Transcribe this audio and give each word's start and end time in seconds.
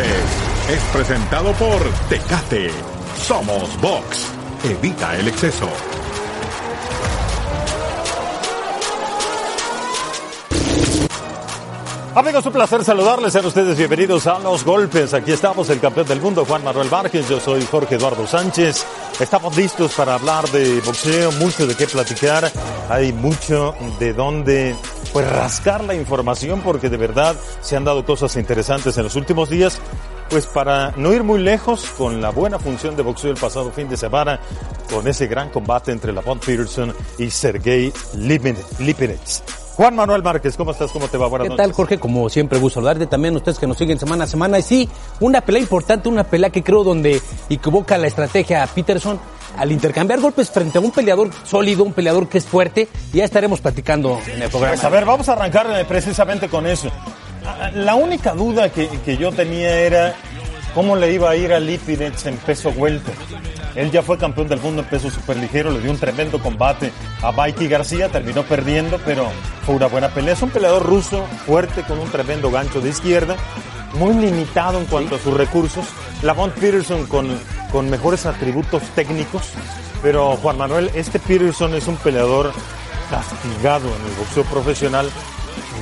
es 0.00 0.80
presentado 0.90 1.52
por 1.52 1.82
Tecate. 2.08 2.70
Somos 3.18 3.78
Box. 3.82 4.26
Evita 4.64 5.14
el 5.16 5.28
exceso. 5.28 5.68
Amigos, 12.14 12.46
un 12.46 12.52
placer 12.52 12.84
saludarles. 12.84 13.34
Sean 13.34 13.44
ustedes 13.44 13.76
bienvenidos 13.76 14.26
a 14.26 14.38
Los 14.38 14.64
Golpes. 14.64 15.12
Aquí 15.12 15.32
estamos, 15.32 15.68
el 15.68 15.80
campeón 15.80 16.06
del 16.06 16.20
mundo, 16.20 16.46
Juan 16.46 16.64
Manuel 16.64 16.90
Márquez. 16.90 17.28
Yo 17.28 17.38
soy 17.38 17.66
Jorge 17.70 17.96
Eduardo 17.96 18.26
Sánchez. 18.26 18.86
Estamos 19.20 19.54
listos 19.56 19.92
para 19.92 20.14
hablar 20.14 20.48
de 20.50 20.80
boxeo, 20.80 21.32
mucho 21.32 21.66
de 21.66 21.74
qué 21.74 21.86
platicar. 21.86 22.50
Hay 22.88 23.12
mucho 23.12 23.74
de 23.98 24.14
dónde 24.14 24.74
pues 25.12 25.30
rascar 25.30 25.84
la 25.84 25.94
información 25.94 26.60
porque 26.60 26.88
de 26.88 26.96
verdad 26.96 27.36
se 27.60 27.76
han 27.76 27.84
dado 27.84 28.04
cosas 28.04 28.36
interesantes 28.36 28.96
en 28.96 29.04
los 29.04 29.16
últimos 29.16 29.50
días. 29.50 29.78
Pues 30.30 30.46
para 30.46 30.92
no 30.96 31.12
ir 31.12 31.22
muy 31.24 31.40
lejos 31.40 31.84
con 31.98 32.22
la 32.22 32.30
buena 32.30 32.58
función 32.58 32.96
de 32.96 33.02
boxeo 33.02 33.30
el 33.30 33.36
pasado 33.36 33.70
fin 33.70 33.88
de 33.88 33.98
semana, 33.98 34.40
con 34.90 35.06
ese 35.06 35.26
gran 35.26 35.50
combate 35.50 35.92
entre 35.92 36.12
Lavon 36.12 36.38
Peterson 36.38 36.94
y 37.18 37.30
Sergey 37.30 37.92
Lipinets. 38.16 39.61
Juan 39.76 39.96
Manuel 39.96 40.22
Márquez, 40.22 40.56
¿cómo 40.56 40.72
estás? 40.72 40.90
¿Cómo 40.90 41.08
te 41.08 41.16
va? 41.16 41.28
Buenas 41.28 41.48
¿Qué 41.48 41.56
tal, 41.56 41.72
Jorge? 41.72 41.98
Como 41.98 42.28
siempre, 42.28 42.58
gusto 42.58 42.74
saludarte 42.80 43.06
también, 43.06 43.34
ustedes 43.36 43.58
que 43.58 43.66
nos 43.66 43.78
siguen 43.78 43.98
semana 43.98 44.24
a 44.24 44.26
semana. 44.26 44.58
Y 44.58 44.62
sí, 44.62 44.88
una 45.20 45.40
pelea 45.40 45.62
importante, 45.62 46.10
una 46.10 46.24
pelea 46.24 46.50
que 46.50 46.62
creo 46.62 46.84
donde 46.84 47.20
equivoca 47.48 47.96
la 47.96 48.06
estrategia 48.06 48.62
a 48.62 48.66
Peterson 48.66 49.18
al 49.56 49.72
intercambiar 49.72 50.20
golpes 50.20 50.50
frente 50.50 50.78
a 50.78 50.80
un 50.80 50.90
peleador 50.90 51.30
sólido, 51.44 51.84
un 51.84 51.94
peleador 51.94 52.28
que 52.28 52.38
es 52.38 52.44
fuerte. 52.44 52.88
Ya 53.14 53.24
estaremos 53.24 53.60
platicando 53.60 54.20
en 54.26 54.42
el 54.42 54.50
programa. 54.50 54.74
Pues 54.74 54.84
a 54.84 54.90
ver, 54.90 55.06
vamos 55.06 55.28
a 55.30 55.32
arrancar 55.32 55.66
eh, 55.70 55.84
precisamente 55.86 56.48
con 56.48 56.66
eso. 56.66 56.90
La 57.74 57.94
única 57.94 58.34
duda 58.34 58.70
que, 58.70 58.88
que 59.04 59.16
yo 59.16 59.32
tenía 59.32 59.74
era 59.80 60.14
cómo 60.74 60.96
le 60.96 61.12
iba 61.12 61.30
a 61.30 61.36
ir 61.36 61.52
a 61.52 61.60
Lipinets 61.60 62.26
en 62.26 62.36
peso 62.36 62.70
welter. 62.76 63.14
Él 63.74 63.90
ya 63.90 64.02
fue 64.02 64.18
campeón 64.18 64.48
del 64.48 64.60
mundo 64.60 64.82
en 64.82 64.88
peso 64.88 65.10
superligero, 65.10 65.70
le 65.70 65.80
dio 65.80 65.90
un 65.90 65.98
tremendo 65.98 66.38
combate 66.40 66.92
a 67.22 67.32
Mikey 67.32 67.68
García, 67.68 68.08
terminó 68.08 68.42
perdiendo, 68.42 68.98
pero 69.04 69.28
fue 69.64 69.76
una 69.76 69.86
buena 69.86 70.08
pelea. 70.10 70.34
Es 70.34 70.42
un 70.42 70.50
peleador 70.50 70.84
ruso, 70.84 71.24
fuerte, 71.46 71.82
con 71.82 71.98
un 71.98 72.10
tremendo 72.10 72.50
gancho 72.50 72.80
de 72.80 72.90
izquierda, 72.90 73.36
muy 73.94 74.14
limitado 74.14 74.78
en 74.78 74.86
cuanto 74.86 75.16
a 75.16 75.18
sus 75.18 75.34
recursos. 75.34 75.86
Lamont 76.22 76.54
Peterson 76.54 77.06
con, 77.06 77.28
con 77.70 77.88
mejores 77.88 78.26
atributos 78.26 78.82
técnicos, 78.94 79.42
pero 80.02 80.36
Juan 80.36 80.58
Manuel, 80.58 80.90
este 80.94 81.18
Peterson 81.18 81.74
es 81.74 81.86
un 81.86 81.96
peleador 81.96 82.52
castigado 83.10 83.88
en 83.88 84.10
el 84.10 84.16
boxeo 84.18 84.44
profesional 84.44 85.10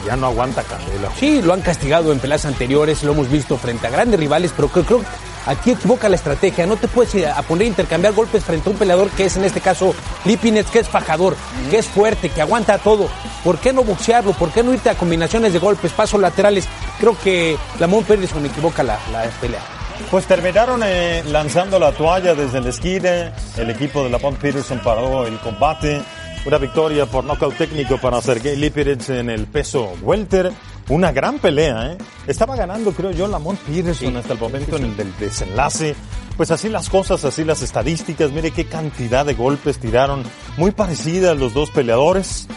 y 0.03 0.07
ya 0.07 0.17
no 0.17 0.27
aguanta 0.27 0.63
candela. 0.63 1.11
Sí, 1.19 1.43
lo 1.43 1.55
han 1.55 1.63
castigado 1.63 2.13
en 2.13 2.21
peleas 2.21 2.45
anteriores, 2.45 3.03
lo 3.03 3.13
hemos 3.13 3.31
visto 3.31 3.57
frente 3.57 3.87
a 3.87 3.91
grandes 3.91 4.19
rivales, 4.19 4.53
pero 4.55 4.69
creo, 4.69 4.85
creo 4.85 5.01
Aquí 5.47 5.71
equivoca 5.71 6.09
la 6.09 6.17
estrategia. 6.17 6.67
No 6.67 6.77
te 6.77 6.89
puedes 6.89 7.15
ir 7.15 7.27
a 7.27 7.41
poner 7.43 7.65
a 7.65 7.69
intercambiar 7.69 8.13
golpes 8.13 8.45
frente 8.45 8.69
a 8.69 8.73
un 8.73 8.79
peleador 8.79 9.11
que 9.11 9.25
es 9.25 9.37
en 9.37 9.45
este 9.45 9.61
caso 9.61 9.95
Lipinets, 10.25 10.71
que 10.71 10.81
es 10.81 10.89
fajador, 10.89 11.37
que 11.71 11.79
es 11.79 11.87
fuerte, 11.87 12.29
que 12.29 12.43
aguanta 12.43 12.79
todo. 12.79 13.09
¿Por 13.45 13.59
qué 13.59 13.73
no 13.73 13.83
boxearlo? 13.83 14.33
¿Por 14.33 14.51
qué 14.53 14.63
no 14.63 14.73
irte 14.73 14.91
a 14.91 14.95
combinaciones 14.95 15.53
de 15.53 15.59
golpes, 15.59 15.93
pasos 15.93 16.21
laterales? 16.21 16.69
Creo 16.99 17.17
que 17.19 17.57
Lamont 17.79 18.07
Peterson 18.07 18.45
equivoca 18.45 18.83
la, 18.83 18.99
pelea. 19.41 19.63
Pues 20.11 20.27
terminaron 20.27 20.83
eh, 20.85 21.23
lanzando 21.27 21.79
la 21.79 21.93
toalla 21.93 22.35
desde 22.35 22.59
el 22.59 22.67
esquina. 22.67 23.33
El 23.57 23.71
equipo 23.71 24.03
de 24.05 24.11
Lamont 24.11 24.39
Peterson 24.39 24.81
paró 24.81 25.27
el 25.27 25.39
combate. 25.39 26.03
Una 26.47 26.57
victoria 26.57 27.05
por 27.05 27.25
nocaut 27.25 27.55
técnico 27.55 27.99
para 27.99 28.21
Sergei 28.23 28.57
Lipinets 28.57 29.11
en 29.11 29.29
el 29.29 29.47
peso 29.47 29.93
welter. 30.01 30.51
Una 30.91 31.13
gran 31.13 31.39
pelea, 31.39 31.93
¿eh? 31.93 31.99
Estaba 32.27 32.57
ganando, 32.57 32.91
creo 32.91 33.13
yo, 33.13 33.29
Lamont 33.29 33.61
Peterson 33.61 34.17
hasta 34.17 34.33
el 34.33 34.41
momento 34.41 34.77
en 34.77 34.87
el 34.87 34.97
del 34.97 35.17
desenlace. 35.19 35.95
Pues 36.37 36.51
así 36.51 36.69
las 36.69 36.89
cosas, 36.89 37.25
así 37.25 37.45
las 37.45 37.63
estadísticas. 37.63 38.33
Mire 38.33 38.51
qué 38.51 38.65
cantidad 38.65 39.25
de 39.25 39.35
golpes 39.35 39.79
tiraron. 39.79 40.25
Muy 40.57 40.73
parecidas 40.73 41.39
los 41.39 41.55
dos 41.55 41.71
peleadores. 41.71 42.49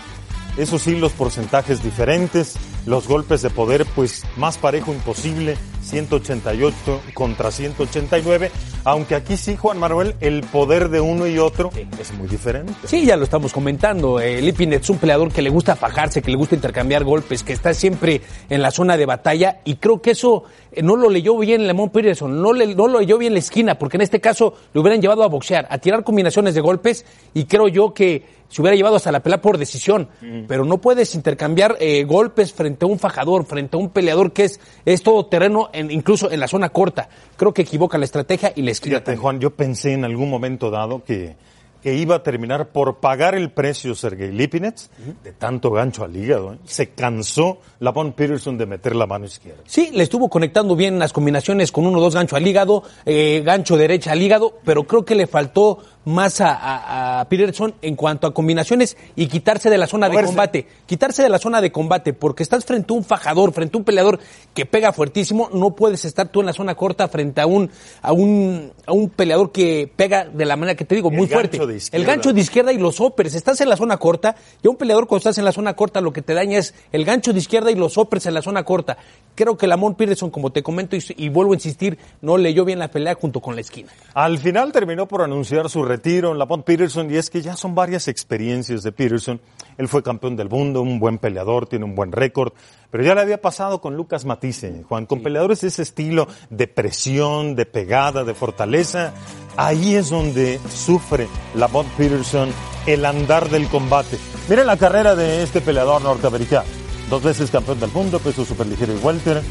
Eso 0.58 0.80
sí, 0.80 0.96
los 0.96 1.12
porcentajes 1.12 1.84
diferentes. 1.84 2.56
Los 2.88 3.08
golpes 3.08 3.44
de 3.44 3.52
poder, 3.52 3.86
pues 3.86 4.24
más 4.36 4.58
parejo 4.58 4.92
imposible. 4.94 5.56
188 5.84 7.02
contra 7.14 7.52
189, 7.52 8.52
aunque 8.86 9.16
aquí 9.16 9.38
sí, 9.38 9.56
Juan 9.56 9.78
Manuel, 9.78 10.16
el 10.20 10.42
poder 10.42 10.90
de 10.90 11.02
uno 11.02 11.28
y 11.28 11.38
otro 11.38 11.70
es 12.00 12.14
muy 12.14 12.28
diferente. 12.28 12.74
Sí, 12.86 13.06
ya 13.06 13.18
lo 13.18 13.24
estamos 13.24 13.54
comentando. 13.54 14.20
Eh, 14.20 14.42
Lipinets 14.42 14.86
es 14.86 14.90
un 14.90 14.98
peleador 14.98 15.32
que 15.32 15.42
le 15.42 15.50
gusta 15.50 15.76
fajarse, 15.76 16.22
que 16.22 16.32
le 16.32 16.38
gusta 16.38 16.56
intercambiar 16.56 17.04
golpes, 17.04 17.44
que 17.44 17.54
está 17.54 17.74
siempre 17.74 18.22
en 18.50 18.62
la 18.62 18.72
zona 18.72 18.98
de 18.98 19.06
batalla 19.06 19.60
y 19.66 19.76
creo 19.76 20.02
que 20.02 20.12
eso 20.12 20.44
eh, 20.72 20.82
no 20.82 20.96
lo 20.96 21.10
leyó 21.10 21.38
bien 21.38 21.68
Lemón 21.68 21.90
Peterson, 21.90 22.42
no, 22.42 22.54
le, 22.54 22.74
no 22.76 22.88
lo 22.88 23.00
leyó 23.00 23.18
bien 23.18 23.34
la 23.34 23.40
esquina, 23.40 23.78
porque 23.78 23.98
en 23.98 24.02
este 24.02 24.20
caso 24.20 24.56
lo 24.74 24.82
hubieran 24.82 25.02
llevado 25.02 25.24
a 25.24 25.28
boxear, 25.28 25.68
a 25.70 25.78
tirar 25.78 26.04
combinaciones 26.04 26.56
de 26.56 26.62
golpes 26.62 27.06
y 27.34 27.46
creo 27.46 27.68
yo 27.68 27.94
que 27.94 28.44
se 28.54 28.62
hubiera 28.62 28.76
llevado 28.76 28.98
hasta 28.98 29.12
la 29.12 29.22
pelea 29.22 29.42
por 29.42 29.58
decisión, 29.58 30.10
mm. 30.22 30.44
pero 30.48 30.64
no 30.64 30.78
puedes 30.78 31.16
intercambiar 31.16 31.76
eh, 31.80 32.04
golpes 32.04 32.54
frente 32.54 32.86
a 32.86 32.88
un 32.88 33.00
fajador, 33.00 33.46
frente 33.46 33.76
a 33.76 33.80
un 33.80 33.90
peleador 33.90 34.32
que 34.32 34.44
es, 34.44 34.60
es 34.86 35.02
todo 35.02 35.26
terreno 35.26 35.70
incluso 35.74 36.32
en 36.32 36.40
la 36.40 36.48
zona 36.48 36.70
corta. 36.70 37.10
Creo 37.36 37.54
que 37.54 37.64
equivoca 37.64 37.98
la 37.98 38.06
estrategia 38.06 38.54
y 38.56 38.62
la 38.62 38.72
esquina. 38.72 38.98
Fíjate, 38.98 39.18
Juan, 39.18 39.40
yo 39.40 39.52
pensé 39.52 39.94
en 39.94 40.06
algún 40.06 40.30
momento 40.30 40.70
dado 40.70 41.04
que, 41.04 41.36
que 41.84 41.96
iba 41.96 42.16
a 42.16 42.24
terminar 42.24 42.70
por 42.70 43.00
pagar 43.00 43.36
el 43.36 43.52
precio 43.52 43.94
Sergei 43.94 44.32
Lipinets 44.32 44.90
de 45.22 45.34
tanto 45.34 45.70
gancho 45.70 46.06
al 46.06 46.16
hígado. 46.16 46.54
¿eh? 46.54 46.58
Se 46.64 46.92
cansó 46.92 47.60
Lavon 47.82 48.14
Peterson 48.14 48.58
de 48.58 48.66
meter 48.66 48.96
la 48.96 49.06
mano 49.06 49.26
izquierda. 49.26 49.62
Sí, 49.66 49.92
le 49.94 50.04
estuvo 50.04 50.30
conectando 50.30 50.78
bien 50.78 50.98
las 50.98 51.12
combinaciones 51.12 51.74
con 51.74 51.86
uno 51.86 51.98
o 51.98 52.02
dos 52.02 52.16
gancho 52.16 52.38
al 52.38 52.48
hígado, 52.48 52.84
eh, 53.06 53.42
gancho 53.46 53.76
derecha 53.76 54.14
al 54.14 54.22
hígado, 54.22 54.60
pero 54.64 54.86
creo 54.86 55.04
que 55.04 55.16
le 55.16 55.28
faltó 55.28 55.80
más 56.06 56.42
a, 56.42 57.26
Peterson 57.30 57.74
en 57.82 57.96
cuanto 57.96 58.28
a 58.28 58.34
combinaciones 58.34 58.98
y 59.16 59.28
quitarse 59.28 59.70
de 59.70 59.78
la 59.78 59.88
zona 59.88 60.10
de 60.10 60.24
combate. 60.24 60.68
Quitarse 60.86 61.24
de 61.24 61.30
la 61.30 61.40
zona 61.40 61.62
de 61.62 61.72
combate, 61.72 62.14
porque 62.14 62.44
estás 62.44 62.66
frente 62.66 62.94
a 62.94 62.98
un 62.98 63.04
fajador, 63.04 63.54
frente 63.54 63.78
a 63.78 63.80
un 63.80 63.84
peleador 63.84 64.20
que 64.54 64.66
pega 64.66 64.92
fuertísimo, 64.94 65.50
no 65.54 65.72
puedes 65.76 66.06
estar 66.06 66.28
tú 66.30 66.42
en 66.42 66.48
la 66.48 66.54
zona 66.54 66.76
corta 66.76 67.08
frente 67.08 67.42
a 67.42 67.46
un, 67.46 67.70
a 68.02 68.12
un, 68.12 68.72
a 68.86 68.94
un 68.94 69.10
peleador 69.10 69.52
que 69.52 69.92
pega 69.96 70.26
de 70.26 70.46
la 70.46 70.56
manera 70.56 70.76
que 70.76 70.86
te 70.86 70.96
digo, 70.96 71.12
muy 71.12 71.28
fuerte. 71.28 71.60
El 71.92 72.06
gancho 72.06 72.34
de 72.34 72.42
izquierda 72.42 72.74
y 72.74 72.78
los 72.78 73.00
óperes. 73.00 73.36
Estás 73.36 73.62
en 73.62 73.70
la 73.70 73.78
zona 73.78 73.98
corta 73.98 74.36
y 74.62 74.68
a 74.68 74.70
un 74.70 74.78
peleador 74.78 75.08
cuando 75.08 75.20
estás 75.20 75.38
en 75.38 75.46
la 75.46 75.52
zona 75.52 75.76
corta 75.76 76.02
lo 76.02 76.14
que 76.14 76.22
te 76.22 76.34
daña 76.34 76.60
es 76.60 76.74
el 76.92 77.06
gancho 77.06 77.34
de 77.34 77.40
izquierda 77.40 77.72
y 77.72 77.76
los 77.76 77.98
óperes 77.98 78.26
en 78.26 78.34
la 78.34 78.42
zona 78.42 78.64
corta. 78.64 78.98
Creo 79.36 79.58
que 79.58 79.68
Lamont 79.68 79.98
Peterson, 79.98 80.30
como 80.30 80.52
te 80.52 80.62
comento 80.62 80.96
y, 80.96 81.04
y 81.18 81.30
vuelvo 81.30 81.54
a 81.54 81.56
insistir, 81.56 81.98
no 82.22 82.38
leyó 82.38 82.66
bien 82.66 82.80
la 82.80 82.90
pelea 82.90 83.16
junto 83.16 83.40
con 83.40 83.56
la 83.56 83.62
esquina. 83.62 83.92
Al 84.14 84.38
final 84.38 84.72
terminó 84.72 85.08
por 85.08 85.22
anunciar 85.22 85.70
su 85.70 85.84
retiro 85.94 86.32
en 86.32 86.40
Lamont 86.40 86.66
Peterson 86.66 87.10
y 87.12 87.18
es 87.18 87.30
que 87.30 87.44
ya 87.44 87.56
son 87.56 87.76
varias 87.76 88.08
experiencias 88.08 88.82
de 88.82 88.92
Peterson. 88.92 89.40
Él 89.78 89.88
fue 89.88 90.02
campeón 90.02 90.36
del 90.36 90.50
mundo, 90.50 90.82
un 90.82 91.00
buen 91.00 91.20
peleador, 91.20 91.68
tiene 91.68 91.86
un 91.86 91.94
buen 91.94 92.12
récord, 92.12 92.54
pero 92.90 93.04
ya 93.04 93.14
le 93.14 93.22
había 93.22 93.40
pasado 93.40 93.80
con 93.80 93.96
Lucas 93.96 94.26
Matisse, 94.26 94.84
Juan, 94.88 95.06
con 95.06 95.22
peleadores 95.22 95.62
de 95.62 95.68
ese 95.68 95.84
estilo 95.84 96.28
de 96.50 96.68
presión, 96.68 97.56
de 97.56 97.68
pegada, 97.68 98.24
de 98.24 98.34
fortaleza. 98.34 99.14
Ahí 99.56 99.94
es 99.94 100.10
donde 100.10 100.60
sufre 100.68 101.28
Lamont 101.54 101.90
Peterson 101.90 102.50
el 102.88 103.06
andar 103.06 103.50
del 103.50 103.68
combate. 103.68 104.18
Miren 104.50 104.66
la 104.66 104.78
carrera 104.78 105.16
de 105.16 105.44
este 105.44 105.62
peleador 105.62 106.02
norteamericano. 106.02 106.66
Dos 107.10 107.22
veces 107.22 107.52
campeón 107.52 107.80
del 107.80 107.92
mundo, 107.92 108.18
peso 108.20 108.44
superligero 108.46 108.94
y 108.94 108.98
welter. 108.98 109.44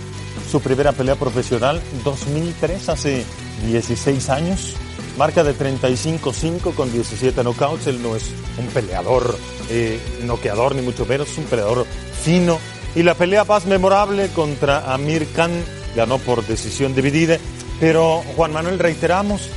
Su 0.51 0.61
primera 0.61 0.91
pelea 0.91 1.15
profesional, 1.15 1.81
2003, 2.05 2.89
hace 2.89 3.25
16 3.65 4.29
años 4.29 4.77
marca 5.17 5.45
de 5.45 5.55
35-5 5.55 6.75
con 6.75 6.93
17 6.93 7.43
knockouts. 7.43 7.87
Él 7.87 8.03
no 8.03 8.17
es 8.17 8.31
un 8.59 8.67
peleador 8.67 9.37
eh, 9.71 10.01
noqueador, 10.25 10.75
ni 10.75 10.83
mucho 10.83 11.07
menos, 11.07 11.31
es 11.31 11.39
un 11.39 11.45
peleador 11.45 11.87
fino. 12.23 12.59
Y 12.95 13.03
la 13.03 13.15
pelea 13.15 13.45
más 13.45 13.67
memorable 13.67 14.29
contra 14.29 14.93
Amir 14.93 15.27
Khan 15.33 15.53
ganó 15.97 16.19
por 16.19 16.47
decisión 16.47 16.95
dividida. 16.95 17.39
Pero 17.81 18.23
Juan 18.37 18.53
Manuel, 18.53 18.79
reiteramos, 18.79 19.49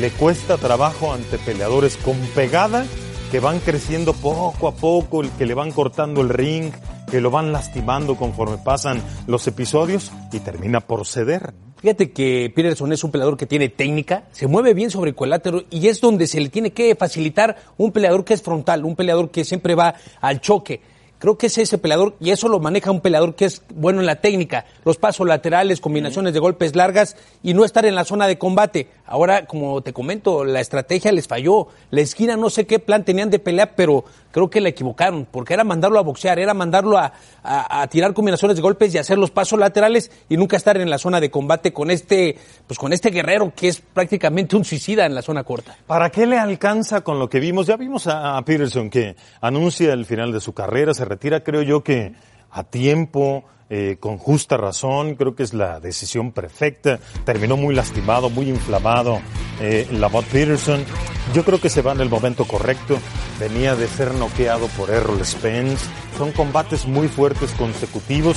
le 0.00 0.10
cuesta 0.10 0.56
trabajo 0.56 1.12
ante 1.12 1.38
peleadores 1.38 1.96
con 1.96 2.16
pegada 2.34 2.86
que 3.30 3.40
van 3.40 3.58
creciendo 3.58 4.12
poco 4.12 4.68
a 4.68 4.74
poco, 4.74 5.22
que 5.36 5.46
le 5.46 5.54
van 5.54 5.72
cortando 5.72 6.20
el 6.20 6.28
ring, 6.28 6.72
que 7.10 7.20
lo 7.20 7.30
van 7.30 7.52
lastimando 7.52 8.16
conforme 8.16 8.58
pasan 8.58 9.02
los 9.26 9.46
episodios 9.46 10.12
y 10.32 10.40
termina 10.40 10.80
por 10.80 11.06
ceder. 11.06 11.52
Fíjate 11.78 12.10
que 12.10 12.50
Peterson 12.54 12.92
es 12.92 13.04
un 13.04 13.10
peleador 13.10 13.36
que 13.36 13.46
tiene 13.46 13.68
técnica, 13.68 14.24
se 14.32 14.46
mueve 14.46 14.72
bien 14.72 14.90
sobre 14.90 15.10
el 15.10 15.14
cuadrilátero 15.14 15.64
y 15.70 15.88
es 15.88 16.00
donde 16.00 16.26
se 16.26 16.40
le 16.40 16.48
tiene 16.48 16.70
que 16.70 16.94
facilitar 16.94 17.56
un 17.76 17.92
peleador 17.92 18.24
que 18.24 18.34
es 18.34 18.42
frontal, 18.42 18.84
un 18.84 18.96
peleador 18.96 19.30
que 19.30 19.44
siempre 19.44 19.74
va 19.74 19.94
al 20.20 20.40
choque. 20.40 20.80
Creo 21.26 21.38
que 21.38 21.48
es 21.48 21.58
ese 21.58 21.76
peleador, 21.76 22.14
y 22.20 22.30
eso 22.30 22.46
lo 22.46 22.60
maneja 22.60 22.92
un 22.92 23.00
peleador 23.00 23.34
que 23.34 23.46
es 23.46 23.60
bueno 23.74 23.98
en 23.98 24.06
la 24.06 24.20
técnica, 24.20 24.64
los 24.84 24.96
pasos 24.96 25.26
laterales, 25.26 25.80
combinaciones 25.80 26.32
de 26.32 26.38
golpes 26.38 26.76
largas 26.76 27.16
y 27.42 27.52
no 27.52 27.64
estar 27.64 27.84
en 27.84 27.96
la 27.96 28.04
zona 28.04 28.28
de 28.28 28.38
combate. 28.38 28.86
Ahora, 29.04 29.44
como 29.46 29.82
te 29.82 29.92
comento, 29.92 30.44
la 30.44 30.60
estrategia 30.60 31.10
les 31.10 31.26
falló. 31.26 31.66
La 31.90 32.00
esquina 32.00 32.36
no 32.36 32.48
sé 32.48 32.64
qué 32.64 32.78
plan 32.78 33.04
tenían 33.04 33.30
de 33.30 33.40
pelea, 33.40 33.74
pero 33.74 34.04
creo 34.30 34.50
que 34.50 34.60
la 34.60 34.68
equivocaron, 34.68 35.26
porque 35.28 35.54
era 35.54 35.64
mandarlo 35.64 35.98
a 35.98 36.02
boxear, 36.02 36.38
era 36.38 36.54
mandarlo 36.54 36.98
a, 36.98 37.12
a, 37.42 37.86
tirar 37.88 38.12
combinaciones 38.12 38.56
de 38.56 38.62
golpes 38.62 38.94
y 38.94 38.98
hacer 38.98 39.18
los 39.18 39.30
pasos 39.30 39.58
laterales 39.58 40.10
y 40.28 40.36
nunca 40.36 40.56
estar 40.56 40.76
en 40.76 40.90
la 40.90 40.98
zona 40.98 41.20
de 41.20 41.30
combate 41.30 41.72
con 41.72 41.90
este, 41.90 42.36
pues 42.66 42.78
con 42.78 42.92
este 42.92 43.10
guerrero 43.10 43.52
que 43.56 43.68
es 43.68 43.80
prácticamente 43.80 44.54
un 44.54 44.64
suicida 44.64 45.06
en 45.06 45.14
la 45.14 45.22
zona 45.22 45.42
corta. 45.42 45.76
¿Para 45.86 46.10
qué 46.10 46.26
le 46.26 46.38
alcanza 46.38 47.00
con 47.00 47.18
lo 47.18 47.28
que 47.30 47.40
vimos? 47.40 47.66
Ya 47.66 47.76
vimos 47.76 48.06
a, 48.08 48.36
a 48.36 48.44
Peterson 48.44 48.90
que 48.90 49.16
anuncia 49.40 49.92
el 49.92 50.04
final 50.04 50.32
de 50.32 50.40
su 50.40 50.52
carrera, 50.52 50.92
se 50.92 51.04
retira, 51.16 51.42
creo 51.42 51.62
yo 51.62 51.82
que 51.82 52.12
a 52.50 52.62
tiempo, 52.64 53.44
eh, 53.70 53.96
con 53.98 54.18
justa 54.18 54.58
razón, 54.58 55.14
creo 55.14 55.34
que 55.34 55.42
es 55.44 55.54
la 55.54 55.80
decisión 55.80 56.30
perfecta. 56.30 56.98
Terminó 57.24 57.56
muy 57.56 57.74
lastimado, 57.74 58.28
muy 58.28 58.50
inflamado 58.50 59.20
eh, 59.60 59.88
Lamont 59.92 60.26
Peterson. 60.26 60.84
Yo 61.32 61.42
creo 61.42 61.58
que 61.58 61.70
se 61.70 61.80
va 61.80 61.92
en 61.92 62.02
el 62.02 62.10
momento 62.10 62.44
correcto. 62.44 62.98
Venía 63.40 63.74
de 63.74 63.88
ser 63.88 64.12
noqueado 64.14 64.66
por 64.68 64.90
Errol 64.90 65.24
Spence. 65.24 65.86
Son 66.18 66.32
combates 66.32 66.86
muy 66.86 67.08
fuertes 67.08 67.50
consecutivos. 67.52 68.36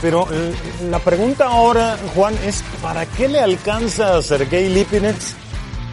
Pero 0.00 0.28
eh, 0.30 0.54
la 0.88 1.00
pregunta 1.00 1.48
ahora, 1.48 1.98
Juan, 2.14 2.34
es 2.44 2.62
¿para 2.80 3.06
qué 3.06 3.26
le 3.26 3.40
alcanza 3.40 4.16
a 4.16 4.22
Sergei 4.22 4.68
Lipinets 4.68 5.34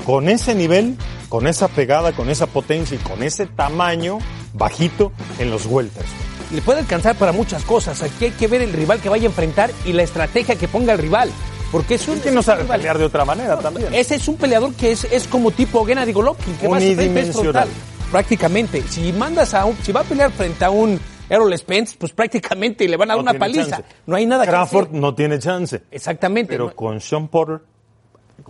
con 0.06 0.29
ese 0.29 0.53
nivel, 0.53 0.97
con 1.29 1.47
esa 1.47 1.68
pegada, 1.68 2.12
con 2.12 2.29
esa 2.29 2.45
potencia 2.45 2.95
y 2.95 3.00
con 3.00 3.23
ese 3.23 3.47
tamaño 3.47 4.19
bajito 4.53 5.12
en 5.39 5.51
los 5.51 5.65
welters? 5.65 6.09
le 6.53 6.62
puede 6.62 6.80
alcanzar 6.80 7.15
para 7.15 7.31
muchas 7.31 7.63
cosas. 7.63 8.01
Aquí 8.03 8.25
hay 8.25 8.31
que 8.31 8.48
ver 8.48 8.62
el 8.62 8.74
rival 8.74 9.00
que 9.01 9.09
vaya 9.09 9.24
a 9.24 9.27
enfrentar 9.27 9.71
y 9.86 9.94
la 9.94 10.03
estrategia 10.03 10.56
que 10.56 10.68
ponga 10.68 10.94
el 10.94 11.00
rival. 11.00 11.31
Porque 11.71 11.95
es 11.95 12.07
un. 12.07 12.19
que 12.19 12.31
no 12.31 12.44
sabe 12.44 12.65
pelear 12.65 12.98
de 12.98 13.06
otra 13.06 13.24
manera 13.24 13.57
también. 13.57 13.94
Ese 13.94 14.15
es 14.15 14.27
un 14.27 14.36
peleador 14.36 14.74
que 14.74 14.92
es, 14.92 15.06
es 15.06 15.27
como 15.27 15.51
tipo 15.51 15.86
Gennady 15.86 16.12
Golovkin, 16.12 16.56
que 16.57 16.68
va 16.68 16.77
a. 16.77 17.68
Prácticamente. 18.12 18.83
Si 18.89 19.13
mandas 19.13 19.53
a 19.53 19.63
un, 19.63 19.77
si 19.77 19.94
va 19.94 20.01
a 20.01 20.03
pelear 20.03 20.31
frente 20.31 20.65
a 20.65 20.69
un 20.69 21.00
Errol 21.30 21.57
Spence, 21.57 21.95
pues 21.97 22.12
prácticamente 22.12 22.86
le 22.89 22.97
van 22.97 23.09
a 23.09 23.13
dar 23.13 23.24
una 23.24 23.33
paliza. 23.36 23.81
No 24.06 24.18
hay 24.18 24.25
nada 24.25 24.45
Crawford 24.45 24.88
que 24.88 24.89
hacer. 24.89 25.01
no 25.01 25.15
tiene 25.15 25.39
chance. 25.39 25.83
Exactamente. 25.89 26.51
Pero 26.51 26.75
con 26.75 27.00
Sean 27.00 27.30
Porter 27.30 27.62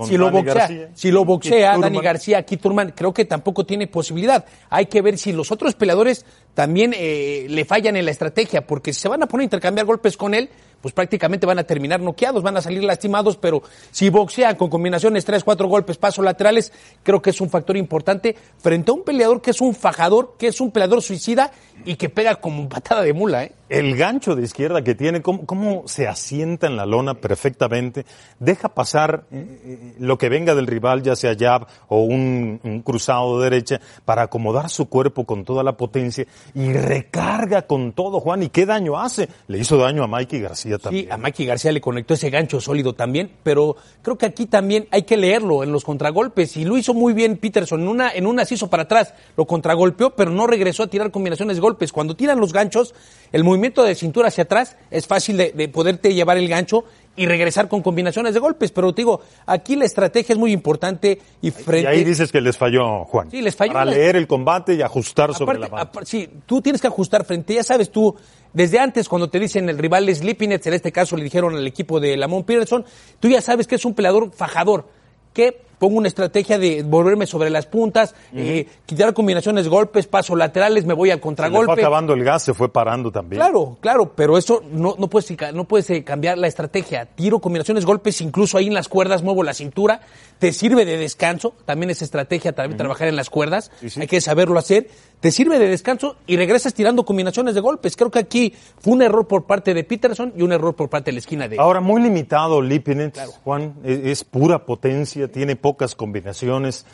si 0.04 0.18
lo, 0.18 0.32
boxea, 0.32 0.90
si 0.94 1.12
lo 1.12 1.26
boxea, 1.26 1.78
Dani 1.78 2.00
García, 2.00 2.40
aquí 2.40 2.58
Turman, 2.58 2.94
creo 2.96 3.14
que 3.14 3.26
tampoco 3.26 3.66
tiene 3.66 3.88
posibilidad. 3.88 4.46
Hay 4.70 4.88
que 4.88 5.02
ver 5.02 5.18
si 5.18 5.32
los 5.32 5.52
otros 5.52 5.76
peleadores 5.76 6.26
también 6.54 6.94
eh, 6.96 7.46
le 7.50 7.66
fallan 7.66 7.96
en 7.96 8.06
la 8.06 8.12
estrategia, 8.12 8.66
porque 8.68 8.94
si 8.94 9.02
se 9.02 9.08
van 9.08 9.24
a 9.24 9.28
poner 9.28 9.44
a 9.44 9.46
intercambiar 9.46 9.86
golpes 9.86 10.18
con 10.18 10.34
él, 10.34 10.50
pues 10.82 10.94
prácticamente 10.94 11.46
van 11.46 11.60
a 11.60 11.64
terminar 11.64 12.00
noqueados, 12.02 12.44
van 12.44 12.58
a 12.58 12.62
salir 12.62 12.84
lastimados, 12.84 13.38
pero 13.38 13.62
si 13.92 14.10
boxean 14.10 14.56
con 14.56 14.70
combinaciones 14.70 15.24
tres, 15.24 15.44
cuatro 15.44 15.68
golpes, 15.68 15.98
pasos 15.98 16.26
laterales, 16.26 16.74
creo 17.04 17.22
que 17.22 17.30
es 17.30 17.40
un 17.40 17.50
factor 17.50 17.78
importante 17.78 18.36
frente 18.58 18.92
a 18.92 18.96
un 18.96 19.04
peleador 19.04 19.42
que 19.42 19.52
es 19.52 19.62
un 19.62 19.76
fajador, 19.76 20.36
que 20.38 20.48
es 20.48 20.60
un 20.60 20.72
peleador 20.72 21.02
suicida 21.02 21.52
y 21.86 21.96
que 21.96 22.10
pega 22.10 22.36
como 22.36 22.68
patada 22.68 23.04
de 23.04 23.14
mula, 23.14 23.44
¿eh? 23.46 23.52
El 23.70 23.96
gancho 23.96 24.36
de 24.36 24.44
izquierda 24.44 24.84
que 24.84 24.96
tiene, 24.96 25.22
cómo, 25.22 25.84
se 25.86 26.06
asienta 26.06 26.68
en 26.68 26.76
la 26.76 26.86
lona 26.86 27.14
perfectamente, 27.14 28.06
deja 28.38 28.68
pasar 28.68 29.24
eh, 29.32 29.62
eh, 29.64 29.94
lo 29.98 30.18
que 30.18 30.28
venga 30.28 30.56
del 30.56 30.68
rival, 30.68 31.04
ya 31.04 31.16
sea 31.16 31.38
jab 31.40 31.68
o 31.88 32.02
un, 32.02 32.60
un 32.64 32.82
cruzado 32.82 33.40
de 33.40 33.50
derecha, 33.50 33.80
para 34.04 34.24
acomodar 34.24 34.70
su 34.70 34.90
cuerpo 34.90 35.24
con 35.24 35.46
toda 35.46 35.64
la 35.64 35.78
potencia 35.78 36.26
y 36.54 36.74
recarga 36.74 37.64
con 37.64 37.94
todo, 37.94 38.20
Juan. 38.20 38.44
¿Y 38.44 38.50
qué 38.50 38.66
daño 38.66 39.00
hace? 39.00 39.30
Le 39.48 39.60
hizo 39.60 39.78
daño 39.78 40.04
a 40.04 40.08
Mikey 40.08 40.42
García 40.42 40.78
también. 40.78 41.06
Sí, 41.06 41.12
a 41.12 41.18
Mikey 41.18 41.46
García 41.46 41.72
le 41.72 41.82
conectó 41.82 42.14
ese 42.14 42.30
gancho 42.30 42.60
sólido 42.60 42.94
también, 42.94 43.32
pero 43.44 43.76
creo 44.02 44.18
que 44.18 44.26
aquí 44.26 44.46
también 44.46 44.88
hay 44.92 45.04
que 45.04 45.18
leerlo 45.18 45.64
en 45.64 45.72
los 45.72 45.84
contragolpes. 45.84 46.58
Y 46.58 46.66
lo 46.66 46.78
hizo 46.78 46.94
muy 46.94 47.14
bien 47.14 47.38
Peterson. 47.38 47.82
En 47.82 47.88
una, 47.88 48.12
en 48.12 48.26
una 48.26 48.46
se 48.46 48.56
hizo 48.56 48.70
para 48.70 48.84
atrás, 48.84 49.14
lo 49.38 49.46
contragolpeó, 49.46 50.12
pero 50.16 50.32
no 50.32 50.48
regresó 50.48 50.84
a 50.84 50.88
tirar 50.88 51.12
combinaciones 51.12 51.58
de 51.58 51.62
golpes. 51.62 51.92
Cuando 51.92 52.16
tiran 52.16 52.40
los 52.40 52.54
ganchos, 52.54 52.94
el 53.32 53.44
movimiento 53.44 53.84
de 53.84 53.96
cintura 53.96 54.28
hacia 54.28 54.44
atrás 54.44 54.78
es 54.90 55.08
fácil 55.08 55.38
de, 55.38 55.70
poderte 55.70 56.14
llevar 56.14 56.38
el 56.38 56.48
gancho 56.48 56.84
y 57.16 57.26
regresar 57.26 57.68
con 57.68 57.82
combinaciones 57.82 58.34
de 58.34 58.40
golpes. 58.40 58.72
Pero 58.72 58.94
te 58.94 59.02
digo, 59.02 59.22
aquí 59.46 59.76
la 59.76 59.86
estrategia 59.86 60.34
es 60.34 60.40
muy 60.40 60.52
importante 60.52 61.20
y 61.42 61.52
frente... 61.52 61.84
Y 61.84 61.86
ahí 61.86 62.04
dices 62.04 62.32
que 62.32 62.42
les 62.42 62.58
falló, 62.58 63.06
Juan. 63.06 63.30
Sí, 63.30 63.42
les 63.42 63.56
falló. 63.56 63.74
Para 63.74 63.86
leer 63.86 64.16
el 64.16 64.28
combate 64.28 64.76
y 64.76 64.82
ajustar 64.82 65.34
sobre 65.34 65.60
la 65.60 65.68
mano. 65.68 65.90
Sí, 66.04 66.30
tú 66.46 66.62
tienes 66.62 66.82
que 66.82 66.88
ajustar 66.88 67.26
frente, 67.26 67.54
ya 67.54 67.64
sabes 67.64 67.92
tú, 67.92 68.16
desde 68.54 68.80
antes 68.80 69.08
cuando 69.10 69.30
te 69.30 69.40
dicen 69.40 69.70
el 69.70 69.78
rival 69.78 70.08
es 70.10 70.24
Lipinets, 70.24 70.68
en 70.68 70.74
este 70.74 70.92
caso 70.92 71.16
le 71.16 71.24
dijeron 71.24 71.56
al 71.56 71.68
equipo 71.68 72.00
de 72.00 72.18
Lamont 72.18 72.46
Peterson, 72.46 72.86
tú 73.20 73.28
ya 73.28 73.42
sabes 73.42 73.68
que 73.68 73.76
es 73.76 73.86
un 73.86 73.94
peleador 73.94 74.32
fajador, 74.32 74.88
que 75.34 75.62
pongo 75.82 75.98
una 75.98 76.10
estrategia 76.10 76.60
de 76.60 76.84
volverme 76.84 77.26
sobre 77.26 77.50
las 77.50 77.66
puntas, 77.66 78.14
eh, 78.36 78.68
quitar 78.86 79.16
combinaciones, 79.16 79.68
golpes, 79.68 80.06
pasos 80.06 80.38
laterales, 80.38 80.86
me 80.86 80.94
voy 80.94 81.10
al 81.10 81.20
contragolpe. 81.20 81.72
Se 81.72 81.74
fue 81.74 81.82
acabando 81.82 82.14
el 82.14 82.24
gas, 82.24 82.44
se 82.44 82.54
fue 82.54 82.72
parando 82.72 83.12
también. 83.12 83.42
Claro, 83.42 83.80
claro, 83.82 84.14
pero 84.16 84.38
eso 84.38 84.62
no, 84.72 84.94
no 85.00 85.08
puedes, 85.08 85.36
no 85.56 85.64
puedes 85.64 85.90
eh, 85.90 86.04
cambiar 86.04 86.38
la 86.38 86.46
estrategia. 86.46 87.08
Tiro 87.08 87.40
combinaciones, 87.40 87.84
golpes, 87.84 88.22
incluso 88.22 88.60
ahí 88.60 88.68
en 88.68 88.76
las 88.76 88.90
cuerdas 88.90 89.24
muevo 89.24 89.42
la 89.42 89.56
cintura, 89.56 90.02
te 90.38 90.54
sirve 90.54 90.86
de 90.86 90.98
descanso, 90.98 91.56
también 91.66 91.90
es 91.90 92.04
estrategia 92.04 92.54
también 92.54 92.78
trabajar 92.78 93.08
en 93.08 93.16
las 93.16 93.32
cuerdas, 93.32 93.72
hay 94.00 94.06
que 94.06 94.22
saberlo 94.22 94.60
hacer, 94.60 94.88
te 95.22 95.32
sirve 95.32 95.60
de 95.60 95.68
descanso 95.68 96.18
y 96.28 96.36
regresas 96.36 96.74
tirando 96.74 97.06
combinaciones 97.06 97.56
de 97.56 97.62
golpes. 97.62 97.96
Creo 97.96 98.10
que 98.10 98.20
aquí 98.20 98.54
fue 98.80 98.94
un 98.94 99.04
error 99.04 99.28
por 99.28 99.46
parte 99.46 99.74
de 99.74 99.84
Peterson 99.84 100.34
y 100.36 100.42
un 100.42 100.52
error 100.52 100.76
por 100.76 100.90
parte 100.90 101.12
de 101.12 101.14
la 101.14 101.20
esquina 101.20 101.48
de... 101.48 101.58
Ahora, 101.60 101.80
muy 101.80 102.02
limitado 102.02 102.62
Lipinets, 102.62 103.20
Juan, 103.44 103.76
es, 103.84 104.24
pura 104.24 104.66
potencia, 104.66 105.32
tiene 105.32 105.56
pocas 105.56 105.96
combinaciones, 105.96 106.88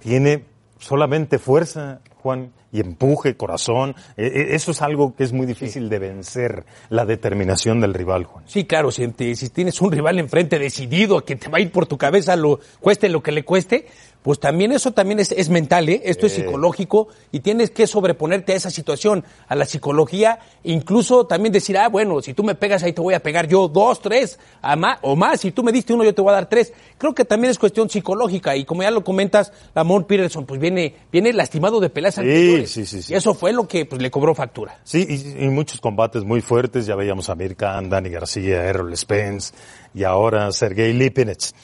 tiene 0.00 0.44
solamente 0.78 1.38
fuerza, 1.38 2.00
Juan, 2.22 2.52
y 2.72 2.80
empuje, 2.80 3.36
corazón. 3.36 3.94
E, 4.16 4.26
e, 4.26 4.54
eso 4.54 4.72
es 4.72 4.82
algo 4.82 5.14
que 5.14 5.24
es 5.24 5.32
muy 5.32 5.46
difícil 5.46 5.88
de 5.88 5.98
vencer, 5.98 6.64
la 6.90 7.06
determinación 7.06 7.80
del 7.80 7.94
rival, 7.94 8.24
Juan. 8.24 8.44
Sí, 8.46 8.64
claro, 8.64 8.90
si, 8.90 9.06
si, 9.34 9.48
tienes 9.50 9.80
un 9.80 9.92
rival 9.92 10.18
enfrente 10.18 10.58
decidido 10.58 11.18
a 11.18 11.24
que 11.24 11.36
te 11.36 11.48
va 11.48 11.58
a 11.58 11.60
ir 11.60 11.70
por 11.70 11.86
tu 11.86 11.96
cabeza, 11.96 12.36
lo 12.36 12.60
cueste 12.80 13.08
lo 13.08 13.22
que 13.22 13.32
le 13.32 13.44
cueste, 13.44 13.86
pues 14.22 14.38
también 14.38 14.72
eso 14.72 14.92
también 14.92 15.18
es, 15.18 15.32
es 15.32 15.48
mental, 15.48 15.88
¿eh? 15.88 16.00
esto 16.04 16.26
es 16.26 16.32
psicológico 16.32 17.08
y 17.32 17.40
tienes 17.40 17.70
que 17.70 17.86
sobreponerte 17.86 18.52
a 18.52 18.56
esa 18.56 18.70
situación, 18.70 19.24
a 19.48 19.56
la 19.56 19.64
psicología, 19.64 20.38
incluso 20.62 21.26
también 21.26 21.52
decir, 21.52 21.76
ah, 21.76 21.88
bueno, 21.88 22.22
si 22.22 22.32
tú 22.32 22.44
me 22.44 22.54
pegas 22.54 22.82
ahí 22.82 22.92
te 22.92 23.00
voy 23.00 23.14
a 23.14 23.20
pegar 23.20 23.48
yo 23.48 23.68
dos, 23.68 24.00
tres, 24.00 24.38
a 24.60 24.76
más, 24.76 24.98
o 25.02 25.16
más, 25.16 25.40
si 25.40 25.50
tú 25.50 25.62
me 25.64 25.72
diste 25.72 25.92
uno 25.92 26.04
yo 26.04 26.14
te 26.14 26.22
voy 26.22 26.30
a 26.30 26.34
dar 26.34 26.48
tres. 26.48 26.72
Creo 26.98 27.14
que 27.14 27.24
también 27.24 27.50
es 27.50 27.58
cuestión 27.58 27.90
psicológica 27.90 28.56
y 28.56 28.64
como 28.64 28.82
ya 28.82 28.90
lo 28.90 29.02
comentas, 29.02 29.52
Lamont 29.74 30.06
Peterson 30.06 30.46
pues 30.46 30.60
viene, 30.60 30.94
viene 31.10 31.32
lastimado 31.32 31.80
de 31.80 31.90
peleas 31.90 32.14
sí, 32.14 32.66
Sí, 32.66 32.86
sí, 32.86 33.02
sí. 33.02 33.12
Y 33.12 33.16
eso 33.16 33.34
fue 33.34 33.52
lo 33.52 33.66
que 33.66 33.86
pues 33.86 34.00
le 34.00 34.10
cobró 34.10 34.34
factura. 34.34 34.78
Sí, 34.84 35.04
y, 35.08 35.44
y 35.44 35.48
muchos 35.48 35.80
combates 35.80 36.22
muy 36.24 36.40
fuertes, 36.40 36.86
ya 36.86 36.94
veíamos 36.94 37.28
a 37.28 37.34
Mirkan, 37.34 37.90
Dani 37.90 38.10
García, 38.10 38.64
Errol 38.64 38.96
Spence 38.96 39.52
y 39.94 40.04
ahora 40.04 40.52
Sergei 40.52 40.92
Lipinets. 40.92 41.54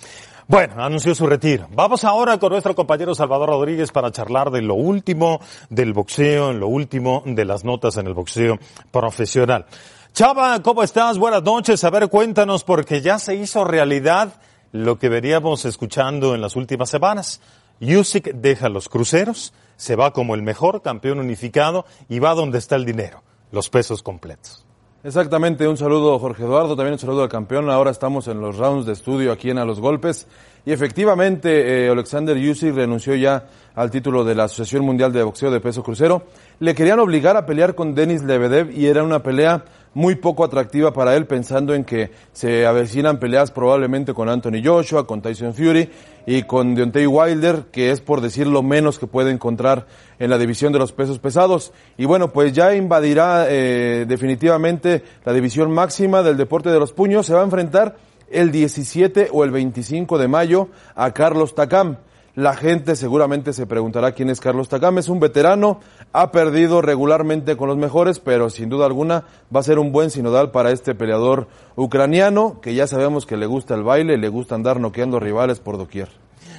Bueno, 0.50 0.82
anunció 0.82 1.14
su 1.14 1.26
retiro. 1.26 1.68
Vamos 1.74 2.04
ahora 2.04 2.38
con 2.38 2.52
nuestro 2.52 2.74
compañero 2.74 3.14
Salvador 3.14 3.50
Rodríguez 3.50 3.92
para 3.92 4.10
charlar 4.10 4.50
de 4.50 4.62
lo 4.62 4.76
último 4.76 5.42
del 5.68 5.92
boxeo, 5.92 6.52
en 6.52 6.58
lo 6.58 6.68
último 6.68 7.22
de 7.26 7.44
las 7.44 7.64
notas 7.64 7.98
en 7.98 8.06
el 8.06 8.14
boxeo 8.14 8.58
profesional. 8.90 9.66
Chava, 10.14 10.62
¿cómo 10.62 10.82
estás? 10.82 11.18
Buenas 11.18 11.42
noches. 11.42 11.84
A 11.84 11.90
ver, 11.90 12.08
cuéntanos, 12.08 12.64
porque 12.64 13.02
ya 13.02 13.18
se 13.18 13.34
hizo 13.34 13.62
realidad 13.62 14.40
lo 14.72 14.98
que 14.98 15.10
veníamos 15.10 15.66
escuchando 15.66 16.34
en 16.34 16.40
las 16.40 16.56
últimas 16.56 16.88
semanas. 16.88 17.42
Usyk 17.82 18.32
deja 18.32 18.70
los 18.70 18.88
cruceros, 18.88 19.52
se 19.76 19.96
va 19.96 20.14
como 20.14 20.34
el 20.34 20.40
mejor 20.40 20.80
campeón 20.80 21.18
unificado 21.18 21.84
y 22.08 22.20
va 22.20 22.32
donde 22.32 22.56
está 22.56 22.76
el 22.76 22.86
dinero, 22.86 23.22
los 23.52 23.68
pesos 23.68 24.02
completos. 24.02 24.64
Exactamente, 25.04 25.68
un 25.68 25.76
saludo 25.76 26.18
Jorge 26.18 26.42
Eduardo, 26.42 26.74
también 26.74 26.94
un 26.94 26.98
saludo 26.98 27.22
al 27.22 27.28
campeón. 27.28 27.70
Ahora 27.70 27.92
estamos 27.92 28.26
en 28.26 28.40
los 28.40 28.56
rounds 28.56 28.84
de 28.84 28.94
estudio 28.94 29.30
aquí 29.30 29.48
en 29.48 29.58
A 29.58 29.64
los 29.64 29.78
Golpes. 29.78 30.26
Y 30.66 30.72
efectivamente, 30.72 31.86
eh, 31.86 31.88
Alexander 31.88 32.36
Yusif 32.36 32.74
renunció 32.74 33.14
ya 33.14 33.46
al 33.76 33.92
título 33.92 34.24
de 34.24 34.34
la 34.34 34.44
Asociación 34.44 34.84
Mundial 34.84 35.12
de 35.12 35.22
Boxeo 35.22 35.52
de 35.52 35.60
Peso 35.60 35.84
Crucero. 35.84 36.24
Le 36.58 36.74
querían 36.74 36.98
obligar 36.98 37.36
a 37.36 37.46
pelear 37.46 37.76
con 37.76 37.94
Denis 37.94 38.24
Lebedev 38.24 38.72
y 38.72 38.86
era 38.86 39.04
una 39.04 39.22
pelea 39.22 39.64
muy 39.95 40.14
poco 40.16 40.45
atractiva 40.45 40.92
para 40.92 41.16
él, 41.16 41.26
pensando 41.26 41.75
en 41.75 41.85
que 41.85 42.11
se 42.33 42.66
avecinan 42.66 43.18
peleas 43.18 43.50
probablemente 43.50 44.14
con 44.14 44.28
Anthony 44.28 44.62
Joshua, 44.64 45.07
con 45.07 45.23
Tyson 45.23 45.54
Fury 45.54 45.90
y 46.26 46.42
con 46.42 46.75
Deontay 46.75 47.07
Wilder, 47.07 47.64
que 47.73 47.90
es 47.90 48.00
por 48.00 48.21
decir 48.21 48.47
lo 48.47 48.62
menos 48.62 48.99
que 48.99 49.07
puede 49.07 49.30
encontrar 49.30 49.87
en 50.18 50.30
la 50.30 50.38
división 50.38 50.73
de 50.73 50.78
los 50.78 50.92
pesos 50.92 51.18
pesados. 51.18 51.73
Y 51.97 52.04
bueno, 52.04 52.33
pues 52.33 52.52
ya 52.52 52.75
invadirá 52.75 53.47
eh, 53.49 54.04
definitivamente 54.07 55.02
la 55.25 55.33
división 55.33 55.73
máxima 55.73 56.23
del 56.23 56.37
deporte 56.37 56.71
de 56.71 56.78
los 56.78 56.92
puños. 56.92 57.26
Se 57.26 57.35
va 57.35 57.40
a 57.40 57.45
enfrentar 57.45 57.97
el 58.30 58.50
17 58.50 59.30
o 59.33 59.45
el 59.45 59.50
25 59.50 60.18
de 60.18 60.28
mayo 60.28 60.68
a 60.95 61.12
Carlos 61.12 61.54
Takam. 61.54 61.97
La 62.35 62.54
gente 62.54 62.95
seguramente 62.95 63.52
se 63.52 63.66
preguntará 63.66 64.12
quién 64.12 64.30
es 64.30 64.40
Carlos 64.40 64.68
Takam. 64.68 64.99
Es 64.99 65.09
un 65.09 65.18
veterano, 65.18 65.80
ha 66.12 66.32
perdido 66.32 66.82
regularmente 66.82 67.56
con 67.56 67.68
los 67.68 67.76
mejores, 67.76 68.18
pero 68.18 68.50
sin 68.50 68.68
duda 68.68 68.86
alguna 68.86 69.24
va 69.54 69.60
a 69.60 69.64
ser 69.64 69.78
un 69.78 69.92
buen 69.92 70.10
sinodal 70.10 70.50
para 70.50 70.72
este 70.72 70.94
peleador 70.94 71.48
ucraniano, 71.76 72.60
que 72.60 72.74
ya 72.74 72.86
sabemos 72.86 73.26
que 73.26 73.36
le 73.36 73.46
gusta 73.46 73.74
el 73.74 73.82
baile, 73.82 74.16
le 74.16 74.28
gusta 74.28 74.54
andar 74.54 74.80
noqueando 74.80 75.20
rivales 75.20 75.60
por 75.60 75.78
doquier. 75.78 76.08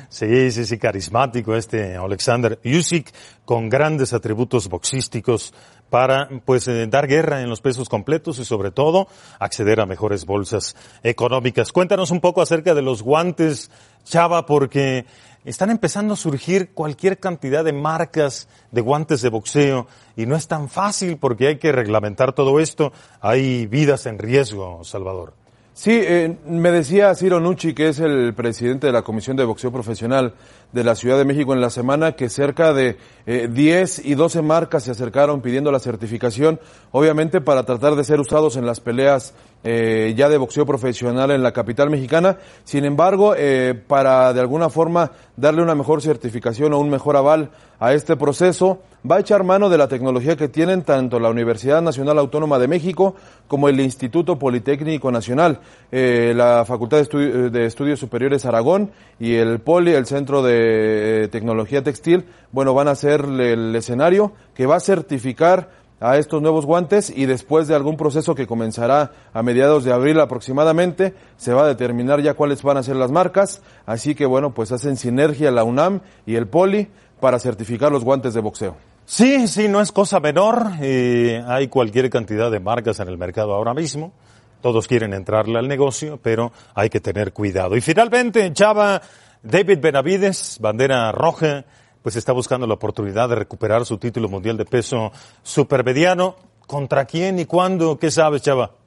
Sí, 0.10 0.51
sí, 0.51 0.65
sí, 0.65 0.79
carismático 0.79 1.56
este 1.56 1.96
Alexander 1.96 2.60
Usyk, 2.65 3.13
con 3.46 3.70
grandes 3.70 4.12
atributos 4.12 4.68
boxísticos 4.68 5.53
para, 5.89 6.29
pues, 6.46 6.68
eh, 6.68 6.88
dar 6.88 7.08
guerra 7.08 7.41
en 7.41 7.50
los 7.50 7.62
pesos 7.62 7.89
completos 7.89 8.39
y 8.39 8.46
sobre 8.46 8.72
todo 8.72 9.08
acceder 9.39 9.79
a 9.79 9.86
mejores 9.86 10.25
bolsas 10.25 10.75
económicas. 11.03 11.72
Cuéntanos 11.72 12.12
un 12.12 12.22
poco 12.22 12.41
acerca 12.41 12.74
de 12.74 12.82
los 12.82 13.03
guantes, 13.03 13.70
Chava, 14.03 14.46
porque 14.46 15.06
están 15.46 15.69
empezando 15.69 16.13
a 16.13 16.17
surgir 16.17 16.72
cualquier 16.74 17.19
cantidad 17.19 17.63
de 17.63 17.74
marcas 17.74 18.48
de 18.72 18.81
guantes 18.81 19.22
de 19.22 19.29
boxeo 19.29 19.88
y 20.15 20.25
no 20.25 20.36
es 20.36 20.48
tan 20.48 20.69
fácil 20.69 21.17
porque 21.17 21.48
hay 21.48 21.58
que 21.58 21.72
reglamentar 21.72 22.34
todo 22.34 22.60
esto. 22.60 22.91
Hay 23.22 23.65
vidas 23.67 24.05
en 24.05 24.19
riesgo, 24.19 24.84
Salvador. 24.84 25.34
Sí, 25.74 25.92
eh, 25.94 26.38
me 26.46 26.72
decía 26.72 27.16
Ciro 27.16 27.40
Nucci, 27.40 27.74
que 27.74 27.88
es 27.88 28.00
el 28.00 28.34
presidente 28.34 28.88
de 28.88 28.94
la 28.94 29.02
Comisión 29.02 29.38
de 29.38 29.46
Boxeo 29.46 29.72
Profesional 29.72 30.34
de 30.72 30.84
la 30.84 30.96
Ciudad 30.96 31.18
de 31.18 31.26
México 31.26 31.54
en 31.54 31.62
la 31.62 31.70
semana, 31.70 32.14
que 32.14 32.30
cerca 32.30 32.74
de 32.74 32.98
eh, 33.26 33.48
10 33.52 34.06
y 34.06 34.16
12 34.16 34.42
marcas 34.42 34.84
se 34.84 34.92
acercaron 34.92 35.42
pidiendo 35.42 35.72
la 35.72 35.80
certificación, 35.80 36.60
obviamente 36.92 37.42
para 37.42 37.64
tratar 37.64 37.96
de 37.96 38.04
ser 38.04 38.20
usados 38.20 38.56
en 38.58 38.66
las 38.66 38.80
peleas 38.80 39.34
eh, 39.64 40.14
ya 40.16 40.30
de 40.30 40.38
boxeo 40.38 40.66
profesional 40.66 41.32
en 41.32 41.44
la 41.44 41.52
capital 41.52 41.90
mexicana. 41.90 42.38
Sin 42.64 42.86
embargo, 42.86 43.34
eh, 43.36 43.74
para 43.88 44.32
de 44.34 44.42
alguna 44.42 44.70
forma 44.70 45.12
darle 45.36 45.64
una 45.64 45.76
mejor 45.76 46.02
certificación 46.02 46.74
o 46.74 46.80
un 46.80 46.90
mejor 46.90 47.18
aval 47.18 47.52
a 47.80 47.94
este 47.94 48.16
proceso, 48.16 48.80
va 49.10 49.18
a 49.18 49.20
echar 49.20 49.44
mano 49.44 49.70
de 49.70 49.77
la 49.77 49.88
tecnología 49.88 50.36
que 50.36 50.48
tienen 50.48 50.84
tanto 50.84 51.20
la 51.20 51.29
Universidad 51.29 51.82
Nacional 51.82 52.20
Autónoma 52.20 52.60
de 52.60 52.68
México 52.68 53.15
como 53.48 53.70
el 53.70 53.79
Instituto 53.79 54.38
Politécnico 54.38 55.12
Nacional, 55.12 55.60
eh, 55.91 56.34
la 56.36 56.65
Facultad 56.65 56.98
de, 56.98 57.03
Estu 57.03 57.18
de, 57.18 57.65
Estudios 57.65 58.00
Superiores 58.00 58.46
Aragón 58.46 58.91
y 59.20 59.36
el 59.36 59.60
POLI, 59.60 59.94
el 59.94 60.06
Centro 60.06 60.41
de 60.41 61.29
Tecnología 61.32 61.84
Textil, 61.84 62.25
bueno, 62.51 62.74
van 62.74 62.88
a 62.88 62.96
ser 62.96 63.22
el 63.22 63.75
escenario 63.75 64.34
que 64.53 64.65
va 64.65 64.77
a 64.77 64.82
certificar 64.82 65.70
a 66.01 66.18
estos 66.18 66.41
nuevos 66.41 66.65
guantes 66.65 67.10
y 67.13 67.25
después 67.25 67.68
de 67.68 67.75
algún 67.75 67.98
proceso 67.98 68.34
que 68.34 68.48
comenzará 68.48 69.12
a 69.34 69.44
mediados 69.44 69.84
de 69.84 69.91
abril 69.91 70.20
aproximadamente, 70.20 71.13
se 71.38 71.53
va 71.53 71.63
a 71.63 71.68
determinar 71.68 72.22
ya 72.22 72.36
cuáles 72.36 72.63
van 72.63 72.77
a 72.77 72.84
ser 72.84 72.96
las 72.96 73.12
marcas. 73.12 73.62
Así 73.86 74.15
que 74.15 74.25
bueno, 74.25 74.53
pues 74.53 74.72
hacen 74.72 74.96
sinergia 74.96 75.51
la 75.51 75.63
UNAM 75.63 76.01
y 76.25 76.36
el 76.36 76.48
Poli 76.48 76.88
para 77.20 77.39
certificar 77.39 77.91
los 77.91 78.06
guantes 78.06 78.34
de 78.34 78.41
boxeo. 78.41 78.88
Sí, 79.12 79.48
sí, 79.48 79.68
no 79.68 79.82
es 79.82 79.92
cosa 79.92 80.20
menor. 80.20 80.74
Eh, 80.82 81.44
hay 81.48 81.68
cualquier 81.68 82.12
cantidad 82.12 82.51
de 82.51 82.60
marcas 82.60 83.00
en 83.00 83.08
el 83.08 83.18
mercado 83.18 83.56
ahora 83.56 83.74
mismo. 83.74 84.13
Todos 84.62 84.88
quieren 84.88 85.16
entrarle 85.16 85.58
al 85.58 85.68
negocio, 85.68 86.20
pero 86.22 86.51
hay 86.75 86.92
que 86.92 87.00
tener 87.00 87.34
cuidado. 87.34 87.75
Y 87.75 87.82
finalmente, 87.82 88.54
Chava, 88.54 89.01
David 89.42 89.80
Benavides, 89.80 90.60
bandera 90.62 91.12
roja, 91.12 91.66
pues 92.04 92.18
está 92.18 92.34
buscando 92.34 92.68
la 92.68 92.75
oportunidad 92.75 93.30
de 93.30 93.36
recuperar 93.36 93.84
su 93.84 93.98
título 93.98 94.30
mundial 94.30 94.58
de 94.58 94.66
peso 94.66 95.12
supermediano. 95.42 96.36
¿Contra 96.68 97.06
quién 97.06 97.39
y 97.39 97.46
cuándo? 97.46 97.98
¿Qué 97.98 98.12
sabes, 98.12 98.44
Chava? 98.44 98.79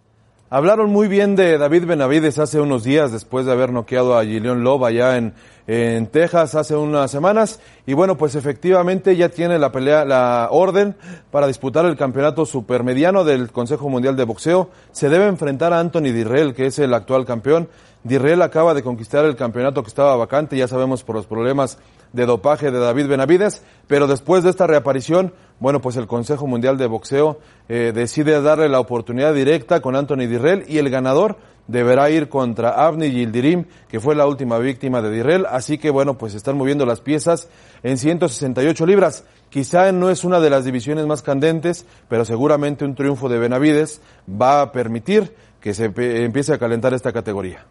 Hablaron 0.55 0.91
muy 0.91 1.09
bien 1.09 1.35
de 1.35 1.57
David 1.57 1.87
Benavides 1.87 2.39
hace 2.39 2.61
unos 2.61 2.85
días 2.85 3.11
después 3.11 3.47
de 3.47 3.53
haber 3.53 3.73
noqueado 3.73 4.19
a 4.19 4.23
Gillian 4.23 4.63
Love 4.63 4.85
allá 4.85 5.17
en, 5.17 5.33
en 5.67 6.09
Texas 6.09 6.55
hace 6.55 6.77
unas 6.77 7.11
semanas. 7.11 7.59
Y 7.87 7.95
bueno, 7.95 8.19
pues 8.19 8.35
efectivamente 8.35 9.17
ya 9.17 9.31
tiene 9.31 9.59
la 9.59 9.73
pelea, 9.73 10.05
la 10.05 10.49
orden 10.51 10.95
para 11.31 11.47
disputar 11.47 11.87
el 11.87 11.97
campeonato 11.97 12.45
supermediano 12.45 13.25
del 13.25 13.51
Consejo 13.51 13.89
Mundial 13.89 14.15
de 14.15 14.25
Boxeo. 14.25 14.69
Se 14.91 15.09
debe 15.09 15.27
enfrentar 15.27 15.73
a 15.73 15.81
Anthony 15.81 16.13
Dirrell, 16.13 16.53
que 16.53 16.67
es 16.67 16.79
el 16.79 16.93
actual 16.93 17.25
campeón. 17.25 17.71
Dirrell 18.05 18.43
acaba 18.43 18.75
de 18.75 18.83
conquistar 18.83 19.25
el 19.25 19.37
campeonato 19.37 19.83
que 19.83 19.89
estaba 19.89 20.17
vacante, 20.17 20.59
ya 20.59 20.69
sabemos 20.69 21.03
por 21.03 21.17
los 21.17 21.25
problemas 21.25 21.79
de 22.13 22.27
dopaje 22.27 22.71
de 22.71 22.79
David 22.79 23.07
Benavides, 23.07 23.63
pero 23.87 24.07
después 24.07 24.45
de 24.45 24.51
esta 24.51 24.67
reaparición, 24.67 25.33
bueno, 25.63 25.81
pues 25.81 25.97
el 25.97 26.09
Consejo 26.09 26.49
Mundial 26.49 26.77
de 26.77 26.89
Boxeo 26.89 27.39
eh, 27.69 27.93
decide 27.95 28.43
darle 28.43 28.69
la 28.69 28.81
oportunidad 28.81 29.33
directa 29.33 29.81
con 29.81 29.95
Anthony 29.95 30.27
Dirrell 30.27 30.65
y 30.67 30.79
el 30.79 30.91
ganador 30.91 31.39
deberá 31.69 32.11
ir 32.11 32.29
contra 32.29 32.71
Avni 32.71 33.13
Yildirim, 33.13 33.67
que 33.89 34.01
fue 34.01 34.17
la 34.17 34.27
última 34.27 34.59
víctima 34.59 35.01
de 35.01 35.13
Dirrell, 35.13 35.47
así 35.49 35.79
que 35.79 35.91
bueno, 35.91 36.19
pues 36.19 36.35
están 36.35 36.59
moviendo 36.59 36.85
las 36.85 37.01
piezas 37.01 37.49
en 37.85 37.97
168 37.97 38.85
libras. 38.87 39.23
Quizá 39.51 39.93
no 39.93 40.11
es 40.11 40.25
una 40.25 40.41
de 40.41 40.51
las 40.51 40.65
divisiones 40.65 41.07
más 41.07 41.23
candentes, 41.23 41.87
pero 42.09 42.25
seguramente 42.25 42.85
un 42.85 42.97
triunfo 42.97 43.29
de 43.29 43.39
Benavides 43.39 44.01
va 44.29 44.63
a 44.63 44.73
permitir 44.73 45.33
que 45.61 45.75
se 45.75 45.93
empiece 45.95 46.53
a 46.53 46.59
calentar 46.59 46.93
esta 46.93 47.13
categoría. 47.13 47.65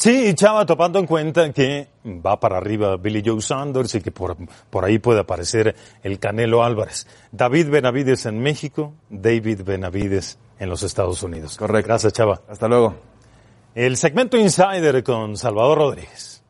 Sí, 0.00 0.32
Chava, 0.34 0.64
topando 0.64 0.98
en 0.98 1.04
cuenta 1.04 1.52
que 1.52 1.86
va 2.06 2.40
para 2.40 2.56
arriba 2.56 2.96
Billy 2.96 3.22
Joe 3.22 3.42
Sanders 3.42 3.96
y 3.96 4.00
que 4.00 4.10
por, 4.10 4.34
por 4.70 4.82
ahí 4.82 4.98
puede 4.98 5.20
aparecer 5.20 5.76
el 6.02 6.18
Canelo 6.18 6.64
Álvarez. 6.64 7.06
David 7.32 7.68
Benavides 7.68 8.24
en 8.24 8.40
México, 8.40 8.94
David 9.10 9.60
Benavides 9.62 10.38
en 10.58 10.70
los 10.70 10.82
Estados 10.84 11.22
Unidos. 11.22 11.58
Correcto. 11.58 11.88
Gracias, 11.88 12.14
Chava. 12.14 12.40
Hasta 12.48 12.66
luego. 12.66 12.94
El 13.74 13.98
segmento 13.98 14.38
Insider 14.38 15.04
con 15.04 15.36
Salvador 15.36 15.76
Rodríguez. 15.76 16.42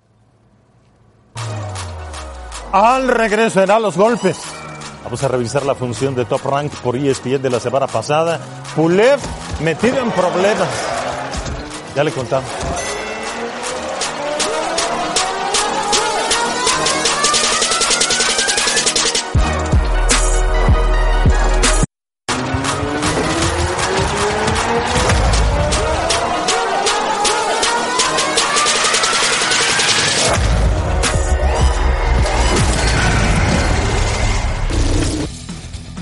Al 2.71 3.09
regreso 3.09 3.63
a 3.63 3.81
los 3.81 3.97
golpes. 3.97 4.41
Vamos 5.03 5.25
a 5.25 5.27
revisar 5.27 5.67
la 5.67 5.75
función 5.75 6.15
de 6.15 6.25
Top 6.25 6.45
Rank 6.45 6.71
por 6.85 6.95
ESPN 6.95 7.43
de 7.43 7.51
la 7.51 7.59
semana 7.59 7.89
pasada. 7.89 8.39
Pulev 8.77 9.19
metido 9.61 9.99
en 9.99 10.13
problemas. 10.13 10.69
Ya 11.97 12.05
le 12.05 12.13
contamos. 12.13 12.49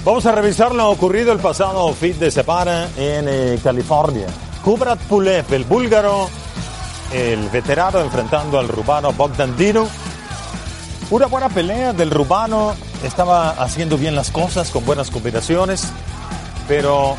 Vamos 0.09 0.25
a 0.25 0.33
revisar 0.33 0.75
lo 0.75 0.88
ocurrido 0.88 1.33
el 1.33 1.38
pasado 1.38 1.93
fin 1.93 2.19
de 2.19 2.31
semana 2.31 2.88
en 2.97 3.27
eh, 3.29 3.61
California. 3.62 4.27
Kubrat 4.65 4.99
Pulev, 5.00 5.45
el 5.53 5.65
búlgaro, 5.65 6.31
el 7.12 7.47
veterano 7.50 8.00
enfrentando 8.00 8.59
al 8.59 8.69
rumano 8.69 9.12
Bogdan 9.12 9.55
Dino. 9.55 9.87
Una 11.11 11.27
buena 11.27 11.50
pelea 11.50 11.93
del 11.93 12.11
rumano, 12.11 12.75
estaba 13.05 13.50
haciendo 13.50 13.99
bien 13.99 14.17
las 14.17 14.31
cosas 14.31 14.71
con 14.71 14.87
buenas 14.87 15.11
combinaciones, 15.11 15.87
pero 16.67 17.15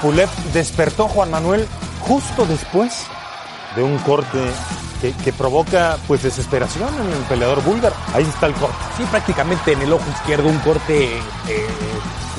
Pulev 0.00 0.30
despertó 0.52 1.08
Juan 1.08 1.32
Manuel 1.32 1.66
justo 2.02 2.46
después 2.46 3.04
de 3.74 3.82
un 3.82 3.98
corte 3.98 4.38
que, 5.10 5.32
provoca 5.32 5.98
pues 6.06 6.22
desesperación 6.22 6.88
en 6.94 7.12
el 7.12 7.24
peleador 7.24 7.62
búlgaro. 7.64 7.96
Ahí 8.14 8.22
está 8.22 8.46
el 8.46 8.54
corte. 8.54 8.76
Sí, 8.96 9.02
prácticamente 9.10 9.72
en 9.72 9.82
el 9.82 9.92
ojo 9.92 10.08
izquierdo 10.08 10.48
un 10.48 10.58
corte 10.58 11.16
eh, 11.48 11.66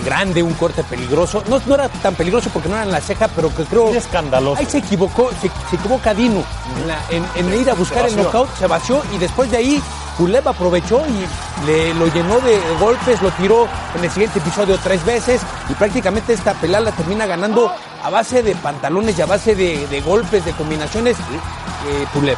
grande, 0.03 0.43
un 0.43 0.53
corte 0.53 0.83
peligroso. 0.83 1.43
No, 1.47 1.61
no, 1.65 1.75
era 1.75 1.89
tan 1.89 2.15
peligroso 2.15 2.49
porque 2.51 2.69
no 2.69 2.75
era 2.75 2.83
en 2.83 2.91
la 2.91 3.01
ceja, 3.01 3.27
pero 3.29 3.53
que 3.55 3.63
creo... 3.63 3.89
Es 3.89 3.97
escandaloso. 4.05 4.59
Ahí 4.59 4.65
se 4.65 4.79
equivocó, 4.79 5.29
se, 5.41 5.49
se 5.69 5.75
equivoca 5.75 6.13
Dino 6.13 6.43
en, 6.79 6.87
la, 6.87 6.99
en, 7.09 7.25
en, 7.35 7.59
ir 7.59 7.69
a 7.69 7.73
buscar 7.73 8.05
el 8.05 8.15
knockout, 8.15 8.49
se 8.57 8.67
vació 8.67 9.01
y 9.13 9.17
después 9.17 9.49
de 9.51 9.57
ahí 9.57 9.81
Pulev 10.17 10.47
aprovechó 10.47 11.01
y 11.07 11.65
le, 11.65 11.93
lo 11.95 12.07
llenó 12.07 12.39
de 12.39 12.59
golpes, 12.79 13.21
lo 13.21 13.31
tiró 13.31 13.67
en 13.97 14.03
el 14.03 14.11
siguiente 14.11 14.39
episodio 14.39 14.77
tres 14.83 15.03
veces 15.05 15.41
y 15.69 15.73
prácticamente 15.73 16.33
esta 16.33 16.53
pelea 16.53 16.79
la 16.79 16.91
termina 16.91 17.25
ganando 17.25 17.73
a 18.03 18.09
base 18.09 18.43
de 18.43 18.53
pantalones 18.55 19.17
y 19.17 19.21
a 19.21 19.25
base 19.25 19.55
de, 19.55 19.87
de 19.87 20.01
golpes, 20.01 20.45
de 20.45 20.51
combinaciones, 20.51 21.17
eh, 21.17 22.05
Pulev. 22.13 22.37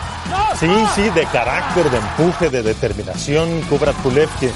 Sí, 0.60 0.70
sí, 0.96 1.10
de 1.10 1.26
carácter, 1.26 1.90
de 1.90 1.98
empuje, 1.98 2.50
de 2.50 2.64
determinación, 2.64 3.62
Kubrat 3.64 3.96
Pulev 3.98 4.30
que 4.40 4.52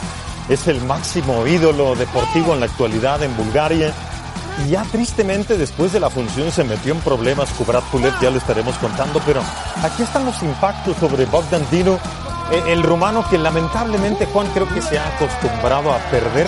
es 0.50 0.68
el 0.68 0.82
máximo 0.82 1.46
ídolo 1.46 1.96
deportivo 1.96 2.53
en 2.53 2.60
la 2.60 2.65
actualidad 2.65 3.22
en 3.24 3.36
Bulgaria. 3.38 3.94
Y 4.65 4.72
ya 4.72 4.84
tristemente 4.84 5.58
después 5.58 5.94
de 5.94 6.00
la 6.00 6.10
función 6.10 6.51
se 6.51 6.63
metió 6.63 6.94
en 6.94 7.00
problemas 7.00 7.50
Kubrat 7.51 7.84
Pulev, 7.86 8.13
ya 8.20 8.32
lo 8.32 8.38
estaremos 8.38 8.75
contando, 8.77 9.22
pero 9.25 9.41
aquí 9.82 10.03
están 10.03 10.25
los 10.25 10.41
impactos 10.44 10.98
sobre 10.98 11.25
Bogdan 11.25 11.65
Dino, 11.72 11.98
el 12.68 12.84
rumano 12.84 13.25
que 13.29 13.38
lamentablemente 13.38 14.25
Juan 14.25 14.48
creo 14.53 14.68
que 14.74 14.82
se 14.82 14.98
ha 14.98 15.08
acostumbrado 15.15 15.94
a 15.94 16.00
perder. 16.10 16.48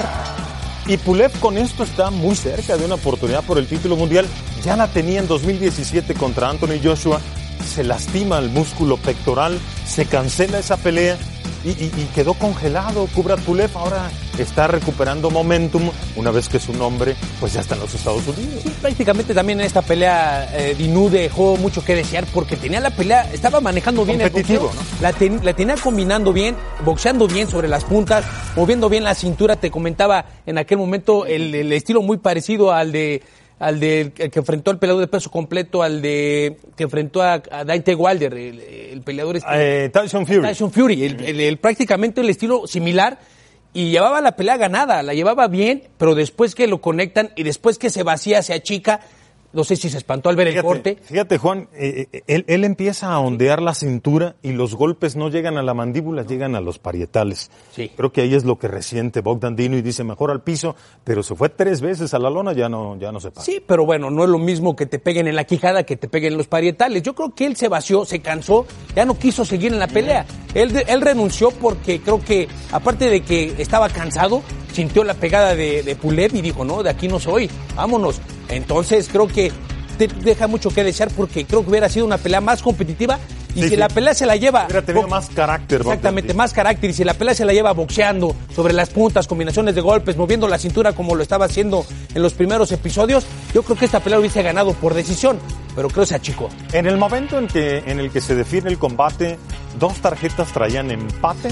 Y 0.87 0.97
Pulev 0.97 1.31
con 1.39 1.57
esto 1.57 1.83
está 1.83 2.09
muy 2.09 2.35
cerca 2.35 2.75
de 2.75 2.85
una 2.85 2.95
oportunidad 2.95 3.43
por 3.43 3.59
el 3.59 3.67
título 3.67 3.95
mundial. 3.95 4.25
Ya 4.65 4.75
la 4.75 4.87
tenía 4.87 5.19
en 5.19 5.27
2017 5.27 6.15
contra 6.15 6.49
Anthony 6.49 6.81
Joshua. 6.83 7.21
Se 7.63 7.83
lastima 7.83 8.39
el 8.39 8.49
músculo 8.49 8.97
pectoral, 8.97 9.59
se 9.85 10.05
cancela 10.07 10.57
esa 10.57 10.77
pelea 10.77 11.17
y, 11.63 11.69
y- 11.69 11.91
y 11.97 12.09
quedó 12.15 12.33
congelado. 12.33 13.07
Kubrat 13.13 13.39
Pulev 13.41 13.69
ahora 13.77 14.09
está 14.37 14.67
recuperando 14.67 15.29
momentum 15.29 15.89
una 16.15 16.31
vez 16.31 16.49
que 16.49 16.59
su 16.59 16.73
nombre 16.73 17.15
pues 17.39 17.53
ya 17.53 17.61
está 17.61 17.75
en 17.75 17.81
los 17.81 17.93
Estados 17.93 18.27
Unidos. 18.27 18.61
Sí, 18.63 18.73
prácticamente 18.81 19.33
también 19.33 19.59
en 19.59 19.65
esta 19.67 19.81
pelea 19.81 20.49
eh, 20.57 20.75
Dinú 20.75 21.09
dejó 21.09 21.57
mucho 21.57 21.83
que 21.83 21.95
desear 21.95 22.25
porque 22.33 22.55
tenía 22.55 22.79
la 22.79 22.89
pelea, 22.91 23.29
estaba 23.33 23.61
manejando 23.61 24.05
bien 24.05 24.21
el 24.21 24.29
boxeo, 24.29 24.71
la, 25.01 25.13
ten- 25.13 25.41
la 25.43 25.53
tenía 25.53 25.75
combinando 25.75 26.33
bien, 26.33 26.55
boxeando 26.83 27.27
bien 27.27 27.47
sobre 27.49 27.67
las 27.67 27.83
puntas, 27.83 28.25
moviendo 28.55 28.89
bien 28.89 29.03
la 29.03 29.13
cintura, 29.15 29.55
te 29.55 29.69
comentaba 29.69 30.25
en 30.45 30.57
aquel 30.57 30.77
momento 30.79 31.25
el, 31.25 31.53
el 31.53 31.71
estilo 31.73 32.01
muy 32.01 32.17
parecido 32.17 32.71
al 32.71 32.91
de 32.91 33.21
al 33.61 33.79
de 33.79 34.11
el 34.17 34.31
que 34.31 34.39
enfrentó 34.39 34.71
al 34.71 34.79
peleador 34.79 35.01
de 35.01 35.07
peso 35.07 35.29
completo, 35.31 35.83
al 35.83 36.01
de 36.01 36.57
que 36.75 36.83
enfrentó 36.83 37.21
a, 37.21 37.41
a 37.51 37.63
Dante 37.63 37.95
Wilder, 37.95 38.33
el, 38.33 38.59
el 38.59 39.01
peleador 39.01 39.37
este, 39.37 39.85
Eh, 39.85 39.89
Tyson 39.89 40.25
Fury. 40.25 40.41
Tyson 40.41 40.71
Fury, 40.71 41.03
el- 41.05 41.57
prácticamente 41.59 42.21
el 42.21 42.29
estilo 42.29 42.65
similar 42.67 43.19
y 43.73 43.91
llevaba 43.91 44.19
la 44.19 44.35
pelea 44.35 44.57
ganada, 44.57 45.01
la 45.03 45.13
llevaba 45.13 45.47
bien, 45.47 45.83
pero 45.97 46.15
después 46.15 46.55
que 46.55 46.67
lo 46.67 46.81
conectan 46.81 47.29
y 47.37 47.43
después 47.43 47.77
que 47.77 47.89
se 47.89 48.03
vacía, 48.03 48.41
se 48.41 48.53
achica, 48.53 48.99
no 49.53 49.63
sé 49.63 49.75
si 49.75 49.89
se 49.89 49.97
espantó 49.97 50.29
al 50.29 50.35
ver 50.35 50.47
el 50.47 50.61
corte. 50.61 50.97
fíjate, 51.01 51.37
Juan, 51.37 51.67
eh, 51.73 52.07
eh, 52.11 52.23
él, 52.27 52.45
él 52.47 52.63
empieza 52.63 53.11
a 53.11 53.19
ondear 53.19 53.61
la 53.61 53.73
cintura 53.73 54.35
y 54.41 54.53
los 54.53 54.75
golpes 54.75 55.15
no 55.15 55.29
llegan 55.29 55.57
a 55.57 55.63
la 55.63 55.73
mandíbula, 55.73 56.23
llegan 56.23 56.55
a 56.55 56.61
los 56.61 56.79
parietales. 56.79 57.51
Sí. 57.73 57.91
Creo 57.95 58.11
que 58.11 58.21
ahí 58.21 58.33
es 58.33 58.45
lo 58.45 58.57
que 58.57 58.67
resiente 58.67 59.21
Bogdan 59.21 59.55
Dino 59.55 59.77
y 59.77 59.81
dice 59.81 60.03
mejor 60.03 60.31
al 60.31 60.41
piso, 60.41 60.75
pero 61.03 61.23
se 61.23 61.35
fue 61.35 61.49
tres 61.49 61.81
veces 61.81 62.13
a 62.13 62.19
la 62.19 62.29
lona, 62.29 62.53
ya 62.53 62.69
no, 62.69 62.97
ya 62.97 63.11
no 63.11 63.19
se 63.19 63.31
para. 63.31 63.45
Sí, 63.45 63.61
pero 63.65 63.85
bueno, 63.85 64.09
no 64.09 64.23
es 64.23 64.29
lo 64.29 64.37
mismo 64.37 64.75
que 64.75 64.85
te 64.85 64.99
peguen 64.99 65.27
en 65.27 65.35
la 65.35 65.43
quijada 65.43 65.83
que 65.83 65.97
te 65.97 66.07
peguen 66.07 66.33
en 66.33 66.37
los 66.37 66.47
parietales. 66.47 67.03
Yo 67.03 67.13
creo 67.13 67.33
que 67.33 67.45
él 67.45 67.55
se 67.55 67.67
vació, 67.67 68.05
se 68.05 68.21
cansó, 68.21 68.65
ya 68.95 69.05
no 69.05 69.17
quiso 69.17 69.45
seguir 69.45 69.73
en 69.73 69.79
la 69.79 69.87
pelea. 69.87 70.25
Él, 70.53 70.83
él 70.87 71.01
renunció 71.01 71.51
porque 71.51 72.01
creo 72.01 72.19
que, 72.19 72.47
aparte 72.71 73.09
de 73.09 73.21
que 73.21 73.55
estaba 73.57 73.89
cansado, 73.89 74.41
sintió 74.73 75.03
la 75.03 75.13
pegada 75.13 75.55
de, 75.55 75.83
de 75.83 75.95
Pulev 75.95 76.35
y 76.35 76.41
dijo, 76.41 76.63
no, 76.65 76.83
de 76.83 76.89
aquí 76.89 77.07
no 77.07 77.19
soy, 77.19 77.49
vámonos. 77.75 78.21
Entonces 78.49 79.09
creo 79.11 79.27
que 79.27 79.51
te 79.97 80.07
deja 80.07 80.47
mucho 80.47 80.69
que 80.69 80.83
desear 80.83 81.09
porque 81.15 81.45
creo 81.45 81.63
que 81.63 81.69
hubiera 81.69 81.89
sido 81.89 82.05
una 82.05 82.17
pelea 82.17 82.41
más 82.41 82.61
competitiva 82.61 83.19
y 83.53 83.55
Sí, 83.55 83.63
si 83.63 83.69
sí. 83.71 83.75
la 83.75 83.89
pelea 83.89 84.13
se 84.13 84.25
la 84.25 84.37
lleva... 84.37 84.63
Hubiera 84.65 84.81
tenido 84.81 85.07
más 85.09 85.29
carácter. 85.29 85.81
Exactamente, 85.81 86.33
más 86.33 86.53
carácter. 86.53 86.89
Y 86.89 86.93
si 86.93 87.03
la 87.03 87.13
pelea 87.13 87.35
se 87.35 87.43
la 87.43 87.51
lleva 87.51 87.73
boxeando 87.73 88.33
sobre 88.55 88.71
las 88.73 88.89
puntas, 88.89 89.27
combinaciones 89.27 89.75
de 89.75 89.81
golpes, 89.81 90.15
moviendo 90.15 90.47
la 90.47 90.57
cintura 90.57 90.93
como 90.93 91.15
lo 91.15 91.21
estaba 91.23 91.45
haciendo 91.45 91.85
en 92.15 92.23
los 92.23 92.33
primeros 92.33 92.71
episodios, 92.71 93.25
yo 93.53 93.63
creo 93.63 93.77
que 93.77 93.83
esta 93.85 93.99
pelea 93.99 94.19
hubiese 94.19 94.41
ganado 94.41 94.73
por 94.73 94.93
decisión, 94.93 95.37
pero 95.75 95.89
creo 95.89 96.03
que 96.03 96.09
se 96.09 96.15
achicó. 96.15 96.49
En 96.71 96.85
el 96.85 96.97
momento 96.97 97.37
en, 97.37 97.47
que, 97.47 97.79
en 97.85 97.99
el 97.99 98.09
que 98.09 98.21
se 98.21 98.35
define 98.35 98.69
el 98.69 98.77
combate, 98.77 99.37
dos 99.77 99.95
tarjetas 99.99 100.53
traían 100.53 100.89
empate 100.89 101.49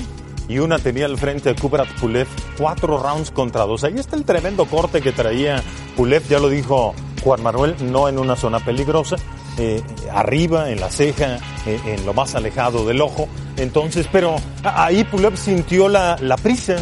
y 0.49 0.57
una 0.57 0.79
tenía 0.79 1.05
al 1.05 1.17
frente 1.17 1.51
a 1.51 1.55
Kubrat 1.55 1.87
Pulev 2.01 2.27
cuatro 2.57 3.01
rounds 3.01 3.31
contra 3.31 3.65
dos. 3.65 3.85
Ahí 3.85 3.97
está 3.97 4.17
el 4.17 4.25
tremendo 4.25 4.65
corte 4.65 4.99
que 4.99 5.13
traía 5.13 5.63
Pulev, 5.95 6.27
ya 6.27 6.39
lo 6.39 6.49
dijo 6.49 6.93
Juan 7.23 7.41
Manuel, 7.41 7.75
no 7.79 8.09
en 8.09 8.17
una 8.17 8.35
zona 8.35 8.59
peligrosa, 8.59 9.15
eh, 9.57 9.81
arriba, 10.11 10.71
en 10.71 10.79
la 10.79 10.89
ceja, 10.89 11.37
eh, 11.65 11.79
en 11.85 12.05
lo 12.05 12.13
más 12.13 12.35
alejado 12.35 12.85
del 12.85 12.99
ojo. 12.99 13.29
Entonces, 13.57 14.07
pero 14.11 14.37
ahí 14.63 15.03
Pulev 15.03 15.37
sintió 15.37 15.87
la, 15.87 16.17
la 16.19 16.35
prisa, 16.35 16.77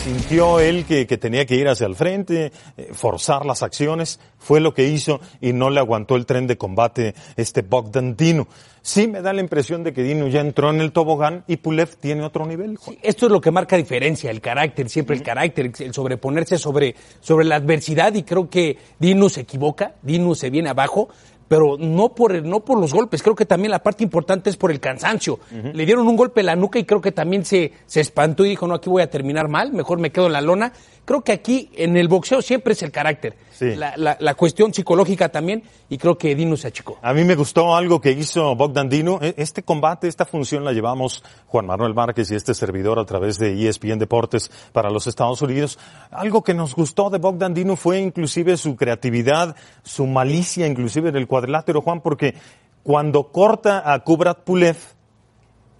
sintió 0.00 0.60
él 0.60 0.86
que, 0.86 1.06
que 1.06 1.18
tenía 1.18 1.44
que 1.44 1.56
ir 1.56 1.68
hacia 1.68 1.86
el 1.86 1.94
frente, 1.94 2.52
eh, 2.76 2.88
forzar 2.92 3.44
las 3.44 3.62
acciones, 3.62 4.18
fue 4.38 4.60
lo 4.60 4.72
que 4.72 4.88
hizo 4.88 5.20
y 5.40 5.52
no 5.52 5.68
le 5.68 5.78
aguantó 5.78 6.16
el 6.16 6.24
tren 6.24 6.46
de 6.46 6.56
combate 6.56 7.14
este 7.36 7.62
Bogdan 7.62 8.16
Dino. 8.16 8.48
Sí 8.82 9.06
me 9.06 9.20
da 9.20 9.34
la 9.34 9.42
impresión 9.42 9.84
de 9.84 9.92
que 9.92 10.02
Dino 10.02 10.26
ya 10.28 10.40
entró 10.40 10.70
en 10.70 10.80
el 10.80 10.92
tobogán 10.92 11.44
y 11.46 11.58
Pulev 11.58 11.96
tiene 11.96 12.22
otro 12.22 12.46
nivel. 12.46 12.78
Juan. 12.78 12.96
Esto 13.02 13.26
es 13.26 13.32
lo 13.32 13.40
que 13.40 13.50
marca 13.50 13.76
diferencia, 13.76 14.30
el 14.30 14.40
carácter, 14.40 14.88
siempre 14.88 15.14
el 15.14 15.22
carácter, 15.22 15.70
el 15.78 15.92
sobreponerse 15.92 16.56
sobre, 16.56 16.94
sobre 17.20 17.44
la 17.44 17.56
adversidad 17.56 18.14
y 18.14 18.22
creo 18.22 18.48
que 18.48 18.78
Dino 18.98 19.28
se 19.28 19.42
equivoca, 19.42 19.96
Dino 20.00 20.34
se 20.34 20.48
viene 20.48 20.70
abajo, 20.70 21.10
pero 21.50 21.76
no 21.76 22.10
por, 22.14 22.30
el- 22.32 22.48
no 22.48 22.60
por 22.60 22.78
los 22.78 22.94
golpes, 22.94 23.24
creo 23.24 23.34
que 23.34 23.44
también 23.44 23.72
la 23.72 23.82
parte 23.82 24.04
importante 24.04 24.50
es 24.50 24.56
por 24.56 24.70
el 24.70 24.78
cansancio. 24.78 25.40
Le 25.50 25.84
dieron 25.84 26.06
un 26.06 26.14
golpe 26.16 26.38
en 26.40 26.46
la 26.46 26.54
nuca 26.54 26.78
y 26.78 26.84
creo 26.84 27.00
que 27.00 27.10
también 27.10 27.44
se, 27.44 27.72
se 27.86 28.00
espantó 28.00 28.44
y 28.44 28.50
dijo, 28.50 28.68
no, 28.68 28.74
aquí 28.74 28.88
voy 28.88 29.02
a 29.02 29.10
terminar 29.10 29.48
mal, 29.48 29.72
mejor 29.72 29.98
me 29.98 30.12
quedo 30.12 30.28
en 30.28 30.32
la 30.34 30.40
lona. 30.42 30.72
Creo 31.10 31.22
que 31.22 31.32
aquí 31.32 31.68
en 31.74 31.96
el 31.96 32.06
boxeo 32.06 32.40
siempre 32.40 32.74
es 32.74 32.84
el 32.84 32.92
carácter, 32.92 33.34
Sí. 33.50 33.74
la, 33.74 33.94
la- 33.96 34.16
la 34.20 34.34
cuestión 34.34 34.72
psicológica 34.72 35.28
también 35.28 35.64
y 35.88 35.98
creo 35.98 36.16
que 36.16 36.36
Dino 36.36 36.56
se 36.56 36.68
achicó. 36.68 37.00
A 37.02 37.12
mí 37.12 37.24
me 37.24 37.34
gustó 37.34 37.74
algo 37.74 38.00
que 38.00 38.12
hizo 38.12 38.54
Bogdan 38.54 38.88
Dino. 38.88 39.18
E- 39.20 39.34
Este 39.36 39.64
combate, 39.64 40.06
esta 40.06 40.24
función 40.24 40.64
la 40.64 40.70
llevamos 40.72 41.24
Juan 41.48 41.66
Manuel 41.66 41.94
Márquez 41.94 42.30
y 42.30 42.36
este 42.36 42.54
servidor 42.54 43.00
a 43.00 43.04
través 43.06 43.38
de 43.40 43.50
ESPN 43.68 43.98
Deportes 43.98 44.52
para 44.72 44.88
los 44.88 45.08
Estados 45.08 45.42
Unidos. 45.42 45.80
Algo 46.12 46.44
que 46.44 46.54
nos 46.54 46.76
gustó 46.76 47.10
de 47.10 47.18
Bogdan 47.18 47.54
Dino 47.54 47.74
fue 47.74 47.98
inclusive 47.98 48.56
su 48.56 48.76
creatividad, 48.76 49.56
su 49.82 50.06
malicia, 50.06 50.68
inclusive 50.68 51.08
en 51.08 51.16
el 51.16 51.26
cuadrilátero, 51.26 51.80
Juan, 51.82 52.02
porque 52.02 52.36
cuando 52.84 53.32
corta 53.32 53.92
a 53.92 53.98
Kubrat 54.04 54.44
Pulev, 54.44 54.76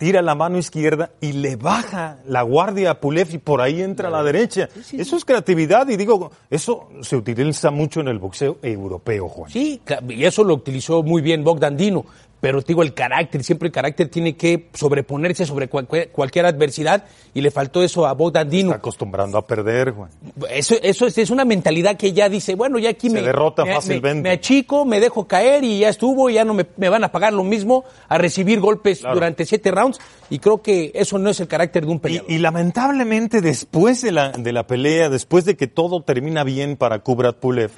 tira 0.01 0.23
la 0.23 0.35
mano 0.35 0.57
izquierda 0.57 1.11
y 1.21 1.35
le 1.35 1.57
baja 1.57 2.21
la 2.25 2.41
guardia 2.41 2.93
a 2.93 3.01
Pulev 3.01 3.35
y 3.35 3.39
por 3.39 3.61
ahí 3.61 3.83
entra 3.83 4.09
a 4.09 4.11
la 4.11 4.23
derecha. 4.23 4.67
Eso 4.93 5.15
es 5.15 5.27
creatividad 5.27 5.87
y 5.91 5.99
digo, 5.99 6.33
eso 6.49 6.89
se 7.03 7.17
utiliza 7.17 7.71
mucho 7.71 8.01
en 8.01 8.09
el 8.09 8.19
boxeo 8.19 8.57
europeo, 8.63 9.29
Juan. 9.29 9.51
Sí, 9.51 9.83
y 10.09 10.25
eso 10.25 10.43
lo 10.43 10.55
utilizó 10.55 11.03
muy 11.03 11.21
bien 11.21 11.45
Bogdan 11.45 11.77
Dino, 11.77 12.07
pero 12.41 12.63
te 12.63 12.69
digo, 12.69 12.83
el 12.83 12.95
carácter, 12.95 13.45
siempre 13.45 13.67
el 13.69 13.73
carácter 13.73 14.09
tiene 14.09 14.35
que 14.37 14.69
sobreponerse 14.75 15.45
sobre 15.47 15.69
cualquier, 15.69 16.09
cualquier 16.11 16.47
adversidad 16.47 17.05
y 17.35 17.41
le 17.43 17.51
faltó 17.51 17.83
eso 17.83 18.07
a 18.07 18.15
Bogdan 18.15 18.49
Dino. 18.49 18.71
Está 18.71 18.79
acostumbrando 18.79 19.37
a 19.39 19.47
perder, 19.47 19.91
Juan. 19.93 20.11
Eso, 20.51 20.75
eso 20.83 21.07
es, 21.07 21.19
es 21.19 21.31
una 21.31 21.45
mentalidad 21.45 21.97
que 21.97 22.13
ya 22.13 22.29
dice, 22.29 22.55
bueno, 22.55 22.79
ya 22.79 22.91
aquí 22.91 23.09
Se 23.09 23.15
me, 23.17 23.23
derrota 23.23 23.65
me, 23.65 23.75
fácilmente. 23.75 24.15
me- 24.23 24.23
me 24.23 24.31
achico, 24.31 24.85
me 24.85 25.01
dejo 25.01 25.27
caer 25.27 25.65
y 25.65 25.81
ya 25.81 25.89
estuvo, 25.91 26.31
y 26.31 26.35
ya 26.35 26.45
no 26.45 26.55
me, 26.55 26.67
me 26.77 26.89
van 26.89 27.05
a 27.05 27.13
pagar 27.13 27.33
lo 27.33 27.45
mismo 27.45 27.85
a 28.09 28.17
recibir 28.19 28.61
golpes 28.61 29.01
Claro. 29.01 29.15
durante 29.17 29.45
siete 29.45 29.71
rounds 29.71 29.99
y 30.31 30.39
creo 30.39 30.63
que 30.63 30.93
eso 30.95 31.19
no 31.19 31.31
es 31.31 31.41
el 31.41 31.49
carácter 31.49 31.85
de 31.85 31.91
un 31.93 31.97
Y, 31.97 32.01
peleador. 32.01 32.31
y 32.31 32.39
lamentablemente 32.39 33.41
después 33.43 34.01
de 34.03 34.13
la, 34.13 34.31
de 34.33 34.53
la 34.53 34.67
pelea, 34.67 35.09
después 35.11 35.45
de 35.45 35.57
que 35.57 35.67
todo 35.67 36.03
termina 36.03 36.45
bien 36.45 36.77
para 36.77 37.01
Kubrat 37.01 37.37
Pulev, 37.37 37.71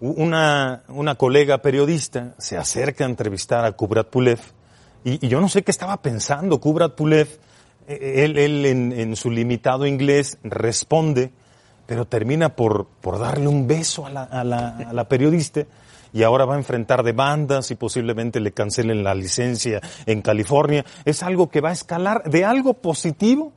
una, 0.00 0.82
una 0.88 1.14
colega 1.16 1.58
periodista 1.58 2.34
se 2.38 2.56
acerca 2.56 3.04
a 3.04 3.08
entrevistar 3.08 3.64
a 3.64 3.72
Kubrat 3.72 4.08
Pulev 4.08 4.40
y, 5.04 5.24
y 5.24 5.28
yo 5.28 5.40
no 5.40 5.48
sé 5.48 5.62
qué 5.62 5.70
estaba 5.70 6.00
pensando 6.02 6.60
Kubrat 6.60 6.94
Pulev. 6.94 7.28
Eh, 7.88 8.24
Él, 8.24 8.38
él 8.38 8.66
en, 8.66 8.92
en 8.92 9.16
su 9.16 9.30
limitado 9.30 9.86
inglés 9.86 10.38
responde, 10.42 11.32
pero 11.86 12.04
termina 12.04 12.54
por, 12.54 12.86
por 13.00 13.18
darle 13.18 13.48
un 13.48 13.66
beso 13.66 14.04
a 14.04 14.10
la, 14.10 14.24
a 14.24 14.44
la, 14.44 14.76
a 14.76 14.92
la 14.92 15.08
periodista 15.08 15.64
y 16.12 16.22
ahora 16.22 16.44
va 16.44 16.54
a 16.54 16.58
enfrentar 16.58 17.02
demandas 17.02 17.70
y 17.70 17.76
posiblemente 17.76 18.40
le 18.40 18.52
cancelen 18.52 19.02
la 19.04 19.14
licencia 19.14 19.80
en 20.06 20.20
California. 20.22 20.84
Es 21.04 21.22
algo 21.22 21.48
que 21.48 21.60
va 21.60 21.70
a 21.70 21.72
escalar 21.72 22.24
de 22.24 22.44
algo 22.44 22.74
positivo, 22.74 23.52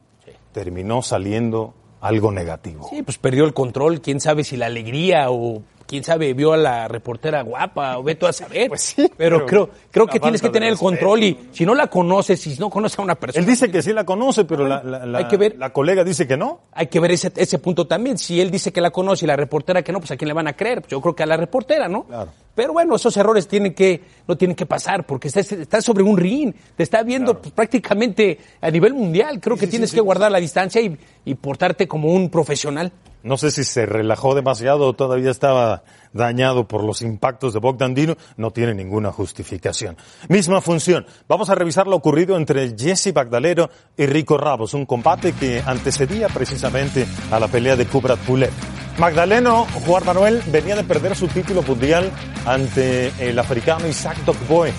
terminó 0.54 1.02
saliendo 1.02 1.74
algo 2.00 2.32
negativo. 2.32 2.88
Sí, 2.90 3.04
pues 3.04 3.18
perdió 3.18 3.46
el 3.46 3.54
control, 3.54 4.02
quién 4.02 4.20
sabe 4.20 4.44
si 4.44 4.58
la 4.58 4.68
alegría 4.68 5.30
o 5.30 5.62
quién 5.92 6.06
sabe 6.06 6.34
vio 6.34 6.54
a 6.54 6.58
la 6.58 6.88
reportera 6.88 7.42
guapa 7.42 7.98
o 7.98 8.04
ve 8.04 8.16
tú 8.16 8.26
a 8.26 8.32
saber. 8.32 8.70
Pues 8.70 8.82
sí, 8.82 9.12
pero, 9.18 9.40
pero 9.40 9.46
creo 9.46 9.70
creo 9.92 10.08
que 10.08 10.20
tienes 10.22 10.42
que 10.42 10.50
tener 10.50 10.70
el 10.70 10.78
control 10.78 11.22
y 11.24 11.38
si 11.52 11.66
no 11.66 11.76
la 11.76 11.88
conoces, 11.88 12.40
si 12.40 12.56
no 12.58 12.70
conoces 12.70 12.98
a 12.98 13.02
una 13.02 13.16
persona, 13.16 13.44
Él 13.44 13.50
dice 13.52 13.70
que 13.70 13.82
sí 13.82 13.92
la 13.92 14.06
conoce, 14.06 14.46
pero 14.46 14.66
la, 14.66 14.82
la- 14.82 15.06
la- 15.06 15.18
Hay 15.18 15.26
que 15.28 15.36
ver. 15.36 15.58
la 15.58 15.72
colega 15.74 16.06
dice 16.06 16.26
que 16.26 16.38
no. 16.38 16.62
hay 16.72 16.88
que 16.88 17.02
ver 17.02 17.12
ese, 17.12 17.32
ese 17.36 17.60
punto 17.60 17.86
también. 17.88 18.18
Si 18.18 18.40
él 18.40 18.50
dice 18.50 18.72
que 18.72 18.80
la 18.80 18.92
conoce 18.92 19.26
y 19.26 19.28
la 19.28 19.36
reportera 19.36 19.82
que 19.84 19.92
no, 19.92 20.00
pues 20.00 20.12
a 20.12 20.16
quién 20.16 20.30
le 20.30 20.34
van 20.34 20.48
a 20.48 20.54
creer. 20.54 20.80
Pues 20.82 20.92
yo 20.92 21.02
creo 21.02 21.14
que 21.14 21.24
a 21.24 21.26
la 21.26 21.36
reportera, 21.36 21.90
¿no? 21.90 22.06
Claro. 22.06 22.32
Pero 22.56 22.74
bueno, 22.74 22.96
esos 22.96 23.16
errores 23.18 23.48
tienen 23.48 23.74
que, 23.74 24.02
no 24.28 24.38
tienen 24.38 24.56
que 24.56 24.66
pasar 24.66 25.06
porque 25.06 25.28
estás, 25.30 25.52
estás 25.52 25.84
sobre 25.86 26.04
un 26.04 26.18
ring, 26.18 26.54
te 26.76 26.84
está 26.84 27.04
viendo 27.04 27.42
pues, 27.42 27.52
prácticamente 27.54 28.40
a 28.62 28.70
nivel 28.72 28.94
mundial. 28.94 29.40
Creo 29.42 29.58
que 29.58 29.68
tienes 29.68 29.92
que 29.94 30.00
guardar 30.02 30.32
la 30.32 30.40
distancia 30.40 30.82
y, 30.82 30.98
y 31.26 31.36
portarte 31.36 31.88
como 31.88 32.14
un 32.14 32.30
profesional. 32.30 32.92
No 33.24 33.38
sé 33.38 33.52
si 33.52 33.64
se 33.64 33.86
relajó 33.86 34.34
demasiado 34.34 34.88
o 34.88 34.94
todavía 34.94 35.30
estaba 35.30 35.84
dañado 36.12 36.68
por 36.68 36.84
los 36.84 37.02
impactos 37.02 37.54
de 37.54 37.60
Bogdan 37.60 37.94
Dino. 37.94 38.18
No 38.36 38.52
tiene 38.52 38.74
ninguna 38.74 39.12
justificación. 39.12 39.96
Misma 40.28 40.60
función. 40.60 41.06
Vamos 41.28 41.50
a 41.50 41.56
revisar 41.56 41.86
lo 41.86 41.96
ocurrido 41.96 42.36
entre 42.36 42.76
Jesse 42.76 43.14
Bagdalero 43.14 43.70
y 43.96 44.08
Rico 44.08 44.38
Ramos. 44.38 44.74
Un 44.74 44.86
combate 44.86 45.34
que 45.34 45.62
antecedía 45.64 46.30
precisamente 46.30 47.06
a 47.32 47.40
la 47.40 47.48
pelea 47.48 47.76
de 47.76 47.86
Kubrat 47.86 48.20
Pulev. 48.20 48.52
Magdaleno, 48.98 49.68
Juan 49.86 50.06
Manuel, 50.06 50.42
venía 50.48 50.76
de 50.76 50.84
perder 50.84 51.16
su 51.16 51.28
título 51.28 51.62
mundial 51.62 52.12
ante 52.46 53.12
el 53.20 53.38
africano 53.38 53.88
Isaac 53.88 54.18
Dokboe. 54.26 54.74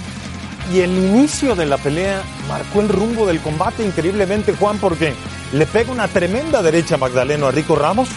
Y 0.72 0.80
el 0.80 0.90
inicio 0.90 1.54
de 1.54 1.66
la 1.66 1.76
pelea 1.76 2.22
marcó 2.48 2.80
el 2.80 2.88
rumbo 2.88 3.26
del 3.26 3.40
combate 3.40 3.84
increíblemente, 3.84 4.54
Juan, 4.54 4.78
porque 4.78 5.12
le 5.52 5.66
pega 5.66 5.92
una 5.92 6.08
tremenda 6.08 6.62
derecha 6.62 6.94
a 6.94 6.98
Magdaleno 6.98 7.46
a 7.46 7.50
Rico 7.50 7.74
Ramos 7.74 8.08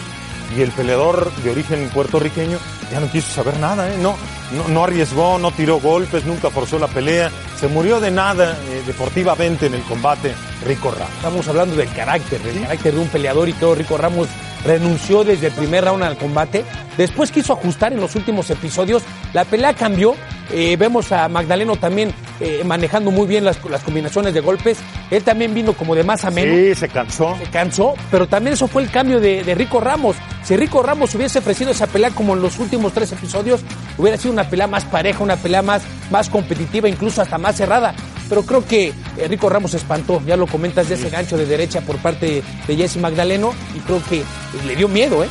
y 0.54 0.62
el 0.62 0.70
peleador 0.70 1.32
de 1.42 1.50
origen 1.50 1.88
puertorriqueño 1.88 2.58
ya 2.90 3.00
no 3.00 3.10
quiso 3.10 3.32
saber 3.32 3.58
nada, 3.58 3.92
¿eh? 3.92 3.98
no, 3.98 4.16
no, 4.52 4.68
no 4.68 4.84
arriesgó, 4.84 5.38
no 5.38 5.50
tiró 5.50 5.80
golpes, 5.80 6.24
nunca 6.24 6.50
forzó 6.50 6.78
la 6.78 6.86
pelea, 6.86 7.30
se 7.58 7.68
murió 7.68 8.00
de 8.00 8.10
nada 8.10 8.56
eh, 8.68 8.82
deportivamente 8.86 9.66
en 9.66 9.74
el 9.74 9.82
combate 9.82 10.34
Rico 10.64 10.90
Ramos. 10.90 11.14
Estamos 11.16 11.48
hablando 11.48 11.74
del 11.76 11.92
carácter, 11.92 12.40
del 12.42 12.62
carácter 12.62 12.94
de 12.94 13.00
un 13.00 13.08
peleador 13.08 13.48
y 13.48 13.54
todo. 13.54 13.74
Rico 13.74 13.96
Ramos 13.96 14.28
renunció 14.66 15.24
desde 15.24 15.48
el 15.48 15.52
primer 15.52 15.84
round 15.84 16.02
al 16.02 16.18
combate. 16.18 16.64
Después 16.96 17.30
quiso 17.30 17.52
ajustar 17.52 17.92
en 17.92 18.00
los 18.00 18.14
últimos 18.16 18.50
episodios. 18.50 19.02
La 19.32 19.44
pelea 19.44 19.74
cambió. 19.74 20.14
Eh, 20.52 20.76
vemos 20.78 21.10
a 21.10 21.28
Magdaleno 21.28 21.74
también 21.76 22.12
eh, 22.38 22.62
manejando 22.64 23.10
muy 23.10 23.26
bien 23.26 23.44
las, 23.44 23.62
las 23.64 23.82
combinaciones 23.82 24.32
de 24.32 24.40
golpes. 24.40 24.78
Él 25.10 25.22
también 25.24 25.54
vino 25.54 25.72
como 25.72 25.94
de 25.94 26.04
más 26.04 26.24
a 26.24 26.30
menos. 26.30 26.56
Sí, 26.56 26.74
se 26.74 26.88
cansó. 26.88 27.36
Se 27.42 27.50
cansó, 27.50 27.94
pero 28.10 28.28
también 28.28 28.54
eso 28.54 28.68
fue 28.68 28.82
el 28.82 28.90
cambio 28.90 29.20
de, 29.20 29.42
de 29.42 29.54
Rico 29.54 29.80
Ramos. 29.80 30.16
Si 30.44 30.56
Rico 30.56 30.82
Ramos 30.82 31.14
hubiese 31.14 31.40
ofrecido 31.40 31.72
esa 31.72 31.86
pelea 31.88 32.10
como 32.10 32.34
en 32.34 32.42
los 32.42 32.58
últimos 32.60 32.92
tres 32.92 33.10
episodios, 33.10 33.62
hubiera 33.98 34.16
sido 34.16 34.32
una 34.32 34.48
pelea 34.48 34.68
más 34.68 34.84
pareja, 34.84 35.24
una 35.24 35.36
pelea 35.36 35.62
más, 35.62 35.82
más 36.10 36.28
competitiva, 36.28 36.88
incluso 36.88 37.20
hasta 37.22 37.38
más 37.38 37.56
cerrada. 37.56 37.94
Pero 38.28 38.42
creo 38.44 38.64
que 38.66 38.88
eh, 38.88 39.28
Rico 39.28 39.48
Ramos 39.48 39.70
se 39.70 39.76
espantó, 39.76 40.20
ya 40.26 40.36
lo 40.36 40.46
comentas 40.46 40.88
de 40.88 40.96
ese 40.96 41.10
gancho 41.10 41.36
de 41.36 41.46
derecha 41.46 41.80
por 41.80 41.98
parte 41.98 42.42
de 42.66 42.76
Jesse 42.76 42.96
Magdaleno 42.96 43.52
y 43.74 43.80
creo 43.80 44.02
que 44.08 44.22
le 44.66 44.76
dio 44.76 44.88
miedo, 44.88 45.22
¿eh? 45.22 45.28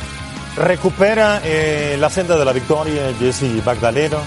Recupera 0.56 1.42
eh, 1.44 1.96
la 2.00 2.08
senda 2.08 2.38
de 2.38 2.44
la 2.44 2.52
victoria 2.52 3.12
Jesse 3.18 3.62
Magdaleno, 3.64 4.18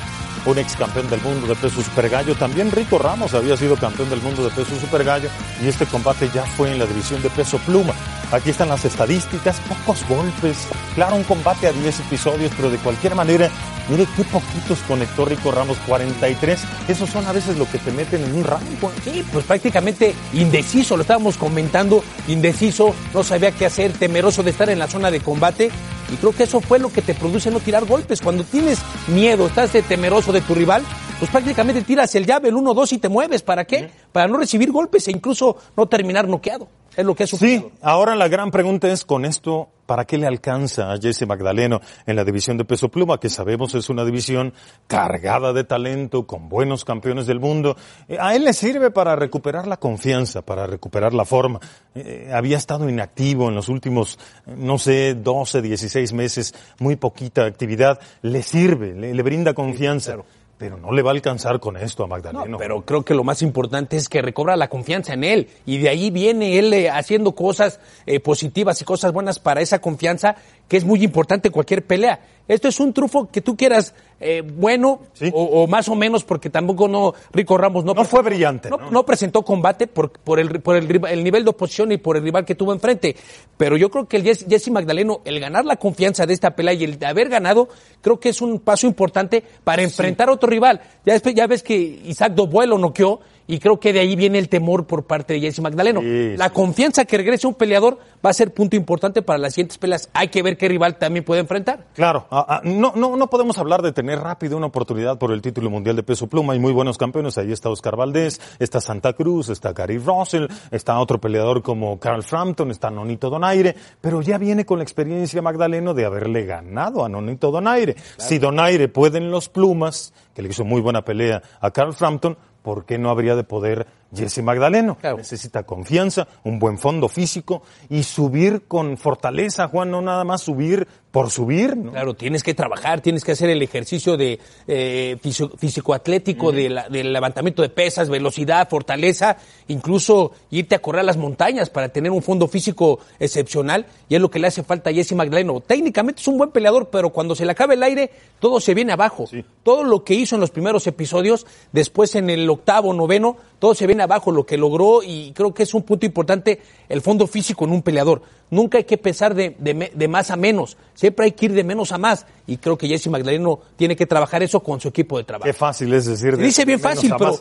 un 0.46 0.58
ex 0.58 0.76
campeón 0.76 1.10
del 1.10 1.22
mundo 1.22 1.48
de 1.48 1.56
peso 1.56 1.82
super 1.82 2.10
gallo. 2.10 2.36
También 2.36 2.72
Rico 2.72 2.98
Ramos 2.98 3.34
había 3.34 3.58
sido 3.58 3.76
campeón 3.76 4.10
del 4.10 4.22
mundo 4.22 4.44
de 4.44 4.50
peso 4.50 4.80
super 4.80 5.04
gallo 5.04 5.30
y 5.64 5.68
este 5.68 5.86
combate 5.86 6.30
ya 6.34 6.44
fue 6.44 6.72
en 6.72 6.80
la 6.80 6.86
división 6.86 7.22
de 7.22 7.30
peso 7.30 7.58
pluma. 7.60 7.94
Aquí 8.32 8.52
están 8.52 8.70
las 8.70 8.86
estadísticas, 8.86 9.60
pocos 9.62 10.08
golpes. 10.08 10.68
Claro, 10.96 11.16
un 11.16 11.24
combate 11.24 11.68
a 11.68 11.72
10 11.72 12.00
episodios, 12.02 12.52
pero 12.56 12.70
de 12.70 12.78
cualquier 12.78 13.16
manera, 13.16 13.50
mire 13.90 14.08
qué 14.16 14.24
poquitos 14.24 14.80
conectó 14.88 15.26
Rico 15.26 15.52
Ramos, 15.52 15.78
43. 15.88 16.60
Esos 16.88 17.10
son 17.10 17.26
a 17.26 17.32
veces 17.32 17.58
lo 17.58 17.70
que 17.70 17.80
te 17.80 17.92
meten 17.92 18.24
en 18.24 18.36
un 18.36 18.44
rango. 18.44 18.92
Sí, 19.04 19.26
pues 19.34 19.46
prácticamente 19.46 20.14
indeciso, 20.34 20.96
lo 20.96 21.02
estábamos 21.02 21.38
comentando, 21.38 22.04
indeciso, 22.28 22.94
no 23.14 23.24
sabía 23.24 23.52
qué 23.52 23.66
hacer, 23.66 23.94
temeroso 23.94 24.44
de 24.44 24.52
estar 24.52 24.70
en 24.70 24.80
la 24.80 24.88
zona 24.88 25.10
de 25.10 25.22
combate. 25.22 25.72
Y 26.12 26.16
creo 26.18 26.34
que 26.34 26.44
eso 26.44 26.62
fue 26.62 26.80
lo 26.80 26.92
que 26.92 27.02
te 27.02 27.14
produce 27.14 27.52
no 27.52 27.60
tirar 27.60 27.86
golpes. 27.86 28.22
Cuando 28.22 28.44
tienes 28.44 28.80
miedo, 29.08 29.48
estás 29.48 29.74
de 29.74 29.82
temeroso 29.82 30.32
de 30.32 30.42
tu 30.42 30.56
rival, 30.56 30.84
pues 31.20 31.30
prácticamente 31.32 31.82
tiras 31.82 32.16
el 32.16 32.26
llave, 32.26 32.48
el 32.48 32.56
1-2 32.56 32.94
y 32.94 32.98
te 32.98 33.10
mueves. 33.10 33.42
¿Para 33.42 33.66
qué? 33.66 33.92
Para 34.14 34.28
no 34.28 34.38
recibir 34.38 34.72
golpes 34.72 35.08
e 35.10 35.12
incluso 35.12 35.58
no 35.76 35.86
terminar 35.88 36.28
noqueado. 36.28 36.70
Es 36.96 37.06
lo 37.06 37.14
que 37.14 37.24
es 37.24 37.30
Sí, 37.30 37.64
ahora 37.82 38.16
la 38.16 38.28
gran 38.28 38.52
pregunta 38.52 38.90
es 38.90 39.06
con 39.06 39.26
esto, 39.26 39.70
¿para 39.86 40.06
qué 40.06 40.18
le 40.18 40.28
alcanza 40.28 40.92
a 40.92 40.98
Jesse 40.98 41.28
Magdaleno 41.28 41.82
en 42.06 42.16
la 42.16 42.24
división 42.24 42.58
de 42.58 42.66
peso 42.66 42.90
pluma, 42.90 43.20
que 43.20 43.30
sabemos 43.30 43.76
es 43.76 43.90
una 43.90 44.04
división 44.04 44.54
cargada 44.88 45.54
de 45.54 45.64
talento, 45.64 46.26
con 46.26 46.50
buenos 46.50 46.84
campeones 46.84 47.28
del 47.28 47.40
mundo? 47.40 47.76
Eh, 48.08 48.18
a 48.20 48.36
él 48.36 48.44
le 48.44 48.54
sirve 48.54 48.90
para 48.90 49.16
recuperar 49.16 49.68
la 49.68 49.78
confianza, 49.78 50.42
para 50.42 50.68
recuperar 50.68 51.14
la 51.14 51.26
forma. 51.26 51.60
Eh, 51.96 52.32
había 52.34 52.58
estado 52.58 52.90
inactivo 52.90 53.50
en 53.50 53.56
los 53.56 53.70
últimos, 53.70 54.18
eh, 54.48 54.56
no 54.58 54.78
sé, 54.78 55.16
12, 55.16 55.62
16 55.62 56.14
meses, 56.14 56.56
muy 56.80 56.96
poquita 56.96 57.46
actividad. 57.46 58.00
Le 58.22 58.42
sirve, 58.42 58.94
le, 58.94 59.14
le 59.14 59.24
brinda 59.24 59.54
confianza. 59.54 60.18
Pero 60.60 60.78
no 60.78 60.92
le 60.92 61.02
va 61.02 61.12
a 61.12 61.14
alcanzar 61.14 61.62
con 61.62 61.78
esto 61.78 62.04
a 62.04 62.08
Magdaleno. 62.08 62.46
No, 62.46 62.58
pero 62.58 62.82
creo 62.84 63.04
que 63.06 63.14
lo 63.14 63.24
más 63.24 63.42
importante 63.42 63.96
es 63.96 64.10
que 64.10 64.22
recobra 64.22 64.58
la 64.58 64.68
confianza 64.68 65.14
en 65.14 65.24
él 65.24 65.48
y 65.66 65.78
de 65.78 65.88
ahí 65.88 66.12
viene 66.12 66.60
él 66.60 66.74
eh, 66.74 66.90
haciendo 66.90 67.32
cosas 67.34 67.80
eh, 68.06 68.20
positivas 68.20 68.82
y 68.82 68.84
cosas 68.84 69.14
buenas 69.14 69.40
para 69.40 69.62
esa 69.62 69.80
confianza 69.80 70.36
que 70.70 70.78
es 70.78 70.86
muy 70.86 71.04
importante 71.04 71.50
cualquier 71.50 71.86
pelea. 71.86 72.22
Esto 72.48 72.68
es 72.68 72.80
un 72.80 72.94
trufo 72.94 73.28
que 73.30 73.42
tú 73.42 73.56
quieras 73.56 73.94
eh, 74.20 74.42
bueno 74.42 75.02
Sí. 75.14 75.30
o, 75.34 75.44
o 75.64 75.68
más 75.68 75.88
o 75.88 75.96
menos 75.96 76.24
porque 76.24 76.50
tampoco 76.50 76.88
no 76.88 77.14
Rico 77.32 77.58
Ramos 77.58 77.86
no, 77.86 77.94
No 77.94 78.04
fue 78.06 78.24
brillante, 78.24 78.70
no, 78.72 78.78
¿no? 78.78 78.90
no 78.92 79.06
presentó 79.06 79.44
combate 79.44 79.86
por, 79.88 80.12
por, 80.12 80.40
el, 80.40 80.60
por 80.62 80.76
el, 80.76 81.06
el 81.08 81.24
nivel 81.24 81.44
de 81.44 81.50
oposición 81.52 81.92
y 81.92 81.98
por 81.98 82.18
el 82.18 82.24
rival 82.24 82.46
que 82.46 82.56
tuvo 82.56 82.74
enfrente. 82.74 83.16
Pero 83.58 83.78
yo 83.78 83.90
creo 83.92 84.08
que 84.08 84.18
el 84.18 84.24
Jesse, 84.24 84.70
Magdaleno, 84.72 85.22
el 85.26 85.40
ganar 85.40 85.66
la 85.66 85.76
confianza 85.76 86.26
de 86.26 86.34
esta 86.34 86.56
pelea 86.56 86.74
y 86.74 86.84
el 86.86 86.98
de 86.98 87.06
haber 87.06 87.30
ganado, 87.30 87.70
creo 88.02 88.20
que 88.20 88.30
es 88.30 88.42
un 88.42 88.60
paso 88.60 88.88
importante 88.88 89.44
para 89.64 89.84
enfrentar 89.84 90.30
a 90.30 90.34
otro 90.34 90.50
rival. 90.50 90.82
Ya, 91.06 91.14
después- 91.14 91.36
ya 91.36 91.46
ves 91.46 91.62
que 91.62 91.76
Isaac 91.76 92.34
Dobuel 92.34 92.70
lo 92.72 92.78
noqueó 92.80 93.20
y 93.50 93.58
creo 93.58 93.80
que 93.80 93.92
de 93.92 94.00
ahí 94.00 94.16
viene 94.16 94.38
el 94.38 94.48
temor 94.48 94.86
por 94.86 95.06
parte 95.06 95.34
de 95.34 95.40
Jesse 95.40 95.62
Magdaleno. 95.62 96.02
Sí, 96.02 96.38
la 96.38 96.50
sí. 96.50 96.54
confianza 96.54 97.06
que 97.06 97.18
regrese 97.18 97.48
un 97.48 97.56
peleador 97.56 97.98
va 98.24 98.30
a 98.30 98.34
ser 98.34 98.54
punto 98.54 98.76
importante 98.76 99.24
para 99.24 99.40
las 99.40 99.56
siguientes 99.56 99.80
peleas. 99.80 100.08
Hay 100.14 100.28
que 100.28 100.44
ver 100.44 100.56
qué 100.56 100.68
rival 100.68 101.00
también 101.00 101.26
puede 101.26 101.42
enfrentar. 101.42 101.88
Claro, 101.96 102.28
ah, 102.30 102.46
ah, 102.48 102.62
no, 102.64 102.94
no, 102.96 103.16
no 103.16 103.28
podemos 103.28 103.58
hablar 103.58 103.82
de 103.82 103.92
tener 103.92 104.20
rápido 104.20 104.56
una 104.56 104.68
oportunidad 104.68 105.18
por 105.18 105.32
el 105.32 105.42
título 105.42 105.72
mundial 105.72 105.96
de 105.96 106.04
peso 106.04 106.28
pluma. 106.28 106.54
Hay 106.54 106.60
muy 106.60 106.74
buenos 106.74 107.00
campeones. 107.00 107.40
Ahí 107.40 107.52
está 107.52 107.72
Oscar 107.72 107.96
Valdés, 107.96 108.40
está 108.60 108.82
Santa 108.82 109.14
Cruz, 109.14 109.50
está 109.50 109.74
Gary 109.74 109.98
Russell, 109.98 110.46
está 110.70 111.00
otro 111.00 111.20
peleador 111.20 111.64
como 111.64 112.00
Carl 112.00 112.22
Frampton, 112.22 112.70
está 112.70 112.92
Nonito 112.92 113.32
Donaire, 113.32 113.76
pero 114.00 114.22
ya 114.22 114.38
viene 114.38 114.64
con 114.64 114.78
la 114.78 114.84
experiencia 114.84 115.42
Magdaleno 115.42 115.96
de 115.96 116.06
haberle 116.06 116.46
ganado 116.46 117.04
a 117.04 117.10
Nonito 117.10 117.50
Donaire. 117.50 117.96
Si 118.20 118.38
Donaire 118.38 118.90
puede 118.90 119.18
en 119.18 119.32
los 119.32 119.50
plumas, 119.50 120.14
que 120.36 120.44
le 120.44 120.50
hizo 120.50 120.64
muy 120.64 120.82
buena 120.82 121.04
pelea 121.04 121.42
a 121.60 121.72
Carl 121.72 121.96
Frampton, 121.96 122.38
¿por 122.62 122.86
qué 122.86 122.98
no 122.98 123.10
habría 123.10 123.36
de 123.36 123.44
poder 123.44 123.88
Jesse 124.14 124.42
Magdaleno? 124.44 124.96
Claro. 124.96 125.18
Necesita 125.18 125.64
confianza, 125.64 126.28
un 126.44 126.60
buen 126.60 126.78
fondo 126.78 127.08
físico 127.08 127.62
y 127.90 128.04
subir 128.04 128.68
con 128.68 128.98
fortaleza, 128.98 129.68
Juan, 129.68 129.92
no 129.92 130.02
nada 130.02 130.24
más 130.24 130.42
subir 130.42 130.88
por 131.12 131.32
subir, 131.32 131.76
¿no? 131.76 131.92
Claro, 131.92 132.14
tienes 132.14 132.44
que 132.44 132.54
trabajar, 132.54 133.02
tienes 133.02 133.24
que 133.24 133.32
hacer 133.32 133.50
el 133.50 133.62
ejercicio 133.64 134.16
de 134.16 134.40
eh, 134.68 135.18
físico-atlético, 135.58 136.52
de 136.52 136.70
la- 136.70 136.90
del 136.90 137.12
levantamiento 137.14 137.62
de 137.62 137.70
pesas, 137.70 138.10
velocidad, 138.10 138.70
fortaleza, 138.70 139.38
incluso 139.68 140.32
irte 140.52 140.76
a 140.76 140.80
correr 140.80 141.02
a 141.02 141.04
las 141.04 141.18
montañas 141.18 141.70
para 141.70 141.90
tener 141.90 142.12
un 142.12 142.22
fondo 142.22 142.48
físico 142.48 143.00
excepcional, 143.20 143.86
y 144.08 144.16
es 144.16 144.22
lo 144.22 144.30
que 144.30 144.40
le 144.40 144.48
hace 144.48 144.64
falta 144.64 144.90
a 144.90 144.94
Jesse 144.94 145.14
Magdaleno. 145.14 145.60
Técnicamente 145.62 146.22
es 146.22 146.28
un 146.28 146.38
buen 146.38 146.52
peleador, 146.52 146.90
pero 146.90 147.10
cuando 147.10 147.36
se 147.36 147.46
le 147.46 147.52
acabe 147.52 147.76
el 147.76 147.84
aire, 147.84 148.12
todo 148.40 148.60
se 148.60 148.74
viene 148.74 148.94
abajo. 148.94 149.26
Todo 149.64 149.84
lo 149.84 150.04
que 150.04 150.14
hizo 150.14 150.36
en 150.36 150.42
los 150.42 150.52
primeros 150.52 150.86
episodios, 150.88 151.46
después 151.72 152.16
en 152.16 152.30
el 152.30 152.50
octavo, 152.50 152.94
noveno, 152.94 153.38
todo 153.60 153.74
se 153.76 153.88
viene 153.88 154.04
abajo, 154.04 154.32
lo 154.32 154.46
que 154.46 154.58
logró, 154.58 155.02
y 155.04 155.32
creo 155.34 155.54
que 155.54 155.64
es 155.64 155.74
un 155.74 155.84
punto 155.84 156.06
importante 156.06 156.62
el 156.88 157.02
fondo 157.02 157.28
físico 157.28 157.66
en 157.66 157.72
un 157.72 157.82
peleador. 157.82 158.22
Nunca 158.52 158.78
hay 158.80 158.84
que 158.84 158.98
pensar 158.98 159.36
de, 159.36 159.56
de 159.60 159.92
de 159.94 160.08
más 160.08 160.32
a 160.32 160.36
menos, 160.36 160.76
siempre 160.96 161.26
hay 161.26 161.32
que 161.34 161.46
ir 161.46 161.54
de 161.54 161.64
menos 161.64 161.92
a 161.92 161.98
más, 161.98 162.26
y 162.48 162.58
creo 162.58 162.78
que 162.78 162.88
Jesse 162.88 163.08
Magdaleno 163.08 163.60
tiene 163.76 163.96
que 163.96 164.06
trabajar 164.08 164.42
eso 164.42 164.60
con 164.62 164.80
su 164.82 164.88
equipo 164.88 165.18
de 165.18 165.24
trabajo. 165.24 165.46
Qué 165.46 165.54
fácil 165.54 165.94
es 165.94 166.06
decir. 166.06 166.36
Se 166.36 166.42
dice 166.42 166.66
bien 166.66 166.80
de 166.80 166.84
fácil, 166.84 167.14
pero 167.18 167.40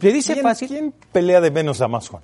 se 0.00 0.12
dice 0.12 0.32
¿Quién- 0.34 0.42
fácil. 0.42 0.68
¿Quién 0.68 0.94
pelea 1.12 1.40
de 1.40 1.50
menos 1.50 1.80
a 1.80 1.86
más, 1.88 2.08
Juan? 2.08 2.22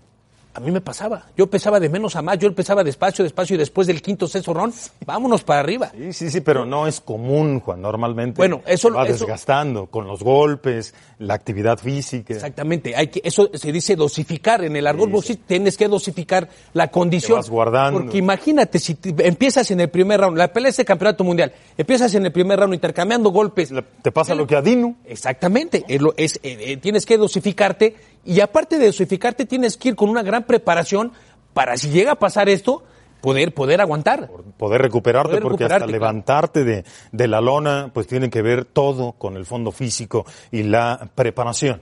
A 0.57 0.61
mí 0.61 0.71
me 0.71 0.81
pasaba. 0.81 1.27
Yo 1.37 1.45
empezaba 1.45 1.81
de 1.81 1.89
menos 1.89 2.15
a 2.15 2.23
más, 2.23 2.39
yo 2.39 2.47
empezaba 2.47 2.85
despacio, 2.85 3.25
despacio 3.25 3.57
y 3.57 3.59
después 3.59 3.89
del 3.89 4.01
quinto 4.01 4.29
sexto 4.29 4.55
round, 4.55 4.73
vámonos 5.05 5.43
para 5.43 5.59
arriba. 5.61 5.91
Sí, 5.97 6.13
sí, 6.13 6.31
sí, 6.31 6.41
pero 6.43 6.65
no 6.65 6.87
es 6.87 7.01
común, 7.01 7.59
Juan. 7.59 7.83
Normalmente 7.83 8.37
Bueno, 8.39 8.63
eso- 8.65 8.93
va 8.93 9.03
eso- 9.05 9.25
desgastando 9.25 9.87
con 9.87 10.07
los 10.07 10.23
golpes, 10.23 10.95
la 11.19 11.35
actividad 11.35 11.79
física. 11.79 12.35
Exactamente, 12.35 12.95
hay 12.95 13.09
que, 13.09 13.21
eso 13.25 13.51
se 13.53 13.73
dice 13.73 13.97
dosificar, 13.97 14.63
en 14.63 14.77
el 14.77 14.87
argot 14.87 15.11
boxing 15.11 15.39
tienes 15.47 15.77
que 15.77 15.89
dosificar 15.89 16.49
la 16.73 16.89
condición. 16.89 17.39
vas 17.39 17.51
guardando. 17.51 18.01
Porque 18.01 18.19
imagínate, 18.19 18.79
si 18.79 18.95
te- 18.95 19.27
empiezas 19.27 19.69
en 19.73 19.81
el 19.81 19.89
primer 19.91 20.21
round, 20.21 20.39
la 20.39 20.53
pelea 20.53 20.71
es 20.71 20.77
de 20.77 20.85
campeonato 20.85 21.25
mundial, 21.25 21.53
empiezas 21.77 22.15
en 22.15 22.27
el 22.27 22.33
primer 22.33 22.61
round 22.61 22.75
intercambiando 22.75 23.31
golpes. 23.31 23.73
Te 24.03 24.13
pasa 24.13 24.37
lo 24.37 24.47
que 24.47 24.55
a 24.55 24.63
Dino. 24.63 24.95
Exactamente, 25.05 25.85
es 25.89 26.01
lo- 26.01 26.15
es, 26.17 26.37
eh, 26.45 26.57
eh, 26.61 26.77
tienes 26.77 27.07
que 27.07 27.19
dosificarte 27.19 27.97
y 28.25 28.41
aparte 28.41 28.79
de 28.79 28.87
dosificarte 28.87 29.47
tienes 29.47 29.77
que 29.77 29.91
ir 29.91 29.97
con 29.97 30.09
una 30.09 30.23
gran 30.23 30.45
preparación 30.45 31.13
para 31.53 31.77
si 31.77 31.91
llega 31.91 32.13
a 32.13 32.17
pasar 32.17 32.49
esto, 32.49 32.83
poder, 33.21 33.55
poder 33.55 33.81
aguantar. 33.81 34.29
Poder 34.59 34.83
recuperarte, 34.83 35.29
Poder 35.31 35.43
porque 35.43 35.65
hasta 35.65 35.79
claro. 35.79 35.93
levantarte 35.93 36.65
de, 36.65 36.85
de 37.13 37.29
la 37.29 37.41
lona, 37.41 37.91
pues 37.93 38.07
tiene 38.07 38.29
que 38.29 38.43
ver 38.43 38.65
todo 38.65 39.13
con 39.13 39.37
el 39.37 39.47
fondo 39.47 39.73
físico 39.73 40.27
y 40.51 40.65
la 40.65 41.09
preparación. 41.15 41.81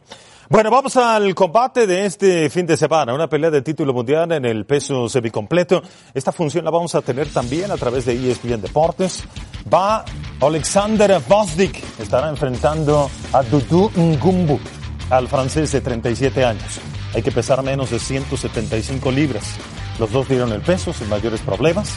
Bueno, 0.53 0.71
vamos 0.71 0.99
al 0.99 1.35
combate 1.35 1.87
de 1.87 2.05
este 2.05 2.51
fin 2.51 2.67
de 2.67 2.77
semana, 2.77 3.15
una 3.15 3.27
pelea 3.27 3.51
de 3.51 3.63
título 3.63 3.95
mundial 3.95 4.33
en 4.33 4.45
el 4.45 4.67
peso 4.67 5.09
semicompleto. 5.09 5.83
Esta 6.13 6.31
función 6.31 6.65
la 6.67 6.71
vamos 6.71 6.95
a 6.95 7.01
tener 7.01 7.29
también 7.29 7.71
a 7.71 7.77
través 7.77 8.05
de 8.05 8.31
ESPN 8.31 8.61
Deportes. 8.61 9.25
Va 9.73 10.05
Alexander 10.41 11.21
Vosdik, 11.27 11.83
estará 11.99 12.29
enfrentando 12.29 13.09
a 13.33 13.43
Dudu 13.43 13.91
Ngumbu, 13.97 14.61
al 15.13 15.29
francés 15.29 15.71
de 15.73 15.83
37 15.83 16.43
años. 16.43 16.81
Hay 17.15 17.23
que 17.23 17.31
pesar 17.31 17.63
menos 17.63 17.91
de 17.91 17.99
175 17.99 19.13
libras. 19.13 19.45
Los 19.99 20.11
dos 20.11 20.27
dieron 20.27 20.53
el 20.53 20.63
peso 20.63 20.95
sin 20.95 21.11
mayores 21.11 21.43
problemas. 21.43 21.91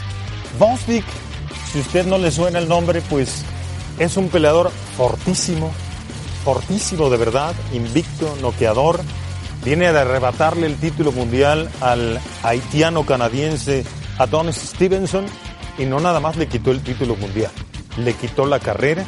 Vosdik, 0.60 1.06
si 1.72 1.80
usted 1.80 2.06
no 2.06 2.18
le 2.18 2.30
suena 2.30 2.60
el 2.60 2.68
nombre, 2.68 3.02
pues 3.10 3.44
es 4.00 4.18
un 4.18 4.28
peleador 4.28 4.70
fortísimo, 4.98 5.72
fortísimo 6.44 7.10
de 7.10 7.16
verdad, 7.16 7.56
invicto, 7.72 8.36
noqueador. 8.42 9.00
Viene 9.64 9.94
de 9.94 10.00
arrebatarle 10.00 10.68
el 10.68 10.76
título 10.76 11.14
mundial 11.14 11.70
al 11.80 12.20
haitiano 12.44 13.06
canadiense 13.06 13.84
Adonis 14.20 14.58
Stevenson 14.58 15.26
Y 15.80 15.86
no 15.86 16.00
nada 16.00 16.20
más 16.20 16.36
le 16.36 16.48
quitó 16.48 16.70
el 16.72 16.84
título 16.84 17.16
mundial, 17.16 17.52
le 17.98 18.14
quitó 18.14 18.46
la 18.46 18.60
carrera, 18.60 19.06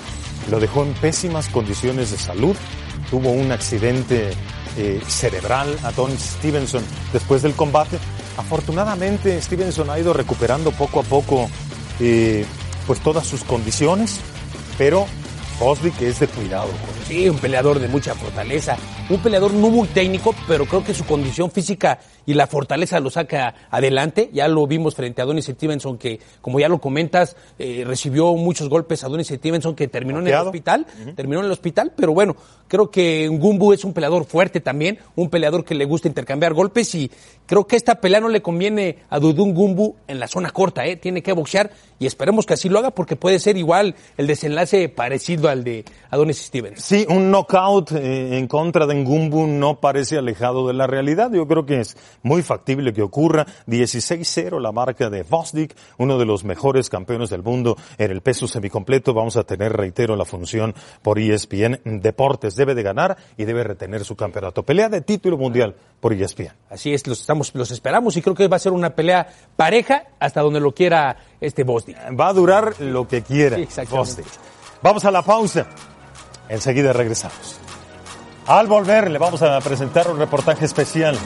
lo 0.50 0.60
dejó 0.60 0.84
en 0.84 0.94
pésimas 0.94 1.50
condiciones 1.50 2.10
de 2.10 2.18
salud, 2.18 2.56
tuvo 3.10 3.32
un 3.32 3.52
accidente 3.52 4.32
eh, 4.78 5.02
cerebral 5.08 5.78
a 5.84 5.92
Don 5.92 6.12
Stevenson 6.18 6.84
después 7.14 7.42
del 7.42 7.54
combate. 7.54 7.98
Afortunadamente 8.38 9.42
Stevenson 9.42 9.90
ha 9.90 10.00
ido 10.00 10.14
recuperando 10.14 10.72
poco 10.72 11.00
a 11.00 11.04
poco 11.04 11.50
eh, 12.00 12.46
pues 12.86 13.00
todas 13.00 13.26
sus 13.26 13.44
condiciones, 13.44 14.20
pero 14.78 15.08
que 15.98 16.10
es 16.10 16.20
de 16.20 16.28
cuidado. 16.28 16.70
Sí, 17.08 17.28
un 17.30 17.38
peleador 17.38 17.80
de 17.80 17.88
mucha 17.88 18.14
fortaleza, 18.14 18.78
un 19.10 19.20
peleador 19.20 19.54
no 19.54 19.70
muy 19.70 19.88
técnico, 19.88 20.36
pero 20.48 20.66
creo 20.66 20.84
que 20.84 20.94
su 20.94 21.06
condición 21.06 21.50
física 21.50 22.00
y 22.26 22.34
la 22.34 22.46
fortaleza 22.46 23.00
lo 23.00 23.10
saca 23.10 23.56
adelante. 23.72 24.30
Ya 24.34 24.48
lo 24.50 24.68
vimos 24.68 24.96
frente 24.96 25.22
a 25.22 25.26
Donis 25.26 25.46
Stevenson, 25.46 25.98
que 25.98 26.20
como 26.42 26.60
ya 26.60 26.68
lo 26.68 26.80
comentas, 26.80 27.38
eh, 27.58 27.84
recibió 27.88 28.34
muchos 28.36 28.68
golpes 28.68 29.04
a 29.04 29.08
Donis 29.08 29.28
Stevenson, 29.28 29.76
que 29.76 29.88
terminó 29.88 30.20
en 30.20 30.28
el 30.28 30.36
hospital, 30.36 30.86
terminó 31.16 31.40
en 31.40 31.46
el 31.46 31.52
hospital, 31.52 31.94
pero 31.96 32.14
bueno, 32.14 32.36
creo 32.68 32.92
que 32.92 33.30
Ngumbu 33.30 33.72
es 33.72 33.86
un 33.86 33.94
peleador 33.94 34.26
fuerte 34.26 34.60
también, 34.60 35.00
un 35.16 35.30
peleador 35.30 35.64
que 35.64 35.74
le 35.74 35.86
gusta 35.86 36.10
intercambiar 36.10 36.54
golpes 36.54 36.94
y 36.96 37.10
creo 37.46 37.66
que 37.66 37.78
esta 37.78 38.02
pelea 38.02 38.20
no 38.20 38.28
le 38.28 38.42
conviene 38.42 39.00
a 39.10 39.20
Dudun 39.20 39.52
Ngumbu 39.52 39.96
en 40.08 40.20
la 40.20 40.28
zona 40.28 40.52
corta, 40.52 40.86
¿eh? 40.86 40.98
tiene 40.98 41.24
que 41.24 41.32
boxear 41.32 41.72
y 41.98 42.06
esperemos 42.06 42.46
que 42.46 42.56
así 42.56 42.68
lo 42.68 42.80
haga 42.80 42.92
porque 42.92 43.16
puede 43.16 43.40
ser 43.40 43.58
igual 43.58 43.96
el 44.18 44.28
desenlace 44.28 44.90
parecido 44.90 45.50
al 45.50 45.64
de 45.64 45.86
Adonis 46.10 46.40
Stevens. 46.40 46.82
Sí, 46.84 47.06
un 47.10 47.32
knockout 47.32 47.94
eh, 47.94 48.38
en 48.38 48.48
contra 48.48 48.86
de 48.86 48.97
Ngumbu 49.04 49.48
no 49.48 49.80
parece 49.80 50.18
alejado 50.18 50.68
de 50.68 50.74
la 50.74 50.88
realidad. 50.88 51.32
Yo 51.32 51.48
creo 51.48 51.66
que 51.66 51.80
es 51.80 51.98
muy 52.24 52.42
factible 52.44 52.94
que 52.94 53.02
ocurra. 53.02 53.46
16-0 53.68 54.60
la 54.60 54.72
marca 54.72 55.10
de 55.10 55.24
Vosdik, 55.24 55.76
uno 55.98 56.18
de 56.18 56.26
los 56.26 56.44
mejores 56.44 56.90
campeones 56.90 57.30
del 57.30 57.44
mundo 57.44 57.78
en 57.98 58.12
el 58.12 58.22
peso 58.22 58.48
semicompleto. 58.48 59.14
Vamos 59.14 59.38
a 59.38 59.44
tener, 59.44 59.74
reitero, 59.74 60.16
la 60.16 60.26
función 60.26 60.74
por 61.02 61.20
ESPN 61.20 61.82
Deportes. 62.02 62.56
Debe 62.56 62.76
de 62.76 62.84
ganar 62.84 63.18
y 63.38 63.46
debe 63.46 63.64
retener 63.64 64.04
su 64.06 64.16
campeonato. 64.16 64.64
Pelea 64.64 64.90
de 64.90 65.02
título 65.02 65.38
mundial 65.38 65.76
por 66.00 66.14
ESPN. 66.14 66.54
Así 66.70 66.94
es, 66.94 67.08
los 67.08 67.20
estamos, 67.22 67.54
los 67.56 67.72
esperamos 67.72 68.18
y 68.18 68.22
creo 68.22 68.36
que 68.36 68.48
va 68.48 68.58
a 68.58 68.60
ser 68.60 68.74
una 68.74 68.92
pelea 68.92 69.28
pareja 69.56 70.04
hasta 70.20 70.42
donde 70.42 70.60
lo 70.60 70.74
quiera 70.74 71.18
este 71.42 71.64
Bostic. 71.64 71.98
Va 72.20 72.30
a 72.30 72.34
durar 72.34 72.80
lo 72.80 73.08
que 73.08 73.22
quiera. 73.22 73.58
Sí, 73.58 73.68
Vamos 74.82 75.06
a 75.06 75.12
la 75.12 75.22
pausa. 75.22 75.68
Enseguida 76.50 76.94
regresamos. 76.94 77.67
Al 78.48 78.68
volver 78.68 79.12
le 79.12 79.18
vamos 79.18 79.42
a 79.42 79.60
presentar 79.60 80.10
un 80.10 80.18
reportaje 80.18 80.64
especial. 80.64 81.18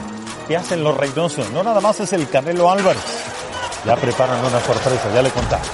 ¿Qué 0.48 0.56
hacen 0.56 0.82
los 0.82 0.96
Reynosos? 0.96 1.48
No 1.52 1.62
nada 1.62 1.80
más 1.80 2.00
es 2.00 2.12
el 2.12 2.28
Canelo 2.28 2.68
Álvarez. 2.68 3.00
Ya 3.84 3.94
preparan 3.94 4.44
una 4.44 4.58
sorpresa, 4.60 5.08
ya 5.14 5.22
le 5.22 5.30
contamos. 5.30 5.68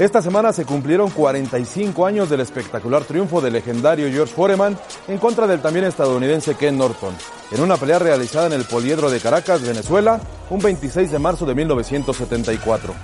Esta 0.00 0.22
semana 0.22 0.54
se 0.54 0.64
cumplieron 0.64 1.10
45 1.10 2.06
años 2.06 2.30
del 2.30 2.40
espectacular 2.40 3.04
triunfo 3.04 3.42
del 3.42 3.52
legendario 3.52 4.08
George 4.10 4.32
Foreman 4.34 4.78
en 5.08 5.18
contra 5.18 5.46
del 5.46 5.60
también 5.60 5.84
estadounidense 5.84 6.54
Ken 6.54 6.78
Norton, 6.78 7.14
en 7.50 7.60
una 7.60 7.76
pelea 7.76 7.98
realizada 7.98 8.46
en 8.46 8.54
el 8.54 8.64
Poliedro 8.64 9.10
de 9.10 9.20
Caracas, 9.20 9.60
Venezuela, 9.60 10.18
un 10.48 10.60
26 10.60 11.10
de 11.12 11.18
marzo 11.18 11.44
de 11.44 11.54
1974. 11.54 12.94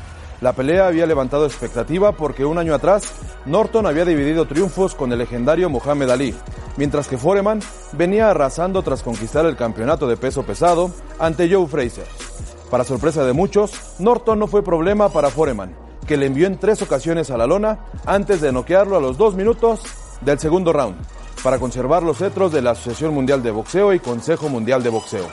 La 0.41 0.55
pelea 0.55 0.87
había 0.87 1.05
levantado 1.05 1.45
expectativa 1.45 2.13
porque 2.13 2.47
un 2.47 2.57
año 2.57 2.75
atrás 2.75 3.13
Norton 3.45 3.85
había 3.85 4.07
dividido 4.07 4.47
triunfos 4.47 4.95
con 4.95 5.13
el 5.13 5.19
legendario 5.19 5.69
Muhammad 5.69 6.13
Ali, 6.13 6.35
mientras 6.79 7.09
que 7.09 7.19
Foreman 7.19 7.61
venía 7.93 8.31
arrasando 8.31 8.81
tras 8.81 9.03
conquistar 9.03 9.45
el 9.45 9.57
campeonato 9.57 10.09
de 10.09 10.17
peso 10.17 10.45
pesado 10.45 10.91
ante 11.19 11.53
Joe 11.53 11.67
Fraser. 11.67 12.07
Para 12.71 12.85
sorpresa 12.85 13.23
de 13.27 13.35
muchos, 13.35 13.99
Norton 13.99 14.39
no 14.39 14.47
fue 14.47 14.65
problema 14.65 15.11
para 15.11 15.29
Foreman, 15.29 15.86
que 16.07 16.17
le 16.17 16.27
envió 16.27 16.47
en 16.47 16.59
tres 16.59 16.83
ocasiones 16.83 17.31
a 17.31 17.37
la 17.37 17.47
lona 17.47 17.79
antes 18.05 18.41
de 18.41 18.53
noquearlo 18.53 18.97
a 18.97 19.01
los 19.01 19.19
dos 19.19 19.35
minutos 19.35 19.81
del 20.21 20.39
segundo 20.39 20.73
round, 20.73 20.97
para 21.43 21.59
conservar 21.59 22.03
los 22.03 22.19
cetros 22.19 22.53
de 22.53 22.63
la 22.63 22.71
Asociación 22.71 23.13
Mundial 23.13 23.43
de 23.43 23.51
Boxeo 23.51 23.93
y 23.93 24.01
Consejo 24.01 24.49
Mundial 24.49 24.83
de 24.83 24.91
Boxeo. 24.91 25.27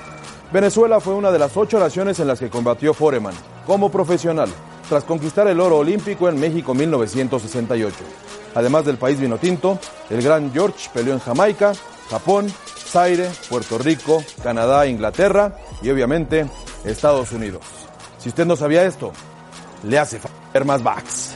Venezuela 0.52 1.00
fue 1.00 1.16
una 1.16 1.32
de 1.32 1.40
las 1.40 1.56
ocho 1.58 1.80
naciones 1.80 2.20
en 2.20 2.28
las 2.28 2.40
que 2.40 2.50
combatió 2.50 2.94
Foreman 2.94 3.34
como 3.66 3.90
profesional, 3.90 4.50
tras 4.90 5.04
conquistar 5.04 5.48
el 5.48 5.60
oro 5.60 5.78
olímpico 5.78 6.28
en 6.30 6.40
México 6.40 6.74
1968. 6.74 7.96
Además 8.56 8.86
del 8.86 8.98
país 8.98 9.20
vinotinto, 9.20 9.80
el 10.10 10.22
gran 10.22 10.52
George 10.54 10.90
peleó 10.94 11.14
en 11.14 11.20
Jamaica, 11.20 11.74
Japón, 12.10 12.48
Zaire, 12.78 13.30
Puerto 13.50 13.78
Rico, 13.78 14.24
Canadá, 14.44 14.86
Inglaterra 14.86 15.58
y 15.82 15.90
obviamente 15.90 16.46
Estados 16.86 17.32
Unidos. 17.32 17.62
Si 18.20 18.30
usted 18.30 18.46
no 18.46 18.56
sabía 18.56 18.86
esto, 18.86 19.12
le 19.84 20.00
hace 20.00 20.20
ver 20.54 20.66
más 20.66 20.82
box. 20.82 21.36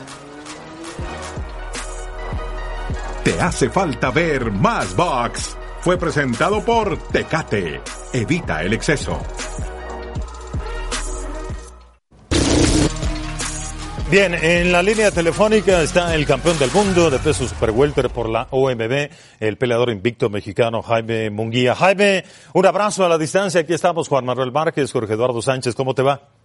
Te 3.23 3.41
hace 3.41 3.69
falta 3.69 4.09
ver 4.11 4.51
más 4.51 4.95
box. 4.95 5.57
Fue 5.81 5.97
presentado 5.97 6.63
por 6.63 6.97
Tecate. 6.97 7.81
Evita 8.13 8.63
el 8.63 8.73
exceso. 8.73 9.19
Bien, 14.09 14.33
en 14.33 14.71
la 14.71 14.81
línea 14.81 15.11
telefónica 15.11 15.81
está 15.81 16.15
el 16.15 16.25
campeón 16.25 16.57
del 16.57 16.71
mundo 16.71 17.09
de 17.09 17.19
peso 17.19 17.45
super 17.45 17.71
welter 17.71 18.09
por 18.09 18.29
la 18.29 18.47
OMB, 18.51 19.09
el 19.41 19.57
peleador 19.57 19.89
invicto 19.89 20.29
mexicano 20.29 20.81
Jaime 20.81 21.29
Munguía. 21.29 21.75
Jaime, 21.75 22.23
un 22.53 22.65
abrazo 22.65 23.03
a 23.03 23.09
la 23.09 23.17
distancia. 23.17 23.59
Aquí 23.59 23.73
estamos 23.73 24.07
Juan 24.07 24.23
Manuel 24.23 24.53
Márquez, 24.53 24.93
Jorge 24.93 25.13
Eduardo 25.13 25.41
Sánchez. 25.41 25.75
¿Cómo 25.75 25.93
te 25.93 26.03
va? 26.03 26.36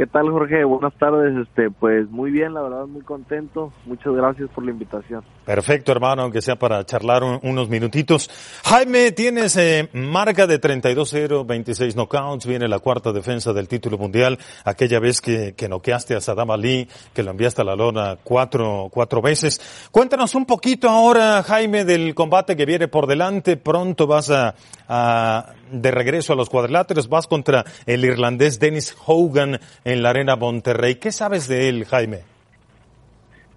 ¿Qué 0.00 0.06
tal, 0.06 0.30
Jorge? 0.30 0.64
Buenas 0.64 0.94
tardes. 0.94 1.36
Este, 1.46 1.70
pues 1.70 2.08
muy 2.08 2.30
bien, 2.30 2.54
la 2.54 2.62
verdad, 2.62 2.86
muy 2.86 3.02
contento. 3.02 3.70
Muchas 3.84 4.14
gracias 4.14 4.48
por 4.48 4.64
la 4.64 4.70
invitación. 4.70 5.22
Perfecto, 5.44 5.92
hermano, 5.92 6.22
aunque 6.22 6.40
sea 6.40 6.56
para 6.56 6.82
charlar 6.86 7.22
unos 7.22 7.68
minutitos. 7.68 8.30
Jaime, 8.64 9.12
tienes 9.12 9.58
eh, 9.58 9.90
marca 9.92 10.46
de 10.46 10.58
32-0, 10.58 11.44
26 11.46 11.96
knockouts, 11.96 12.46
viene 12.46 12.66
la 12.66 12.78
cuarta 12.78 13.12
defensa 13.12 13.52
del 13.52 13.68
título 13.68 13.98
mundial, 13.98 14.38
aquella 14.64 15.00
vez 15.00 15.20
que, 15.20 15.52
que 15.54 15.68
noqueaste 15.68 16.14
a 16.14 16.22
Saddam 16.22 16.50
Ali, 16.50 16.88
que 17.12 17.22
lo 17.22 17.32
enviaste 17.32 17.60
a 17.60 17.66
la 17.66 17.76
lona 17.76 18.16
cuatro, 18.24 18.88
cuatro 18.90 19.20
veces. 19.20 19.60
Cuéntanos 19.92 20.34
un 20.34 20.46
poquito 20.46 20.88
ahora, 20.88 21.42
Jaime, 21.42 21.84
del 21.84 22.14
combate 22.14 22.56
que 22.56 22.64
viene 22.64 22.88
por 22.88 23.06
delante. 23.06 23.58
Pronto 23.58 24.06
vas 24.06 24.30
a, 24.30 24.54
a 24.90 25.54
de 25.70 25.90
regreso 25.92 26.32
a 26.32 26.36
los 26.36 26.50
cuadriláteros, 26.50 27.08
vas 27.08 27.28
contra 27.28 27.64
el 27.86 28.04
irlandés 28.04 28.58
Dennis 28.58 28.96
Hogan 29.06 29.60
en 29.84 30.02
la 30.02 30.10
Arena 30.10 30.34
Monterrey. 30.34 30.96
¿Qué 30.96 31.12
sabes 31.12 31.46
de 31.46 31.68
él, 31.68 31.84
Jaime? 31.84 32.22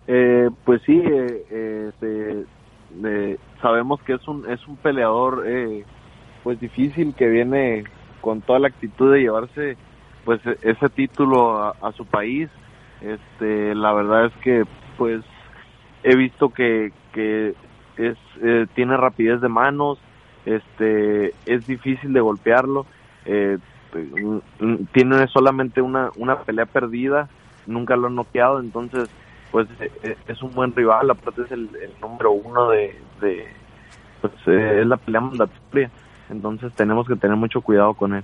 Eh, 0.08 0.50
pues 0.63 0.82
sí, 0.86 1.02
eh, 1.04 1.89
este, 1.89 2.46
sabemos 3.62 4.02
que 4.04 4.13
es 4.13 4.28
un 4.28 4.50
es 4.50 4.65
un 4.67 4.76
peleador 4.76 5.43
eh, 5.48 5.84
pues 6.43 6.60
difícil 6.60 7.15
que 7.15 7.28
viene 7.28 7.86
con 8.22 8.41
toda 8.41 8.60
la 8.60 8.67
actitud 8.67 9.12
de 9.12 9.22
llevarse 9.22 9.78
pues 10.26 10.39
ese 10.62 10.89
título 10.89 11.58
a, 11.60 11.91
su 11.93 12.06
país. 12.06 12.50
Este, 13.02 13.74
la 13.76 13.91
verdad 13.93 14.28
es 14.28 14.34
que 14.43 14.63
pues 14.98 15.24
he 16.04 16.15
visto 16.15 16.50
que 16.50 16.91
que 17.13 17.56
es 17.98 18.17
eh, 18.41 18.67
tiene 18.76 18.98
rapidez 18.98 19.41
de 19.41 19.50
manos, 19.50 20.00
este 20.46 21.34
es 21.46 21.66
difícil 21.68 22.14
de 22.14 22.20
golpearlo. 22.20 22.86
Eh, 23.26 23.58
tiene 24.92 25.28
solamente 25.28 25.82
una, 25.82 26.10
una 26.16 26.40
pelea 26.42 26.66
perdida, 26.66 27.30
nunca 27.68 27.96
lo 27.96 28.08
han 28.08 28.16
noqueado, 28.16 28.60
entonces 28.60 29.10
pues 29.52 29.68
eh, 29.80 29.92
eh, 30.02 30.18
es 30.28 30.42
un 30.42 30.52
buen 30.52 30.76
rival, 30.76 31.12
aparte 31.12 31.44
es 31.44 31.52
el, 31.52 31.70
número 32.02 32.32
uno 32.32 32.70
de, 32.70 32.96
pues 33.20 34.34
eh, 34.48 34.80
es 34.82 34.88
la 34.88 34.98
pelea 34.98 35.22
mandatoria, 35.22 35.92
entonces 36.30 36.74
tenemos 36.74 37.08
que 37.08 37.16
tener 37.16 37.38
mucho 37.38 37.62
cuidado 37.62 37.94
con 37.94 38.16
él. 38.16 38.24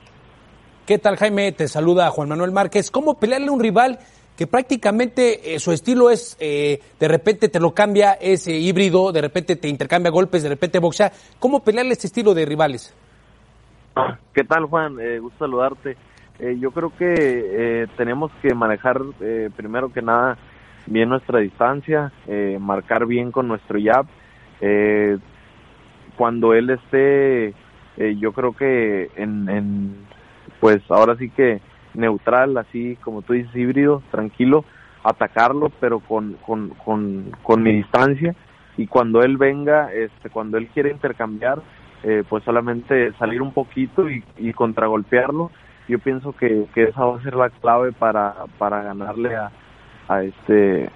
¿Qué 0.87 0.97
tal 0.97 1.17
Jaime? 1.17 1.51
Te 1.51 1.67
saluda 1.67 2.09
Juan 2.09 2.29
Manuel 2.29 2.51
Márquez. 2.51 2.89
¿Cómo 2.89 3.19
pelearle 3.19 3.49
a 3.49 3.51
un 3.51 3.59
rival 3.59 3.99
que 4.39 4.47
prácticamente 4.47 5.59
su 5.59 5.73
estilo 5.73 6.09
es, 6.09 6.37
de 6.39 7.07
repente 7.07 7.49
te 7.49 7.59
lo 7.59 7.73
cambia, 7.73 8.13
es 8.13 8.47
híbrido, 8.47 9.11
de 9.11 9.19
repente 9.19 9.57
te 9.57 9.67
intercambia 9.67 10.11
golpes, 10.11 10.43
de 10.43 10.49
repente 10.49 10.79
boxea? 10.79 11.11
¿Cómo 11.39 11.61
pelearle 11.61 11.91
este 11.91 12.07
estilo 12.07 12.33
de 12.33 12.45
rivales? 12.45 12.95
¿Qué 14.33 14.45
tal 14.45 14.63
Juan? 14.65 14.95
gusto 15.19 15.39
saludarte. 15.39 15.97
yo 16.57 16.71
creo 16.71 16.93
que 16.97 17.85
tenemos 17.97 18.31
que 18.41 18.55
manejar 18.55 19.01
primero 19.57 19.91
que 19.91 20.01
nada 20.01 20.37
bien 20.89 21.09
nuestra 21.09 21.39
distancia, 21.39 22.11
eh, 22.27 22.57
marcar 22.59 23.05
bien 23.05 23.31
con 23.31 23.47
nuestro 23.47 23.79
jab. 23.81 24.05
Eh, 24.61 25.17
cuando 26.17 26.53
él 26.53 26.69
esté, 26.71 27.53
eh, 27.97 28.15
yo 28.19 28.33
creo 28.33 28.53
que 28.53 29.09
en, 29.15 30.05
pues 30.59 30.81
ahora 30.89 31.15
sí 31.15 31.29
que 31.29 31.61
neutral, 31.99 32.57
así 32.57 32.97
como 33.03 33.21
tú 33.21 33.33
dices, 33.33 33.55
híbrido, 33.55 34.01
tranquilo, 34.11 34.65
atacarlo, 35.03 35.71
pero 35.79 35.99
con, 35.99 36.33
con, 36.45 36.69
con, 36.69 37.31
con 37.43 37.61
mi 37.61 37.73
distancia. 37.73 38.35
y 38.77 38.87
cuando 38.87 39.21
él 39.21 39.37
venga, 39.37 39.93
este, 39.93 40.29
cuando 40.29 40.57
él 40.57 40.67
quiere 40.67 40.91
intercambiar, 40.91 41.61
eh, 42.03 42.23
pues 42.29 42.43
solamente 42.45 43.11
salir 43.19 43.41
un 43.41 43.51
poquito 43.51 44.09
y, 44.09 44.23
y 44.37 44.53
contragolpearlo. 44.53 45.51
Yo 45.89 45.99
pienso 45.99 46.31
que, 46.31 46.65
que, 46.73 46.83
esa 46.83 47.03
va 47.03 47.17
a 47.17 47.23
ser 47.23 47.35
la 47.35 47.49
clave 47.49 47.91
para, 47.91 48.35
para 48.57 48.81
ganarle 48.83 49.35
a, 49.35 49.51
a 50.07 50.23
este 50.23 50.89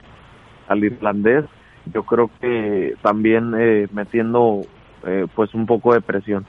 al 0.68 0.84
irlandés. 0.84 1.46
Yo 1.94 2.04
creo 2.04 2.30
que 2.40 2.96
también 3.02 3.54
eh, 3.58 3.88
metiendo 3.92 4.62
eh, 5.06 5.28
pues 5.36 5.54
un 5.54 5.66
poco 5.66 5.94
de 5.94 6.00
presión. 6.00 6.46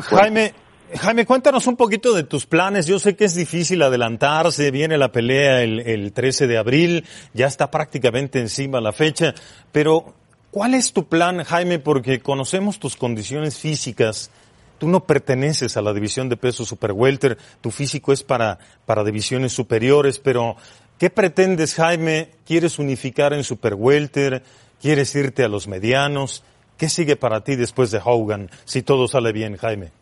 Jaime, 0.00 0.52
Jaime, 0.98 1.24
cuéntanos 1.24 1.66
un 1.66 1.76
poquito 1.76 2.12
de 2.12 2.22
tus 2.22 2.44
planes. 2.44 2.86
Yo 2.86 2.98
sé 2.98 3.16
que 3.16 3.24
es 3.24 3.34
difícil 3.34 3.80
adelantarse, 3.82 4.70
viene 4.70 4.98
la 4.98 5.10
pelea 5.10 5.62
el, 5.62 5.80
el 5.80 6.12
13 6.12 6.46
de 6.46 6.58
abril, 6.58 7.06
ya 7.32 7.46
está 7.46 7.70
prácticamente 7.70 8.40
encima 8.40 8.80
la 8.80 8.92
fecha, 8.92 9.34
pero 9.70 10.14
¿cuál 10.50 10.74
es 10.74 10.92
tu 10.92 11.08
plan, 11.08 11.44
Jaime? 11.44 11.78
Porque 11.78 12.20
conocemos 12.20 12.78
tus 12.78 12.96
condiciones 12.96 13.58
físicas. 13.58 14.30
Tú 14.78 14.88
no 14.88 15.04
perteneces 15.04 15.76
a 15.76 15.82
la 15.82 15.94
división 15.94 16.28
de 16.28 16.36
peso 16.36 16.64
super 16.66 16.92
welter, 16.92 17.38
tu 17.60 17.70
físico 17.70 18.12
es 18.12 18.22
para, 18.22 18.58
para 18.84 19.04
divisiones 19.04 19.52
superiores, 19.52 20.18
pero 20.18 20.56
¿qué 20.98 21.08
pretendes, 21.08 21.74
Jaime? 21.74 22.30
¿Quieres 22.44 22.78
unificar 22.78 23.32
en 23.32 23.44
super 23.44 23.74
welter? 23.74 24.42
¿Quieres 24.80 25.14
irte 25.14 25.44
a 25.44 25.48
los 25.48 25.68
medianos? 25.68 26.42
¿Qué 26.76 26.88
sigue 26.88 27.16
para 27.16 27.44
ti 27.44 27.56
después 27.56 27.90
de 27.92 28.00
Hogan, 28.04 28.50
si 28.64 28.82
todo 28.82 29.08
sale 29.08 29.32
bien, 29.32 29.56
Jaime? 29.56 30.01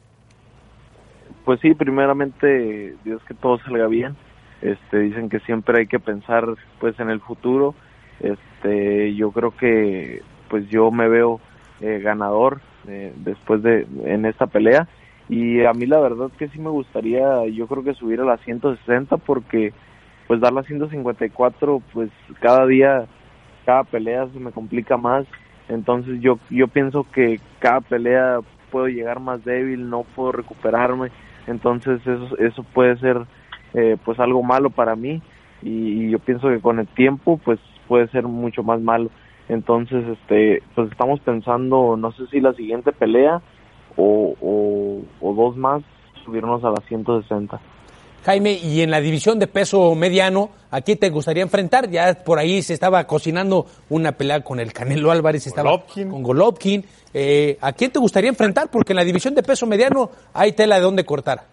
Pues 1.45 1.61
sí, 1.61 1.75
primeramente, 1.75 2.95
Dios 3.05 3.23
que 3.25 3.35
todo 3.35 3.59
salga 3.59 3.87
bien. 3.87 4.17
Este, 4.63 4.99
dicen 4.99 5.31
que 5.31 5.41
siempre 5.41 5.81
hay 5.81 5.87
que 5.87 5.99
pensar, 5.99 6.45
pues, 6.79 6.99
en 7.01 7.09
el 7.11 7.21
futuro. 7.21 7.75
Este, 8.21 9.15
yo 9.15 9.31
creo 9.33 9.53
que, 9.57 10.23
pues, 10.49 10.69
yo 10.69 10.91
me 10.91 11.09
veo 11.09 11.41
eh, 11.81 12.01
ganador 12.03 12.61
eh, 12.87 13.13
después 13.17 13.63
de 13.63 13.87
en 14.05 14.27
esta 14.27 14.47
pelea 14.47 14.87
y 15.29 15.65
a 15.65 15.73
mí 15.73 15.87
la 15.87 16.01
verdad 16.01 16.31
que 16.39 16.49
sí 16.49 16.59
me 16.59 16.71
gustaría, 16.71 17.47
yo 17.47 17.67
creo 17.67 17.85
que 17.85 17.95
subir 17.95 18.21
a 18.21 18.25
las 18.25 18.41
160 18.43 19.17
porque, 19.19 19.73
pues, 20.27 20.41
dar 20.41 20.53
las 20.53 20.67
154, 20.67 21.83
pues, 21.93 22.11
cada 22.41 22.67
día, 22.67 23.07
cada 23.65 23.85
pelea 23.85 24.27
se 24.33 24.41
me 24.41 24.53
complica 24.53 24.97
más. 24.97 25.27
Entonces 25.69 26.21
yo 26.21 26.39
yo 26.51 26.67
pienso 26.69 27.07
que 27.13 27.41
cada 27.61 27.81
pelea 27.81 28.41
puedo 28.71 28.89
llegar 28.89 29.21
más 29.21 29.45
débil, 29.45 29.89
no 29.89 30.03
puedo 30.03 30.33
recuperarme 30.33 31.11
entonces 31.47 32.01
eso, 32.07 32.39
eso 32.39 32.63
puede 32.63 32.97
ser 32.99 33.19
eh, 33.75 33.97
pues 34.05 34.19
algo 34.21 34.43
malo 34.43 34.71
para 34.71 34.97
mí. 34.97 35.23
Y, 35.63 36.11
yo 36.11 36.19
pienso 36.19 36.49
que 36.49 36.61
con 36.61 36.79
el 36.79 36.87
tiempo 36.89 37.39
pues 37.45 37.59
puede 37.89 38.09
ser 38.09 38.25
mucho 38.25 38.63
más 38.63 38.81
malo. 38.81 39.11
Entonces 39.49 40.05
este 40.07 40.63
pues 40.75 40.91
estamos 40.91 41.21
pensando 41.21 41.97
no 41.97 42.13
sé 42.13 42.27
si 42.29 42.41
la 42.41 42.53
siguiente 42.55 42.93
pelea 42.93 43.41
o, 43.97 44.37
o, 44.41 45.03
o 45.21 45.35
dos 45.35 45.57
más 45.57 45.83
subirnos 46.25 46.63
a 46.65 46.71
las 46.71 46.85
160 46.87 47.61
Jaime, 48.25 48.53
y 48.53 48.83
en 48.83 48.91
la 48.91 49.01
división 49.01 49.39
de 49.39 49.47
peso 49.47 49.95
mediano, 49.95 50.51
¿a 50.71 50.83
quién 50.83 50.99
te 50.99 51.09
gustaría 51.09 51.43
enfrentar? 51.43 51.89
Ya 51.89 52.15
por 52.23 52.39
ahí 52.39 52.61
se 52.63 52.75
estaba 52.75 53.05
cocinando 53.05 53.67
una 53.89 54.13
pelea 54.13 54.43
con 54.43 54.61
el 54.61 54.73
Canelo 54.75 55.11
Álvarez, 55.11 55.47
estaba 55.47 55.71
Golovkin. 55.71 56.11
con 56.11 56.23
Golovkin. 56.23 56.85
Eh, 57.15 57.57
¿A 57.63 57.73
quién 57.73 57.91
te 57.91 57.99
gustaría 57.99 58.29
enfrentar? 58.29 58.69
Porque 58.71 58.93
en 58.93 58.99
la 58.99 59.05
división 59.05 59.35
de 59.35 59.43
peso 59.43 59.67
mediano 59.67 60.11
hay 60.35 60.53
tela 60.53 60.77
de 60.77 60.83
dónde 60.83 61.05
cortar. 61.05 61.45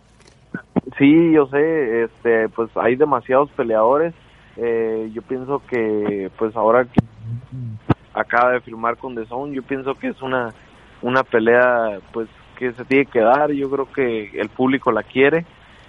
Sí, 0.97 1.31
yo 1.33 1.47
sé, 1.47 2.03
este, 2.03 2.49
pues 2.49 2.69
hay 2.75 2.95
demasiados 2.95 3.49
peleadores. 3.51 4.13
Eh, 4.57 5.09
yo 5.13 5.21
pienso 5.21 5.61
que, 5.69 6.29
pues 6.37 6.55
ahora 6.55 6.83
que 6.85 6.99
acaba 8.13 8.51
de 8.51 8.61
firmar 8.61 8.97
con 8.97 9.15
The 9.15 9.25
Zone, 9.25 9.55
yo 9.55 9.63
pienso 9.63 9.95
que 9.95 10.07
es 10.09 10.21
una, 10.21 10.53
una 11.01 11.23
pelea, 11.23 11.99
pues 12.11 12.27
que 12.57 12.73
se 12.73 12.83
tiene 12.85 13.05
que 13.05 13.19
dar. 13.19 13.51
Yo 13.51 13.69
creo 13.69 13.91
que 13.91 14.31
el 14.39 14.49
público 14.49 14.91
la 14.91 15.03
quiere. 15.03 15.45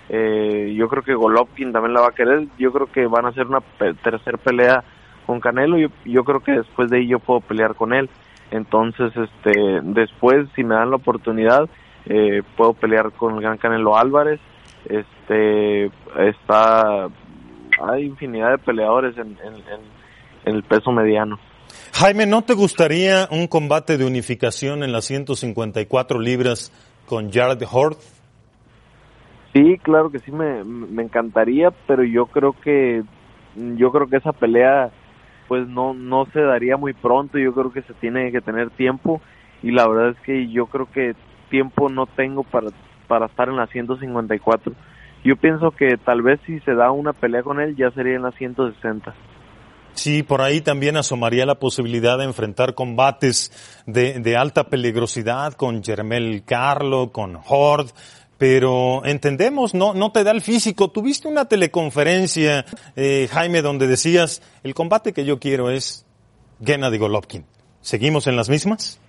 Eh, 0.08 0.74
yo 0.76 0.88
creo 0.88 1.02
que 1.02 1.14
Golovkin 1.14 1.72
también 1.72 1.94
la 1.94 2.00
va 2.00 2.08
a 2.08 2.14
querer. 2.14 2.46
Yo 2.58 2.72
creo 2.72 2.86
que 2.86 3.06
van 3.06 3.26
a 3.26 3.28
hacer 3.28 3.46
una 3.46 3.60
pe 3.60 3.94
tercer 3.94 4.38
pelea 4.38 4.82
con 5.26 5.40
Canelo. 5.40 5.78
Yo, 5.78 5.88
yo 6.04 6.24
creo 6.24 6.40
que 6.40 6.52
después 6.52 6.90
de 6.90 6.98
ahí 6.98 7.08
yo 7.08 7.18
puedo 7.18 7.40
pelear 7.40 7.74
con 7.74 7.92
él. 7.92 8.08
Entonces, 8.50 9.12
este, 9.14 9.80
después, 9.82 10.48
si 10.56 10.64
me 10.64 10.74
dan 10.74 10.90
la 10.90 10.96
oportunidad, 10.96 11.68
eh, 12.06 12.42
puedo 12.56 12.72
pelear 12.72 13.12
con 13.12 13.34
el 13.34 13.42
gran 13.42 13.58
Canelo 13.58 13.96
Álvarez. 13.96 14.40
Este, 14.86 15.86
está, 16.16 17.08
hay 17.82 18.04
infinidad 18.04 18.52
de 18.52 18.58
peleadores 18.58 19.16
en, 19.18 19.36
en, 19.44 19.98
el 20.44 20.62
peso 20.62 20.92
mediano. 20.92 21.38
Jaime, 21.92 22.24
¿no 22.24 22.42
te 22.42 22.54
gustaría 22.54 23.28
un 23.30 23.48
combate 23.48 23.98
de 23.98 24.06
unificación 24.06 24.82
en 24.82 24.92
las 24.92 25.04
154 25.04 26.18
libras 26.20 26.72
con 27.04 27.30
Jared 27.30 27.62
Hort? 27.70 27.98
Sí, 29.52 29.78
claro 29.82 30.10
que 30.10 30.18
sí 30.20 30.30
me, 30.30 30.62
me 30.64 31.02
encantaría, 31.02 31.70
pero 31.86 32.04
yo 32.04 32.26
creo 32.26 32.52
que 32.52 33.02
yo 33.56 33.90
creo 33.90 34.06
que 34.06 34.16
esa 34.16 34.32
pelea 34.32 34.90
pues 35.48 35.66
no 35.66 35.94
no 35.94 36.26
se 36.32 36.40
daría 36.40 36.76
muy 36.76 36.92
pronto, 36.92 37.38
yo 37.38 37.54
creo 37.54 37.72
que 37.72 37.82
se 37.82 37.94
tiene 37.94 38.30
que 38.30 38.40
tener 38.40 38.70
tiempo 38.70 39.20
y 39.62 39.70
la 39.70 39.88
verdad 39.88 40.10
es 40.10 40.20
que 40.20 40.48
yo 40.50 40.66
creo 40.66 40.86
que 40.92 41.14
tiempo 41.50 41.88
no 41.88 42.06
tengo 42.06 42.44
para 42.44 42.68
para 43.08 43.26
estar 43.26 43.48
en 43.48 43.56
la 43.56 43.66
154. 43.66 44.72
Yo 45.24 45.36
pienso 45.36 45.70
que 45.70 45.96
tal 45.96 46.22
vez 46.22 46.38
si 46.46 46.60
se 46.60 46.74
da 46.74 46.92
una 46.92 47.12
pelea 47.12 47.42
con 47.42 47.58
él 47.60 47.74
ya 47.74 47.90
sería 47.90 48.16
en 48.16 48.22
la 48.22 48.32
160. 48.32 49.14
Sí, 49.94 50.22
por 50.22 50.42
ahí 50.42 50.60
también 50.60 50.96
asomaría 50.96 51.44
la 51.44 51.56
posibilidad 51.56 52.18
de 52.18 52.24
enfrentar 52.24 52.74
combates 52.74 53.82
de, 53.84 54.20
de 54.20 54.36
alta 54.36 54.64
peligrosidad 54.64 55.54
con 55.54 55.82
Jermel 55.82 56.44
Carlo, 56.44 57.10
con 57.10 57.36
Hord, 57.44 57.88
pero 58.38 59.04
entendemos, 59.04 59.74
no, 59.74 59.94
no 59.94 60.12
te 60.12 60.24
da 60.24 60.30
el 60.30 60.40
físico. 60.40 60.90
Tuviste 60.90 61.28
una 61.28 61.46
teleconferencia, 61.46 62.64
eh, 62.96 63.28
Jaime, 63.30 63.62
donde 63.62 63.88
decías, 63.88 64.40
el 64.62 64.74
combate 64.74 65.12
que 65.12 65.24
yo 65.24 65.40
quiero 65.40 65.70
es 65.70 66.06
Gennady 66.64 66.98
Golovkin. 66.98 67.44
¿Seguimos 67.80 68.26
en 68.28 68.36
las 68.36 68.48
mismas? 68.48 69.00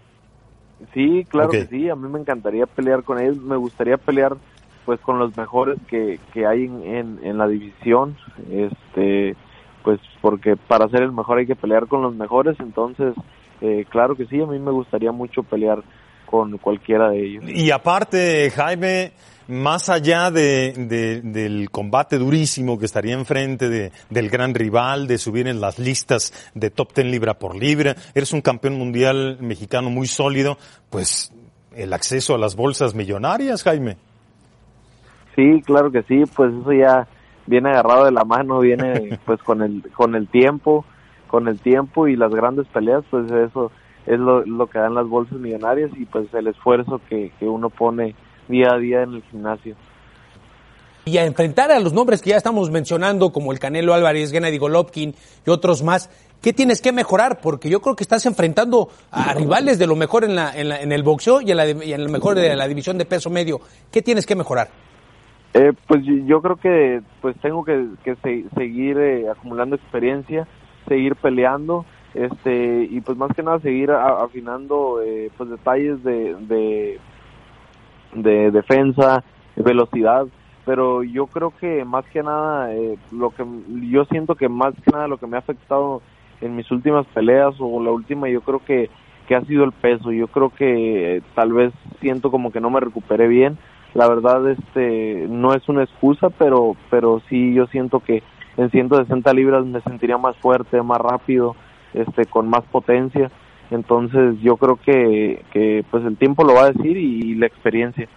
Sí, 0.94 1.26
claro 1.30 1.50
okay. 1.50 1.62
que 1.62 1.68
sí, 1.68 1.89
a 1.89 1.96
mí 1.96 2.08
me 2.10 2.20
encantaría 2.20 2.65
pelear 2.65 3.04
con 3.04 3.20
él, 3.20 3.39
me 3.39 3.58
gustaría 3.58 3.98
pelear 3.98 4.38
pues 4.86 5.00
con 5.02 5.20
los 5.20 5.36
mejores 5.38 5.78
que, 5.88 6.20
que 6.34 6.48
hay 6.48 6.63
en, 6.63 6.84
en, 6.84 7.20
en 7.22 7.38
la 7.38 7.48
división, 7.48 8.18
este, 8.50 9.36
pues 9.84 10.00
porque 10.22 10.56
para 10.56 10.88
ser 10.89 11.04
el 11.04 11.12
mejor 11.12 11.38
hay 11.38 11.46
que 11.46 11.56
pelear 11.56 11.88
con 11.88 12.02
los 12.02 12.15
mejores, 12.15 12.58
entonces 12.60 13.13
eh, 13.62 13.86
claro 13.89 14.15
que 14.15 14.26
sí, 14.26 14.42
a 14.42 14.46
mí 14.46 14.58
me 14.58 14.72
gustaría 14.72 15.12
mucho 15.12 15.44
pelear 15.44 15.84
con 16.30 16.58
cualquiera 16.60 17.10
de 17.10 17.26
ellos. 17.26 17.44
Y 17.48 17.72
aparte, 17.72 18.52
Jaime, 18.56 19.13
más 19.48 19.89
allá 19.89 20.30
de, 20.30 20.74
de, 20.78 21.22
del 21.22 21.72
combate 21.72 22.20
durísimo 22.20 22.78
que 22.78 22.86
estaría 22.86 23.15
enfrente 23.15 23.68
de, 23.68 23.92
del 24.10 24.30
gran 24.30 24.54
rival, 24.54 25.08
de 25.08 25.18
subir 25.18 25.48
en 25.48 25.60
las 25.60 25.80
listas 25.80 26.52
de 26.54 26.70
top 26.70 26.94
ten 26.94 27.10
libra 27.10 27.34
por 27.34 27.56
libra, 27.56 27.96
eres 28.13 28.32
un 28.32 28.42
campeón 28.42 28.78
mundial 28.78 29.38
mexicano 29.42 29.89
muy 29.89 30.06
sólido, 30.06 30.58
pues 30.92 31.34
el 31.76 31.94
acceso 31.94 32.36
a 32.36 32.38
las 32.38 32.56
bolsas 32.56 32.94
millonarias, 32.94 33.63
Jaime. 33.63 33.98
Sí, 35.36 35.62
claro 35.65 35.92
que 35.92 36.04
sí, 36.04 36.24
pues 36.36 36.54
eso 36.54 36.72
ya 36.74 37.08
viene 37.48 37.70
agarrado 37.70 38.06
de 38.06 38.12
la 38.12 38.26
mano, 38.26 38.60
viene 38.60 39.18
pues 39.26 39.42
con 39.42 39.63
el 39.63 39.89
con 39.94 40.13
el 40.13 40.28
tiempo, 40.28 40.86
con 41.28 41.48
el 41.48 41.60
tiempo 41.60 42.08
y 42.08 42.15
las 42.15 42.32
grandes 42.32 42.68
peleas, 42.68 43.04
pues 43.10 43.32
eso 43.32 43.72
es 44.10 44.19
lo, 44.19 44.43
lo 44.43 44.67
que 44.67 44.80
dan 44.80 44.95
las 44.95 45.08
bolsas 45.08 45.39
millonarias 45.39 45.91
y 45.95 46.06
pues 46.06 46.34
el 46.34 46.48
esfuerzo 46.48 47.00
que, 47.08 47.32
que 47.39 47.45
uno 47.45 47.69
pone 47.69 48.15
día 48.48 48.69
a 48.74 48.80
día 48.80 49.04
en 49.04 49.13
el 49.13 49.24
gimnasio. 49.24 49.76
Y 51.06 51.17
a 51.17 51.26
enfrentar 51.26 51.72
a 51.72 51.80
los 51.80 51.93
nombres 51.93 52.22
que 52.22 52.32
ya 52.32 52.38
estamos 52.38 52.72
mencionando, 52.72 53.32
como 53.32 53.52
el 53.52 53.60
Canelo 53.60 53.93
Álvarez, 53.93 54.32
Gennady 54.32 54.58
Golovkin 54.58 55.13
y 55.45 55.50
otros 55.50 55.84
más, 55.84 56.10
¿qué 56.41 56.54
tienes 56.54 56.82
que 56.82 56.91
mejorar? 56.91 57.39
Porque 57.39 57.69
yo 57.69 57.82
creo 57.82 57.95
que 57.95 58.04
estás 58.04 58.26
enfrentando 58.26 58.89
a 59.12 59.34
rivales 59.34 59.78
de 59.78 59.86
lo 59.86 59.95
mejor 59.95 60.24
en, 60.24 60.36
la, 60.36 60.52
en, 60.56 60.69
la, 60.69 60.82
en 60.82 60.91
el 60.91 61.04
boxeo 61.04 61.41
y 61.41 61.52
en, 61.52 61.58
la, 61.58 61.69
y 61.69 61.93
en 61.93 62.04
lo 62.04 62.10
mejor 62.10 62.36
de 62.36 62.56
la 62.56 62.67
división 62.67 62.98
de 62.98 63.06
peso 63.06 63.30
medio. 63.30 63.62
¿Qué 63.91 64.02
tienes 64.02 64.26
que 64.26 64.36
mejorar? 64.36 64.69
Eh, 65.54 65.72
pues 65.88 66.02
yo 66.26 66.41
creo 66.41 66.58
que 66.58 67.02
pues 67.22 67.36
tengo 67.41 67.63
que, 67.63 67.88
que 68.04 68.15
se, 68.17 68.45
seguir 68.56 68.98
eh, 68.98 69.30
acumulando 69.30 69.76
experiencia, 69.76 70.48
seguir 70.88 71.15
peleando, 71.15 71.86
este 72.13 72.88
y 72.89 73.02
pues 73.02 73.17
más 73.17 73.32
que 73.36 73.43
nada 73.43 73.60
seguir 73.60 73.91
afinando 73.91 75.02
eh, 75.02 75.30
pues 75.38 75.50
detalles 75.50 76.04
de, 76.04 76.36
de, 76.36 77.00
de 78.13 78.52
defensa, 78.52 79.24
velocidad, 79.56 80.28
pero 80.65 81.04
yo 81.04 81.28
creo 81.28 81.54
que 81.60 81.86
más 81.86 82.05
que 82.05 82.24
nada 82.24 82.74
eh, 82.74 82.97
lo 83.12 83.32
que 83.32 83.45
yo 83.91 84.05
siento 84.05 84.36
que 84.36 84.49
más 84.49 84.74
que 84.76 84.91
nada 84.91 85.07
lo 85.07 85.18
que 85.18 85.28
me 85.28 85.38
ha 85.38 85.39
afectado 85.39 86.01
en 86.41 86.55
mis 86.55 86.70
últimas 86.72 87.05
peleas 87.07 87.55
o 87.60 87.82
la 87.84 87.91
última 87.91 88.30
yo 88.30 88.41
creo 88.41 88.64
que 88.64 88.89
que 89.28 89.36
ha 89.36 89.45
sido 89.45 89.64
el 89.64 89.74
peso, 89.74 90.12
yo 90.12 90.26
creo 90.28 90.49
que 90.49 91.18
eh, 91.18 91.22
tal 91.36 91.53
vez 91.53 91.72
siento 92.01 92.32
como 92.32 92.51
que 92.51 92.60
no 92.60 92.72
me 92.72 92.80
recuperé 92.80 93.28
bien, 93.28 93.60
la 93.93 94.07
verdad 94.10 94.49
este 94.49 95.28
no 95.30 95.53
es 95.53 95.70
una 95.70 95.84
excusa, 95.84 96.32
pero 96.32 96.76
pero 96.89 97.22
sí 97.30 97.53
yo 97.53 97.68
siento 97.68 97.99
que 97.99 98.24
en 98.57 98.72
160 98.72 99.32
libras 99.34 99.66
me 99.66 99.82
sentiría 99.82 100.18
más 100.18 100.36
fuerte, 100.38 100.82
más 100.82 100.99
rápido, 100.99 101.55
este, 101.94 102.26
con 102.26 102.50
más 102.50 102.64
potencia. 102.66 103.32
Entonces 103.72 104.36
yo 104.42 104.58
creo 104.58 104.78
que, 104.78 105.44
que 105.52 105.84
pues 105.90 106.04
el 106.06 106.18
tiempo 106.18 106.44
lo 106.44 106.56
va 106.56 106.64
a 106.64 106.72
decir 106.72 106.98
y, 106.98 107.36
la 107.36 107.46
experiencia. 107.46 108.08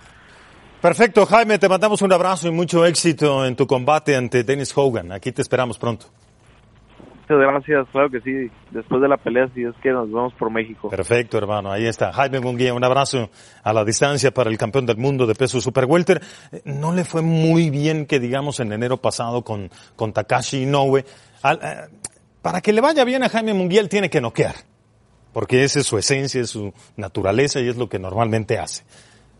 Perfecto, 0.81 1.27
Jaime, 1.27 1.59
te 1.59 1.68
mandamos 1.68 2.03
un 2.03 2.12
abrazo 2.12 2.49
y 2.49 2.51
mucho 2.51 2.85
éxito 2.85 3.47
en 3.47 3.55
tu 3.55 3.66
combate 3.66 4.16
ante 4.16 4.43
Dennis 4.43 4.77
Hogan. 4.77 5.12
Aquí 5.12 5.31
te 5.31 5.43
esperamos 5.43 5.79
pronto. 5.79 6.07
Muchas 7.20 7.39
gracias, 7.39 7.89
claro 7.93 8.11
que 8.11 8.20
sí. 8.20 8.51
Después 8.73 9.01
de 9.01 9.09
la 9.09 9.16
pelea, 9.16 9.49
si 9.55 9.62
es 9.62 9.75
que 9.81 9.91
nos 9.91 10.09
vemos 10.09 10.35
por 10.35 10.51
México. 10.51 10.89
Perfecto, 10.89 11.39
hermano. 11.39 11.70
Ahí 11.70 11.87
está. 11.87 12.12
Jaime 12.12 12.41
Munguía, 12.41 12.75
un 12.75 12.85
abrazo 12.85 13.31
a 13.62 13.73
la 13.73 13.85
distancia 13.85 14.33
para 14.33 14.51
el 14.51 14.59
campeón 14.59 14.87
del 14.87 14.97
mundo 14.97 15.27
de 15.27 15.35
peso 15.37 15.61
super 15.61 15.85
welter. 15.85 16.20
No 16.64 16.93
le 16.93 17.05
fue 17.05 17.23
muy 17.23 17.70
bien 17.70 18.07
que 18.07 18.18
digamos 18.18 18.59
en 18.59 18.73
enero 18.73 18.97
pasado 18.97 19.43
con, 19.43 19.70
con 19.95 20.12
Takashi 20.12 20.64
Inoue. 20.64 21.05
Eh, 21.45 21.55
para 22.43 22.61
que 22.61 22.72
le 22.72 22.80
vaya 22.80 23.05
bien 23.05 23.22
a 23.22 23.28
Jaime 23.28 23.55
Munguía, 23.55 23.80
él 23.80 23.88
tiene 23.88 24.11
que 24.11 24.20
noquear 24.20 24.57
porque 25.32 25.64
esa 25.64 25.80
es 25.80 25.86
su 25.86 25.99
esencia, 25.99 26.40
es 26.40 26.51
su 26.51 26.72
naturaleza 26.97 27.61
y 27.61 27.68
es 27.68 27.76
lo 27.76 27.88
que 27.88 27.99
normalmente 27.99 28.59
hace. 28.59 28.84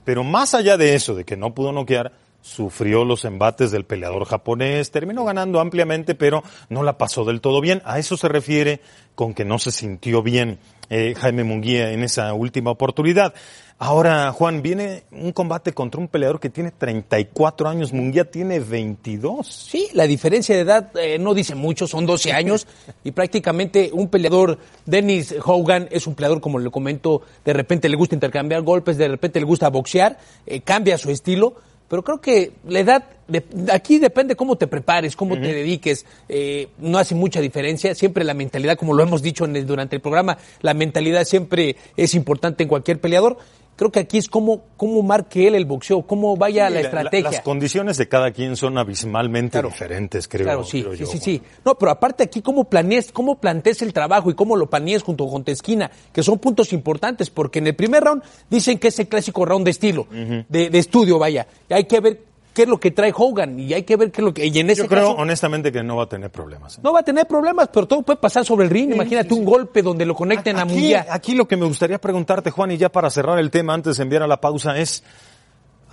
Pero 0.05 0.25
más 0.25 0.55
allá 0.55 0.77
de 0.77 0.95
eso, 0.95 1.15
de 1.15 1.25
que 1.25 1.37
no 1.37 1.55
pudo 1.55 1.73
noquear, 1.73 2.13
sufrió 2.43 3.05
los 3.05 3.25
embates 3.25 3.71
del 3.71 3.85
peleador 3.85 4.27
japonés, 4.27 4.91
terminó 4.91 5.25
ganando 5.25 5.61
ampliamente, 5.61 6.15
pero 6.15 6.43
no 6.69 6.83
la 6.83 6.99
pasó 6.99 7.25
del 7.25 7.41
todo 7.41 7.61
bien. 7.61 7.81
A 7.85 7.99
eso 7.99 8.17
se 8.17 8.29
refiere 8.29 8.81
con 9.15 9.33
que 9.33 9.45
no 9.45 9.59
se 9.59 9.71
sintió 9.71 10.23
bien 10.23 10.59
eh, 10.91 11.15
Jaime 11.17 11.45
Munguía 11.45 11.93
en 11.93 12.03
esa 12.03 12.35
última 12.35 12.71
oportunidad. 12.71 13.33
Ahora, 13.79 14.31
Juan, 14.31 14.63
viene 14.63 15.05
un 15.11 15.33
combate 15.33 15.73
contra 15.73 16.01
un 16.01 16.07
peleador 16.07 16.39
que 16.39 16.51
tiene 16.51 16.71
34 16.71 17.69
años, 17.69 17.93
Munguía 17.93 18.31
tiene 18.31 18.61
22. 18.61 19.47
Sí, 19.47 19.89
la 19.93 20.07
diferencia 20.07 20.55
de 20.55 20.61
edad 20.61 20.97
eh, 20.97 21.19
no 21.19 21.35
dice 21.35 21.55
mucho, 21.55 21.87
son 21.87 22.07
12 22.07 22.33
años 22.33 22.67
y 23.03 23.11
prácticamente 23.13 23.91
un 23.93 24.09
peleador, 24.09 24.59
Dennis 24.87 25.35
Hogan, 25.45 25.89
es 25.91 26.07
un 26.07 26.15
peleador, 26.15 26.41
como 26.41 26.59
le 26.59 26.71
comento, 26.71 27.23
de 27.45 27.53
repente 27.53 27.89
le 27.89 27.97
gusta 27.97 28.15
intercambiar 28.15 28.63
golpes, 28.63 28.99
de 28.99 29.09
repente 29.09 29.41
le 29.41 29.47
gusta 29.47 29.69
boxear, 29.69 30.19
eh, 30.47 30.61
cambia 30.61 30.99
su 30.99 31.11
estilo 31.11 31.55
pero 31.93 32.03
creo 32.03 32.23
que 32.23 32.53
la 32.67 32.81
edad, 32.81 33.05
de, 33.29 33.45
aquí 33.71 33.99
depende 33.99 34.35
cómo 34.35 34.57
te 34.57 34.67
prepares, 34.67 35.15
cómo 35.15 35.35
te 35.35 35.53
dediques, 35.53 36.07
eh, 36.27 36.69
no 36.79 36.97
hace 36.97 37.15
mucha 37.15 37.39
diferencia, 37.39 37.95
siempre 37.95 38.25
la 38.25 38.33
mentalidad, 38.33 38.79
como 38.79 38.95
lo 38.95 39.03
hemos 39.03 39.21
dicho 39.21 39.45
en 39.45 39.67
durante 39.67 39.97
el 39.97 40.01
programa, 40.01 40.39
la 40.63 40.73
mentalidad 40.73 41.25
siempre 41.25 41.77
es 41.95 42.15
importante 42.15 42.63
en 42.63 42.71
cualquier 42.71 42.99
peleador, 42.99 43.37
creo 43.77 43.91
que 43.91 44.01
aquí 44.01 44.19
es 44.19 44.29
cómo, 44.29 44.65
cómo 44.77 45.03
marque 45.03 45.49
él 45.49 45.55
el 45.55 45.65
boxeo, 45.65 46.03
cómo 46.03 46.37
vaya 46.37 46.69
la, 46.71 46.81
estrategia. 46.81 47.31
las 47.31 47.41
condiciones 47.41 47.97
de 47.97 48.09
cada 48.09 48.31
quien 48.31 48.57
son 48.57 48.79
abismalmente 48.79 49.63
diferentes, 49.63 50.29
creo. 50.29 50.45
Claro, 50.45 50.65
sí, 50.65 50.85
sí, 50.97 51.07
sí, 51.07 51.19
sí. 51.19 51.43
No, 51.65 51.77
pero 51.77 51.91
aparte 51.93 52.23
aquí 52.23 52.43
cómo 52.43 52.65
planees, 52.65 53.13
cómo 53.13 53.41
plantees 53.41 53.83
el 53.83 53.93
trabajo 53.93 54.31
y 54.31 54.35
cómo 54.35 54.57
lo 54.57 54.69
planees 54.69 55.03
junto 55.03 55.27
con 55.29 55.45
Tesquina, 55.45 55.91
que 56.13 56.23
son 56.23 56.39
puntos 56.39 56.73
importantes, 56.73 57.31
porque 57.31 57.59
en 57.59 57.69
el 57.69 57.75
primer 57.75 58.05
round 58.05 58.23
dicen 58.49 58.79
que 58.79 58.89
es 58.89 58.99
el 58.99 59.09
clásico 59.09 59.45
round 59.45 59.65
de 59.65 59.71
estilo, 59.71 60.07
de, 60.11 60.71
de 60.71 60.79
estudio, 60.79 61.19
vaya. 61.19 61.47
Y 61.69 61.75
hay 61.75 61.85
que 61.85 62.01
ver 62.01 62.32
qué 62.53 62.63
es 62.63 62.69
lo 62.69 62.79
que 62.79 62.91
trae 62.91 63.13
Hogan 63.17 63.59
y 63.59 63.73
hay 63.73 63.83
que 63.85 63.97
ver 63.97 64.11
qué 64.11 64.21
es 64.21 64.25
lo 64.25 64.35
que... 64.35 64.47
Y 64.47 64.59
en 64.59 64.71
ese 64.71 64.83
Yo 64.83 64.89
creo 64.89 65.13
honestamente 65.13 65.73
que 65.73 65.83
no 65.83 65.97
va 65.97 66.05
a 66.05 66.09
tener 66.09 66.31
problemas. 66.31 66.79
¿eh? 66.79 66.81
No 66.83 66.93
va 66.93 67.01
a 67.01 67.03
tener 67.03 67.27
problemas, 67.27 67.69
pero 67.73 67.87
todo 67.87 68.03
puede 68.03 68.19
pasar 68.19 68.45
sobre 68.45 68.65
el 68.65 68.71
ring. 68.71 68.93
Imagínate 68.93 69.33
un 69.35 69.45
golpe 69.45 69.83
donde 69.83 70.05
lo 70.05 70.15
conecten 70.15 70.59
a 70.59 70.65
Munguía. 70.65 71.07
Aquí 71.11 71.35
lo 71.35 71.49
que 71.49 71.57
me 71.57 71.67
gustaría 71.67 72.01
preguntarte, 72.01 72.51
Juan, 72.51 72.73
y 72.73 72.77
ya 72.77 72.91
para 72.91 73.11
cerrar 73.11 73.39
el 73.39 73.51
tema 73.51 73.75
antes 73.75 73.97
de 73.97 74.03
enviar 74.03 74.23
a 74.23 74.27
la 74.27 74.41
pausa 74.41 74.79
es... 74.79 75.03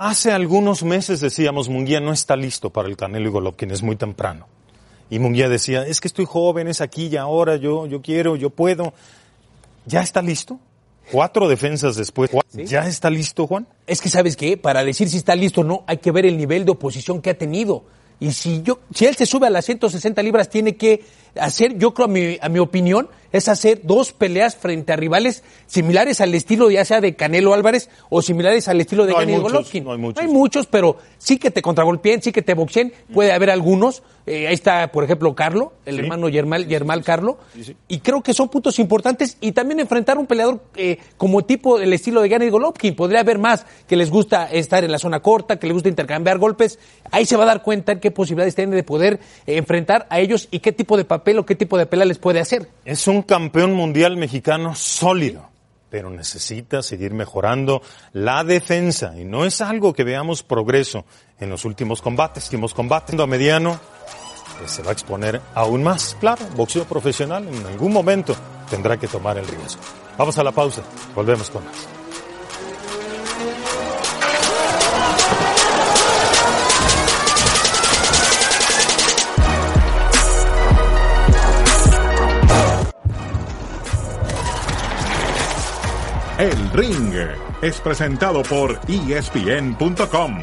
Hace 0.02 0.32
algunos 0.32 0.84
meses 0.84 1.20
decíamos, 1.20 1.68
Munguía 1.68 2.00
no 2.00 2.14
está 2.14 2.38
listo 2.38 2.70
para 2.70 2.88
el 2.88 2.96
Canelo 2.96 3.28
y 3.28 3.32
Golovkin, 3.32 3.72
es 3.72 3.84
muy 3.84 3.98
temprano. 3.98 4.48
Y 5.10 5.20
Munguía 5.20 5.50
decía, 5.50 5.86
es 5.86 6.00
que 6.00 6.08
estoy 6.08 6.24
joven, 6.24 6.70
es 6.70 6.80
aquí 6.80 7.08
y 7.08 7.18
ahora, 7.18 7.58
yo, 7.58 7.86
yo 7.86 8.02
quiero, 8.02 8.38
yo 8.38 8.50
puedo. 8.50 8.94
¿Ya 9.86 10.02
está 10.02 10.22
listo? 10.22 10.60
Cuatro 11.12 11.48
defensas 11.48 11.96
después. 11.96 12.32
¿Ya 12.54 12.88
está 12.88 13.10
listo, 13.10 13.48
Juan? 13.48 13.68
Es 13.88 14.02
que, 14.02 14.10
¿sabes 14.10 14.36
qué? 14.36 14.58
Para 14.58 14.84
decir 14.84 15.10
si 15.10 15.18
está 15.18 15.36
listo 15.36 15.62
o 15.62 15.64
no, 15.64 15.84
hay 15.88 15.98
que 15.98 16.12
ver 16.12 16.26
el 16.26 16.38
nivel 16.38 16.66
de 16.66 16.72
oposición 16.72 17.22
que 17.22 17.32
ha 17.32 17.38
tenido. 17.38 17.84
Y 18.20 18.34
si 18.34 18.62
yo, 18.64 18.80
si 18.94 19.06
él 19.06 19.16
se 19.16 19.26
sube 19.26 19.48
a 19.48 19.50
las 19.50 19.66
160 19.66 20.22
libras, 20.22 20.50
tiene 20.50 20.76
que 20.76 21.04
hacer, 21.36 21.78
yo 21.78 21.94
creo 21.94 22.06
a 22.06 22.10
mi, 22.10 22.38
a 22.42 22.50
mi 22.50 22.60
opinión, 22.60 23.10
es 23.32 23.48
hacer 23.48 23.82
dos 23.84 24.12
peleas 24.12 24.56
frente 24.56 24.94
a 24.94 24.96
rivales 24.96 25.44
similares 25.68 26.22
al 26.22 26.34
estilo 26.34 26.72
ya 26.72 26.84
sea 26.86 27.02
de 27.02 27.16
Canelo 27.16 27.54
Álvarez 27.54 27.90
o 28.10 28.22
similares 28.22 28.68
al 28.68 28.82
estilo 28.82 29.06
de 29.06 29.14
no 29.14 29.42
Golovkin. 29.42 29.84
No 29.84 29.92
hay 29.92 29.98
muchos. 29.98 30.24
hay 30.24 30.30
muchos, 30.30 30.66
pero 30.66 30.98
sí 31.18 31.38
que 31.38 31.52
te 31.52 31.62
contragolpeen, 31.62 32.22
sí 32.22 32.32
que 32.32 32.42
te 32.42 32.54
boxeen, 32.54 32.94
puede 33.14 33.32
haber 33.32 33.50
algunos. 33.50 34.04
Eh, 34.26 34.48
ahí 34.48 34.54
está, 34.54 34.92
por 34.92 35.04
ejemplo, 35.04 35.34
Carlo, 35.34 35.74
el 35.86 36.00
hermano 36.00 36.30
Yermal, 36.30 36.68
Yermal 36.68 37.04
Carlo. 37.04 37.40
y 37.88 38.00
creo 38.00 38.22
que 38.22 38.34
son 38.34 38.50
puntos 38.50 38.78
importantes 38.78 39.38
y 39.42 39.54
también 39.54 39.80
enfrentar 39.80 40.20
un 40.20 40.28
peleador 40.28 40.62
eh, 40.76 41.00
como 41.18 41.46
tipo 41.46 41.80
del 41.80 41.94
estilo 41.94 42.22
de 42.22 42.30
Gennady 42.30 42.52
Golovkin. 42.52 42.96
Podría 42.96 43.22
haber 43.22 43.40
más 43.40 43.66
que 43.88 43.96
les 43.96 44.12
gusta 44.12 44.46
estar 44.52 44.84
en 44.84 44.92
la 44.92 45.00
zona 45.00 45.22
corta, 45.22 45.58
que 45.58 45.68
les 45.68 45.74
gusta 45.74 45.90
intercambiar 45.90 46.38
golpes. 46.38 46.78
Ahí 47.12 47.26
se 47.26 47.38
va 47.38 47.44
a 47.44 47.48
dar 47.48 47.64
cuenta 47.64 48.00
qué 48.00 48.12
posibilidades 48.12 48.56
tiene 48.56 48.76
de 48.76 48.84
poder 48.84 49.20
eh, 49.48 49.58
enfrentar 49.58 50.06
a 50.10 50.20
ellos 50.20 50.48
y 50.52 50.60
qué 50.60 50.72
tipo 50.72 50.96
de 50.98 51.06
papel 51.06 51.29
o 51.38 51.46
qué 51.46 51.56
tipo 51.56 51.78
de 51.78 51.86
pelea 51.86 52.06
les 52.06 52.18
puede 52.18 52.40
hacer. 52.40 52.70
Es 52.86 53.08
un 53.08 53.22
campeón 53.22 53.74
mundial 53.74 54.18
mexicano 54.18 54.74
sólido, 54.76 55.50
pero 55.90 56.10
necesita 56.10 56.82
seguir 56.82 57.14
mejorando 57.14 57.82
la 58.14 58.44
defensa 58.44 59.14
y 59.18 59.26
no 59.26 59.46
es 59.46 59.62
algo 59.62 59.94
que 59.94 60.04
veamos 60.04 60.44
progreso 60.44 61.06
en 61.40 61.50
los 61.50 61.66
últimos 61.66 62.02
combates. 62.02 62.46
Últimos 62.46 62.74
combates 62.74 63.20
a 63.20 63.28
mediano 63.28 63.80
se 64.66 64.82
va 64.82 64.90
a 64.90 64.94
exponer 64.94 65.42
aún 65.54 65.84
más. 65.84 66.18
Claro, 66.20 66.46
boxeo 66.56 66.86
profesional 66.86 67.48
en 67.48 67.66
algún 67.66 67.94
momento 67.94 68.36
tendrá 68.70 68.98
que 68.98 69.08
tomar 69.08 69.38
el 69.38 69.48
riesgo. 69.48 69.82
Vamos 70.18 70.38
a 70.38 70.44
la 70.44 70.52
pausa, 70.52 70.82
volvemos 71.16 71.50
con 71.50 71.64
más. 71.64 71.99
El 86.40 86.72
Ring 86.72 87.14
es 87.62 87.82
presentado 87.82 88.44
por 88.44 88.80
ESPN.com. 88.88 90.40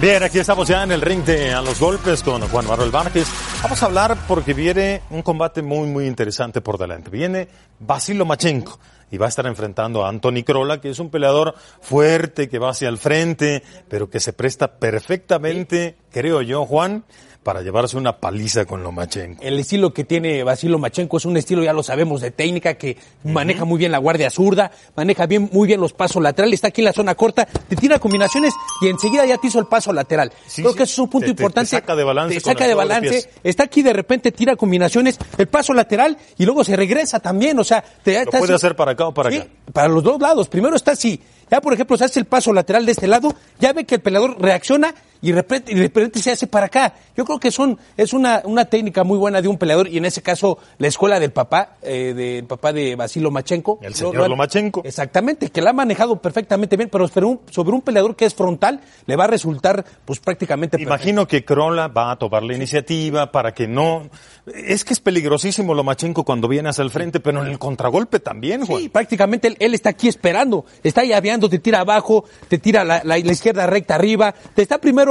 Bien, 0.00 0.22
aquí 0.22 0.38
estamos 0.38 0.68
ya 0.68 0.84
en 0.84 0.92
el 0.92 1.00
ring 1.00 1.24
de 1.24 1.52
A 1.52 1.60
los 1.62 1.80
Golpes 1.80 2.22
con 2.22 2.40
Juan 2.42 2.68
Manuel 2.68 2.92
Vázquez. 2.92 3.26
Vamos 3.60 3.82
a 3.82 3.86
hablar 3.86 4.16
porque 4.28 4.54
viene 4.54 5.02
un 5.10 5.22
combate 5.22 5.62
muy, 5.62 5.88
muy 5.88 6.06
interesante 6.06 6.60
por 6.60 6.78
delante. 6.78 7.10
Viene 7.10 7.48
Basilo 7.80 8.24
Machenko 8.24 8.78
y 9.10 9.18
va 9.18 9.26
a 9.26 9.28
estar 9.28 9.46
enfrentando 9.46 10.04
a 10.04 10.08
Anthony 10.08 10.42
Crolla, 10.44 10.80
que 10.80 10.90
es 10.90 10.98
un 10.98 11.10
peleador 11.10 11.54
fuerte, 11.80 12.48
que 12.48 12.58
va 12.58 12.70
hacia 12.70 12.88
el 12.88 12.98
frente, 12.98 13.62
pero 13.88 14.08
que 14.08 14.20
se 14.20 14.32
presta 14.32 14.78
perfectamente, 14.78 15.96
creo 16.10 16.42
yo, 16.42 16.64
Juan, 16.66 17.04
para 17.42 17.62
llevarse 17.62 17.96
una 17.96 18.18
paliza 18.18 18.66
con 18.66 18.82
Lomachenko. 18.82 19.42
El 19.42 19.58
estilo 19.58 19.94
que 19.94 20.04
tiene 20.04 20.44
Basil 20.44 20.70
Lomachenko 20.72 21.16
es 21.16 21.24
un 21.24 21.36
estilo, 21.36 21.64
ya 21.64 21.72
lo 21.72 21.82
sabemos, 21.82 22.20
de 22.20 22.30
técnica, 22.30 22.74
que 22.74 22.98
maneja 23.24 23.64
muy 23.64 23.78
bien 23.78 23.92
la 23.92 23.98
guardia 23.98 24.28
zurda, 24.30 24.70
maneja 24.94 25.26
bien, 25.26 25.48
muy 25.52 25.66
bien 25.66 25.80
los 25.80 25.92
pasos 25.92 26.22
laterales, 26.22 26.54
está 26.54 26.68
aquí 26.68 26.82
en 26.82 26.86
la 26.86 26.92
zona 26.92 27.14
corta, 27.14 27.46
te 27.46 27.76
tira 27.76 27.98
combinaciones 27.98 28.52
y 28.82 28.88
enseguida 28.88 29.24
ya 29.24 29.38
te 29.38 29.46
hizo 29.46 29.58
el 29.58 29.66
paso 29.66 29.92
lateral. 29.92 30.30
Creo 30.54 30.74
que 30.74 30.82
eso 30.82 30.92
es 30.92 30.98
un 30.98 31.08
punto 31.08 31.28
importante. 31.28 31.70
Te 31.70 31.76
saca 31.76 31.96
de 31.96 32.04
balance. 32.04 32.34
Te 32.34 32.40
saca 32.40 32.66
de 32.66 32.74
balance, 32.74 33.30
está 33.42 33.64
aquí 33.64 33.82
de 33.82 33.94
repente, 33.94 34.32
tira 34.32 34.56
combinaciones, 34.56 35.18
el 35.38 35.48
paso 35.48 35.72
lateral 35.72 36.18
y 36.36 36.44
luego 36.44 36.62
se 36.62 36.76
regresa 36.76 37.20
también, 37.20 37.58
o 37.58 37.64
sea, 37.64 37.82
te 38.02 38.22
Lo 38.24 38.30
puede 38.32 38.54
hacer 38.54 38.76
para 38.76 38.92
acá 38.92 39.06
o 39.06 39.14
para 39.14 39.30
acá. 39.30 39.46
Para 39.72 39.88
los 39.88 40.02
dos 40.02 40.20
lados. 40.20 40.48
Primero 40.48 40.76
está 40.76 40.92
así. 40.92 41.20
Ya, 41.50 41.60
por 41.60 41.72
ejemplo, 41.72 41.96
se 41.96 42.04
hace 42.04 42.20
el 42.20 42.26
paso 42.26 42.52
lateral 42.52 42.86
de 42.86 42.92
este 42.92 43.08
lado, 43.08 43.34
ya 43.58 43.72
ve 43.72 43.84
que 43.84 43.96
el 43.96 44.00
peleador 44.00 44.40
reacciona 44.40 44.94
y 45.22 45.32
de 45.32 45.42
repente, 45.42 46.18
se 46.20 46.30
hace 46.30 46.46
para 46.46 46.66
acá. 46.66 46.94
Yo 47.16 47.24
creo 47.24 47.38
que 47.38 47.50
son, 47.50 47.78
es 47.96 48.12
una, 48.12 48.42
una 48.44 48.64
técnica 48.64 49.04
muy 49.04 49.18
buena 49.18 49.42
de 49.42 49.48
un 49.48 49.58
peleador 49.58 49.88
y 49.88 49.98
en 49.98 50.06
ese 50.06 50.22
caso 50.22 50.58
la 50.78 50.88
escuela 50.88 51.20
del 51.20 51.32
papá, 51.32 51.76
eh, 51.82 52.14
del 52.14 52.46
papá 52.46 52.72
de 52.72 52.96
Basilo 52.96 53.30
Machenko. 53.30 53.78
El 53.82 53.94
señor 53.94 54.28
Lomachenko. 54.28 54.82
Exactamente, 54.84 55.50
que 55.50 55.60
la 55.60 55.70
ha 55.70 55.72
manejado 55.74 56.16
perfectamente 56.16 56.76
bien, 56.76 56.88
pero 56.90 57.06
sobre 57.08 57.26
un, 57.26 57.40
sobre 57.50 57.72
un 57.72 57.82
peleador 57.82 58.16
que 58.16 58.24
es 58.24 58.34
frontal 58.34 58.80
le 59.06 59.16
va 59.16 59.24
a 59.24 59.26
resultar 59.26 59.84
pues 60.04 60.20
prácticamente 60.20 60.80
Imagino 60.80 61.26
que 61.26 61.44
Krola 61.44 61.88
va 61.88 62.12
a 62.12 62.16
tomar 62.16 62.42
la 62.42 62.54
iniciativa 62.54 63.30
para 63.30 63.52
que 63.52 63.68
no... 63.68 64.08
Es 64.54 64.84
que 64.84 64.94
es 64.94 65.00
peligrosísimo 65.00 65.74
Lomachenko 65.74 66.24
cuando 66.24 66.48
viene 66.48 66.70
hacia 66.70 66.82
el 66.82 66.90
frente, 66.90 67.20
pero 67.20 67.42
en 67.42 67.50
el 67.50 67.58
contragolpe 67.58 68.20
también, 68.20 68.64
Juan. 68.64 68.82
Sí, 68.82 68.88
prácticamente 68.88 69.54
él, 69.58 69.74
está 69.74 69.90
aquí 69.90 70.08
esperando, 70.08 70.64
está 70.82 71.04
llaveando, 71.04 71.48
te 71.48 71.58
tira 71.58 71.80
abajo, 71.80 72.24
te 72.48 72.58
tira 72.58 72.84
la, 72.84 73.02
la 73.04 73.18
izquierda 73.18 73.66
recta 73.66 73.94
arriba, 73.94 74.34
te 74.54 74.62
está 74.62 74.78
primero 74.78 75.09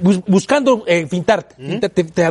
buscando 0.00 0.84
eh, 0.86 1.06
te, 1.06 1.88
te, 1.88 2.24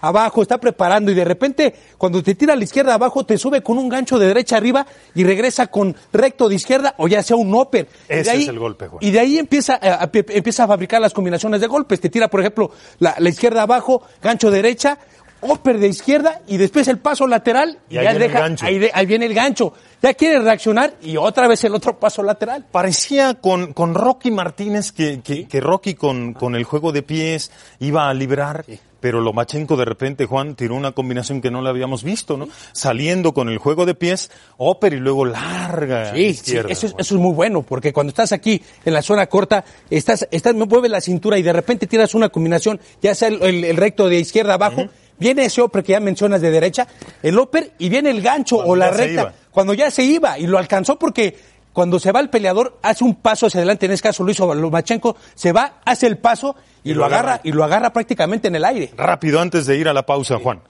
abajo, 0.00 0.42
está 0.42 0.58
preparando 0.58 1.10
y 1.10 1.14
de 1.14 1.24
repente 1.24 1.74
cuando 1.96 2.22
te 2.22 2.34
tira 2.34 2.52
a 2.52 2.56
la 2.56 2.64
izquierda 2.64 2.94
abajo 2.94 3.24
te 3.24 3.38
sube 3.38 3.62
con 3.62 3.78
un 3.78 3.88
gancho 3.88 4.18
de 4.18 4.26
derecha 4.26 4.56
arriba 4.56 4.86
y 5.14 5.24
regresa 5.24 5.68
con 5.68 5.96
recto 6.12 6.48
de 6.48 6.56
izquierda 6.56 6.94
o 6.98 7.08
ya 7.08 7.22
sea 7.22 7.36
un 7.36 7.54
upper. 7.54 7.88
Ese 8.08 8.36
es 8.36 8.48
el 8.48 8.58
golpe, 8.58 8.88
Juan. 8.88 9.02
Y 9.02 9.10
de 9.10 9.20
ahí 9.20 9.38
empieza 9.38 9.78
a, 9.80 10.10
empieza 10.12 10.64
a 10.64 10.68
fabricar 10.68 11.00
las 11.00 11.12
combinaciones 11.12 11.60
de 11.60 11.66
golpes. 11.66 12.00
Te 12.00 12.10
tira, 12.10 12.28
por 12.28 12.40
ejemplo, 12.40 12.70
la, 12.98 13.16
izquierda 13.28 13.62
abajo, 13.62 14.02
gancho 14.22 14.50
derecha, 14.50 14.98
upper 15.42 15.78
de 15.78 15.88
izquierda 15.88 16.40
y 16.46 16.56
después 16.56 16.88
el 16.88 16.98
paso 16.98 17.26
lateral 17.26 17.78
y, 17.88 17.94
ya 17.94 18.14
deja, 18.14 18.44
ahí, 18.62 19.06
viene 19.06 19.26
el 19.26 19.34
gancho. 19.34 19.72
Ya 20.02 20.14
quiere 20.14 20.38
reaccionar 20.40 20.94
y 21.02 21.16
otra 21.16 21.46
vez 21.46 21.62
el 21.64 21.74
otro 21.74 21.98
paso 21.98 22.22
lateral. 22.22 22.64
Parecía 22.70 23.34
con, 23.34 23.72
con 23.72 23.94
Rocky 23.94 24.30
Martínez 24.30 24.92
que, 24.92 25.20
que, 25.20 25.60
Rocky 25.60 25.94
con, 25.94 26.32
con, 26.32 26.54
el 26.54 26.64
juego 26.64 26.92
de 26.92 27.02
pies 27.02 27.50
iba 27.80 28.08
a 28.08 28.14
librar. 28.14 28.64
Pero 29.00 29.20
Lomachenko 29.20 29.76
de 29.76 29.86
repente, 29.86 30.26
Juan, 30.26 30.54
tiró 30.54 30.74
una 30.74 30.92
combinación 30.92 31.40
que 31.40 31.50
no 31.50 31.62
la 31.62 31.70
habíamos 31.70 32.04
visto, 32.04 32.36
¿no? 32.36 32.48
Saliendo 32.72 33.32
con 33.32 33.48
el 33.48 33.58
juego 33.58 33.86
de 33.86 33.94
pies, 33.94 34.30
upper 34.58 34.92
y 34.92 34.98
luego 34.98 35.24
larga. 35.24 36.12
Sí, 36.14 36.26
eso, 36.26 36.68
es, 36.68 36.84
eso, 36.84 36.94
es, 36.98 37.12
muy 37.12 37.32
bueno, 37.32 37.62
porque 37.62 37.92
cuando 37.92 38.10
estás 38.10 38.32
aquí 38.32 38.62
en 38.84 38.92
la 38.92 39.00
zona 39.00 39.26
corta, 39.26 39.64
estás, 39.88 40.28
estás, 40.30 40.54
mueve 40.54 40.90
la 40.90 41.00
cintura 41.00 41.38
y 41.38 41.42
de 41.42 41.52
repente 41.52 41.86
tiras 41.86 42.14
una 42.14 42.28
combinación, 42.28 42.78
ya 43.00 43.14
sea 43.14 43.28
el, 43.28 43.76
recto 43.76 44.06
de 44.06 44.18
izquierda 44.18 44.54
abajo, 44.54 44.86
viene 45.20 45.44
ese 45.44 45.62
upper 45.62 45.84
que 45.84 45.92
ya 45.92 46.00
mencionas 46.00 46.40
de 46.40 46.50
derecha, 46.50 46.88
el 47.22 47.38
upper 47.38 47.72
y 47.78 47.88
viene 47.88 48.10
el 48.10 48.22
gancho 48.22 48.56
o 48.56 48.74
la 48.74 48.90
recta. 48.90 49.34
Cuando 49.52 49.74
ya 49.74 49.90
se 49.90 50.02
iba 50.02 50.38
y 50.38 50.46
lo 50.46 50.58
alcanzó 50.58 50.98
porque 50.98 51.36
cuando 51.72 52.00
se 52.00 52.10
va 52.10 52.20
el 52.20 52.30
peleador 52.30 52.78
hace 52.82 53.04
un 53.04 53.14
paso 53.14 53.46
hacia 53.46 53.58
adelante, 53.58 53.86
en 53.86 53.92
este 53.92 54.08
caso 54.08 54.24
lo 54.24 54.30
hizo 54.30 54.52
Lomachenko, 54.52 55.16
se 55.34 55.52
va, 55.52 55.80
hace 55.84 56.06
el 56.06 56.18
paso 56.18 56.56
y, 56.82 56.94
lo, 56.94 57.04
agarra, 57.04 57.40
y 57.44 57.52
lo 57.52 57.62
agarra 57.62 57.92
prácticamente 57.92 58.48
en 58.48 58.56
el 58.56 58.64
aire. 58.64 58.92
Rápido 58.96 59.40
antes 59.40 59.66
de 59.66 59.76
ir 59.76 59.88
a 59.88 59.92
la 59.92 60.04
pausa, 60.04 60.38
Juan. 60.38 60.60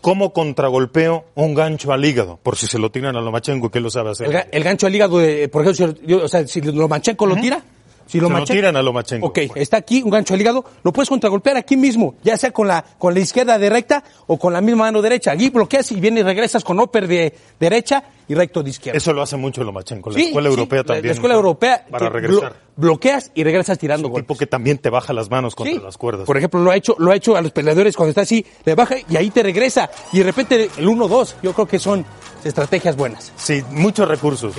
¿Cómo 0.00 0.32
contragolpeo 0.32 1.24
un 1.34 1.54
gancho 1.54 1.92
al 1.92 2.04
hígado? 2.04 2.38
Por 2.42 2.56
si 2.56 2.66
se 2.66 2.78
lo 2.78 2.90
tiran 2.90 3.16
a 3.16 3.20
Lomachenko, 3.20 3.70
¿qué 3.70 3.80
lo 3.80 3.90
sabe 3.90 4.10
hacer? 4.10 4.48
El, 4.52 4.62
gancho 4.62 4.86
al 4.86 4.94
hígado, 4.94 5.18
de, 5.18 5.48
por 5.48 5.66
ejemplo, 5.66 6.22
o 6.22 6.28
sea, 6.28 6.46
si 6.46 6.60
Lomachenko 6.60 7.26
lo 7.26 7.34
tira, 7.36 7.60
si 8.06 8.20
lo, 8.20 8.44
tiran 8.44 8.76
a 8.76 8.82
Lomachenko. 8.82 9.26
Ok, 9.26 9.38
está 9.56 9.78
aquí 9.78 10.02
un 10.02 10.10
gancho 10.10 10.34
al 10.34 10.40
hígado, 10.40 10.64
lo 10.82 10.92
puedes 10.92 11.08
contragolpear 11.08 11.56
aquí 11.56 11.76
mismo, 11.76 12.14
ya 12.22 12.36
sea 12.36 12.52
con 12.52 12.68
la, 12.68 12.84
con 12.98 13.14
la 13.14 13.20
izquierda 13.20 13.58
de 13.58 13.68
recta 13.68 14.04
o 14.26 14.38
con 14.38 14.52
la 14.52 14.60
misma 14.60 14.84
mano 14.84 15.02
derecha. 15.02 15.32
Aquí 15.32 15.50
bloqueas 15.50 15.90
y 15.92 16.00
vienes 16.00 16.22
y 16.22 16.24
regresas 16.24 16.64
con 16.64 16.78
upper 16.78 17.08
de 17.08 17.34
derecha 17.58 18.04
y 18.28 18.34
recto 18.34 18.62
de 18.62 18.70
izquierda. 18.70 18.96
Eso 18.96 19.12
lo 19.12 19.22
hace 19.22 19.36
mucho 19.36 19.62
Lomachenko. 19.62 20.10
La 20.10 20.20
escuela 20.20 20.48
europea 20.48 20.84
también. 20.84 21.06
La 21.06 21.12
escuela 21.12 21.34
europea. 21.34 21.86
Para 21.90 22.08
regresar. 22.08 22.56
bloqueas 22.76 23.30
y 23.34 23.44
regresas 23.44 23.78
tirando. 23.78 24.08
Es 24.08 24.14
un 24.14 24.20
tipo 24.20 24.36
que 24.36 24.46
también 24.46 24.78
te 24.78 24.90
baja 24.90 25.12
las 25.12 25.30
manos 25.30 25.54
contra 25.54 25.82
las 25.82 25.96
cuerdas. 25.96 26.26
Por 26.26 26.36
ejemplo, 26.36 26.60
lo 26.60 26.70
ha 26.70 26.76
hecho, 26.76 26.96
lo 26.98 27.10
ha 27.10 27.16
hecho 27.16 27.36
a 27.36 27.40
los 27.40 27.52
peleadores 27.52 27.96
cuando 27.96 28.10
está 28.10 28.22
así, 28.22 28.44
le 28.64 28.74
baja 28.74 28.96
y 29.08 29.16
ahí 29.16 29.30
te 29.30 29.42
regresa. 29.42 29.90
Y 30.12 30.18
de 30.18 30.24
repente 30.24 30.70
el 30.76 30.86
1-2, 30.86 31.34
yo 31.42 31.52
creo 31.52 31.66
que 31.66 31.78
son 31.78 32.04
estrategias 32.44 32.96
buenas. 32.96 33.32
Sí, 33.36 33.62
muchos 33.70 34.08
recursos. 34.08 34.54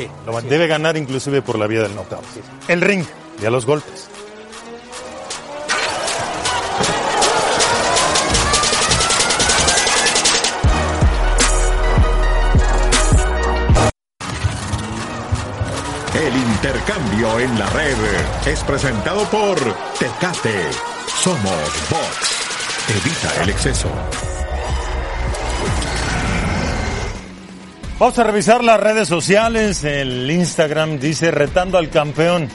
Debe 0.49 0.67
ganar 0.67 0.97
inclusive 0.97 1.41
por 1.41 1.57
la 1.57 1.67
vía 1.67 1.81
del 1.81 1.95
knockout. 1.95 2.23
El 2.67 2.81
ring 2.81 3.03
y 3.41 3.45
a 3.45 3.49
los 3.49 3.65
golpes. 3.65 4.09
El 16.17 16.35
intercambio 16.35 17.39
en 17.39 17.59
la 17.59 17.69
red 17.69 17.95
es 18.47 18.63
presentado 18.63 19.23
por 19.25 19.55
Tecate. 19.99 20.63
Somos 21.21 21.89
Box. 21.91 22.37
Evita 22.89 23.43
el 23.43 23.49
exceso. 23.51 23.87
Vamos 27.99 28.17
a 28.17 28.23
revisar 28.23 28.63
las 28.63 28.79
redes 28.79 29.07
sociales. 29.07 29.83
El 29.83 30.31
Instagram 30.31 30.97
dice 30.97 31.29
retando 31.29 31.77
al 31.77 31.91
campeón. 31.91 32.49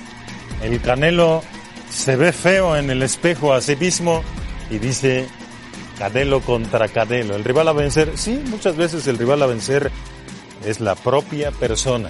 El 0.61 0.81
Canelo 0.81 1.45
se 1.89 2.17
ve 2.17 2.33
feo 2.33 2.77
en 2.77 2.91
el 2.91 3.01
espejo 3.05 3.53
a 3.53 3.61
sí 3.61 3.77
mismo 3.77 4.25
y 4.71 4.79
dice 4.79 5.29
Canelo 5.99 6.41
contra 6.41 6.89
Canelo. 6.89 7.37
El 7.37 7.45
rival 7.45 7.69
a 7.69 7.73
vencer, 7.73 8.11
sí, 8.17 8.43
muchas 8.47 8.77
veces 8.77 9.07
el 9.07 9.19
rival 9.19 9.41
a 9.41 9.47
vencer 9.47 9.93
es 10.65 10.81
la 10.81 10.97
propia 10.97 11.53
persona. 11.53 12.09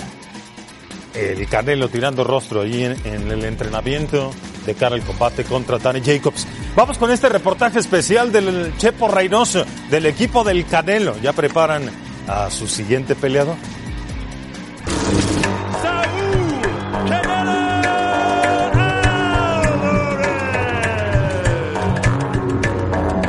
El 1.15 1.47
Canelo 1.49 1.89
tirando 1.89 2.25
rostro 2.25 2.63
allí 2.63 2.85
en, 2.85 3.31
el 3.31 3.45
entrenamiento 3.45 4.33
de 4.65 4.75
cara 4.75 4.95
al 4.95 5.03
combate 5.03 5.45
contra 5.45 5.79
Danny 5.79 6.01
Jacobs. 6.01 6.47
Vamos 6.75 6.99
con 6.99 7.11
este 7.11 7.29
reportaje 7.29 7.79
especial 7.79 8.33
del 8.33 8.73
Chepo 8.79 9.09
Reynoso, 9.09 9.65
del 9.91 10.07
equipo 10.07 10.45
del 10.45 10.65
Canelo. 10.67 11.17
Ya 11.21 11.33
preparan 11.33 11.91
a 12.27 12.51
su 12.51 12.67
siguiente 12.67 13.15
peleador. 13.15 13.57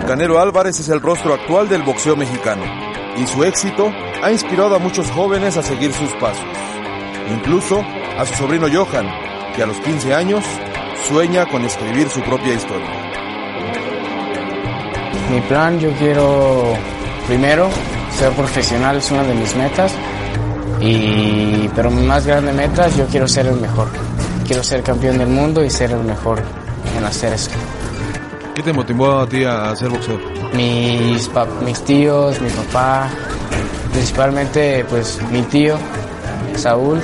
Canelo 0.08 0.40
Álvarez 0.40 0.80
es 0.80 0.90
el 0.90 1.02
rostro 1.02 1.34
actual 1.34 1.68
del 1.68 1.82
boxeo 1.82 2.16
mexicano 2.16 2.64
y 3.18 3.26
su 3.26 3.44
éxito 3.44 3.92
ha 4.22 4.32
inspirado 4.32 4.76
a 4.76 4.80
muchos 4.80 5.10
jóvenes 5.10 5.58
a 5.58 5.64
seguir 5.64 5.92
sus 5.92 6.12
pasos. 6.14 6.46
Incluso 7.30 7.84
a 8.18 8.26
su 8.26 8.34
sobrino 8.36 8.68
Johan, 8.72 9.08
que 9.56 9.64
a 9.64 9.66
los 9.66 9.80
15 9.80 10.14
años 10.14 10.44
sueña 11.08 11.46
con 11.46 11.64
escribir 11.66 12.10
su 12.10 12.22
propia 12.22 12.54
historia. 12.54 12.90
Mi 15.32 15.42
plan, 15.42 15.80
yo 15.80 15.92
quiero 15.94 16.74
primero 17.28 17.70
ser 18.18 18.32
profesional, 18.34 18.98
es 18.98 19.12
una 19.12 19.24
de 19.24 19.34
mis 19.34 19.56
metas, 19.56 19.94
y, 20.80 21.70
pero 21.76 21.90
mi 21.90 22.06
más 22.06 22.26
grande 22.26 22.52
meta, 22.52 22.90
yo 22.90 23.06
quiero 23.08 23.28
ser 23.28 23.48
el 23.48 23.56
mejor. 23.56 23.88
Quiero 24.46 24.64
ser 24.64 24.84
campeón 24.84 25.18
del 25.18 25.30
mundo 25.30 25.64
y 25.64 25.70
ser 25.70 25.92
el 25.92 26.04
mejor 26.04 26.42
en 26.98 27.06
hacer 27.06 27.34
eso. 27.34 27.52
¿Qué 28.54 28.62
te 28.62 28.74
motivó 28.74 29.20
a 29.20 29.28
ti 29.28 29.44
a 29.44 29.72
hacer 29.72 29.90
boxeo? 29.90 30.20
Mis, 30.54 31.30
mis 31.66 31.82
tíos, 31.86 32.40
mi 32.42 32.50
papá, 32.50 33.10
principalmente 33.92 34.86
pues 34.90 35.20
mi 35.32 35.42
tío, 35.44 35.78
Saúl. 36.64 37.00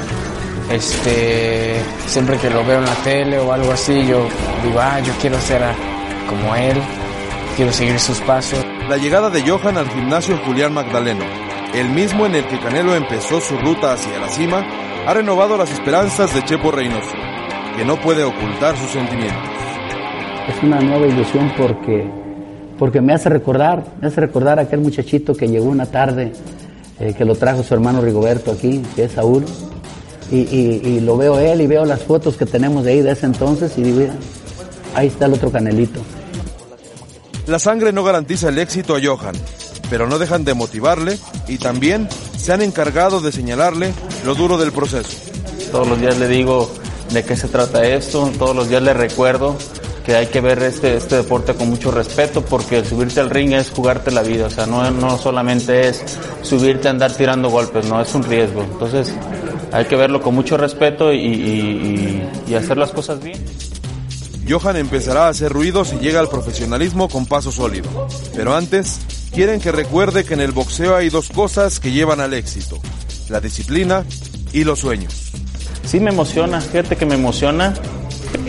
Este, 0.71 1.81
siempre 2.07 2.37
que 2.37 2.49
lo 2.49 2.63
veo 2.65 2.79
en 2.79 2.85
la 2.85 2.95
tele 3.03 3.39
o 3.39 3.51
algo 3.51 3.71
así, 3.71 4.05
yo 4.05 4.27
digo, 4.63 4.79
ah, 4.79 4.99
yo 4.99 5.13
quiero 5.19 5.39
ser 5.39 5.61
como 6.27 6.55
él, 6.55 6.77
quiero 7.55 7.73
seguir 7.73 7.99
sus 7.99 8.19
pasos. 8.21 8.63
La 8.87 8.97
llegada 8.97 9.29
de 9.29 9.41
Johan 9.41 9.77
al 9.77 9.89
gimnasio 9.89 10.37
Julián 10.45 10.73
Magdaleno, 10.73 11.25
el 11.73 11.89
mismo 11.89 12.25
en 12.25 12.35
el 12.35 12.45
que 12.45 12.59
Canelo 12.59 12.95
empezó 12.95 13.41
su 13.41 13.57
ruta 13.57 13.93
hacia 13.93 14.19
la 14.19 14.29
cima, 14.29 14.63
ha 15.07 15.13
renovado 15.13 15.57
las 15.57 15.71
esperanzas 15.71 16.33
de 16.35 16.43
Chepo 16.45 16.71
Reynoso, 16.71 17.15
que 17.75 17.83
no 17.83 17.99
puede 17.99 18.23
ocultar 18.23 18.77
sus 18.77 18.91
sentimientos 18.91 19.59
es 20.49 20.63
una 20.63 20.79
nueva 20.79 21.05
ilusión 21.07 21.51
porque, 21.55 22.09
porque 22.77 23.01
me 23.01 23.13
hace 23.13 23.29
recordar, 23.29 23.83
me 24.01 24.07
hace 24.07 24.21
recordar 24.21 24.59
a 24.59 24.63
aquel 24.63 24.79
muchachito 24.79 25.35
que 25.35 25.47
llegó 25.47 25.65
una 25.65 25.85
tarde, 25.85 26.33
eh, 26.99 27.13
que 27.13 27.25
lo 27.25 27.35
trajo 27.35 27.63
su 27.63 27.73
hermano 27.73 28.01
Rigoberto 28.01 28.51
aquí, 28.51 28.81
que 28.95 29.05
es 29.05 29.13
Saúl, 29.13 29.45
y, 30.31 30.99
lo 30.99 31.17
veo 31.17 31.39
él 31.39 31.61
y 31.61 31.67
veo 31.67 31.85
las 31.85 32.03
fotos 32.03 32.37
que 32.37 32.45
tenemos 32.45 32.83
de 32.83 32.91
ahí 32.91 33.01
de 33.01 33.11
ese 33.11 33.25
entonces 33.25 33.71
y 33.77 33.81
digo, 33.81 34.11
ahí 34.93 35.07
está 35.07 35.25
el 35.25 35.33
otro 35.33 35.51
canelito. 35.51 35.99
La 37.47 37.57
sangre 37.57 37.91
no 37.91 38.03
garantiza 38.03 38.49
el 38.49 38.59
éxito 38.59 38.95
a 38.95 38.99
Johan, 39.03 39.33
pero 39.89 40.07
no 40.07 40.19
dejan 40.19 40.45
de 40.45 40.53
motivarle 40.53 41.17
y 41.47 41.57
también 41.57 42.07
se 42.37 42.53
han 42.53 42.61
encargado 42.61 43.21
de 43.21 43.31
señalarle 43.31 43.91
lo 44.23 44.35
duro 44.35 44.57
del 44.57 44.71
proceso. 44.71 45.09
Todos 45.71 45.87
los 45.87 45.99
días 45.99 46.17
le 46.19 46.27
digo 46.27 46.69
de 47.11 47.23
qué 47.23 47.35
se 47.35 47.47
trata 47.47 47.83
esto, 47.87 48.31
todos 48.37 48.55
los 48.55 48.69
días 48.69 48.83
le 48.83 48.93
recuerdo 48.93 49.57
que 50.05 50.15
hay 50.15 50.27
que 50.27 50.41
ver 50.41 50.61
este, 50.63 50.95
este 50.95 51.17
deporte 51.17 51.53
con 51.53 51.69
mucho 51.69 51.91
respeto 51.91 52.43
porque 52.43 52.77
el 52.77 52.85
subirte 52.85 53.19
al 53.19 53.29
ring 53.29 53.53
es 53.53 53.69
jugarte 53.69 54.11
la 54.11 54.21
vida, 54.21 54.47
o 54.47 54.49
sea, 54.49 54.65
no, 54.65 54.89
no 54.91 55.17
solamente 55.17 55.87
es 55.87 56.03
subirte 56.41 56.87
a 56.87 56.91
andar 56.91 57.11
tirando 57.13 57.49
golpes, 57.49 57.85
no, 57.87 58.01
es 58.01 58.13
un 58.15 58.23
riesgo. 58.23 58.63
Entonces 58.63 59.13
hay 59.71 59.85
que 59.85 59.95
verlo 59.95 60.21
con 60.21 60.35
mucho 60.35 60.57
respeto 60.57 61.13
y, 61.13 62.23
y 62.47 62.53
hacer 62.55 62.77
las 62.77 62.91
cosas 62.91 63.21
bien. 63.23 63.37
Johan 64.49 64.77
empezará 64.77 65.27
a 65.27 65.29
hacer 65.29 65.51
ruido 65.51 65.85
si 65.85 65.97
llega 65.97 66.19
al 66.19 66.27
profesionalismo 66.27 67.07
con 67.07 67.27
paso 67.27 67.51
sólido. 67.51 68.07
Pero 68.35 68.55
antes, 68.55 68.99
quieren 69.31 69.61
que 69.61 69.71
recuerde 69.71 70.23
que 70.23 70.33
en 70.33 70.41
el 70.41 70.51
boxeo 70.51 70.95
hay 70.95 71.09
dos 71.09 71.29
cosas 71.29 71.79
que 71.79 71.91
llevan 71.91 72.19
al 72.19 72.33
éxito, 72.33 72.79
la 73.29 73.39
disciplina 73.39 74.05
y 74.51 74.63
los 74.63 74.79
sueños. 74.79 75.31
Sí 75.85 75.99
me 75.99 76.09
emociona, 76.09 76.61
fíjate 76.61 76.95
que 76.95 77.05
me 77.05 77.15
emociona 77.15 77.73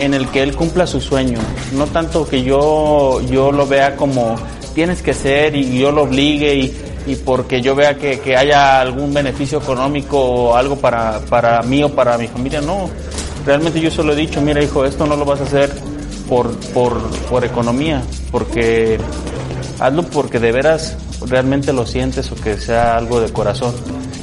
en 0.01 0.13
el 0.13 0.27
que 0.29 0.41
él 0.41 0.55
cumpla 0.55 0.87
su 0.87 0.99
sueño, 0.99 1.39
no 1.73 1.85
tanto 1.87 2.27
que 2.27 2.43
yo, 2.43 3.21
yo 3.29 3.51
lo 3.51 3.67
vea 3.67 3.95
como 3.95 4.35
tienes 4.73 5.01
que 5.01 5.13
ser 5.13 5.55
y 5.55 5.79
yo 5.79 5.91
lo 5.91 6.03
obligue 6.03 6.55
y, 6.55 6.77
y 7.07 7.15
porque 7.15 7.61
yo 7.61 7.75
vea 7.75 7.97
que, 7.97 8.19
que, 8.19 8.35
haya 8.35 8.81
algún 8.81 9.13
beneficio 9.13 9.59
económico 9.59 10.19
o 10.19 10.55
algo 10.55 10.75
para, 10.77 11.19
para 11.19 11.61
mí 11.61 11.83
o 11.83 11.89
para 11.89 12.17
mi 12.17 12.27
familia, 12.27 12.61
no. 12.61 12.89
Realmente 13.45 13.79
yo 13.79 13.91
solo 13.91 14.13
he 14.13 14.15
dicho, 14.15 14.41
mira 14.41 14.63
hijo, 14.63 14.85
esto 14.85 15.05
no 15.05 15.15
lo 15.15 15.25
vas 15.25 15.41
a 15.41 15.43
hacer 15.43 15.71
por, 16.27 16.55
por, 16.73 16.99
por 17.29 17.43
economía, 17.43 18.01
porque 18.31 18.97
hazlo 19.79 20.03
porque 20.03 20.39
de 20.39 20.51
veras 20.51 20.95
realmente 21.27 21.73
lo 21.73 21.85
sientes 21.85 22.31
o 22.31 22.35
que 22.35 22.57
sea 22.57 22.97
algo 22.97 23.19
de 23.19 23.31
corazón. 23.31 23.73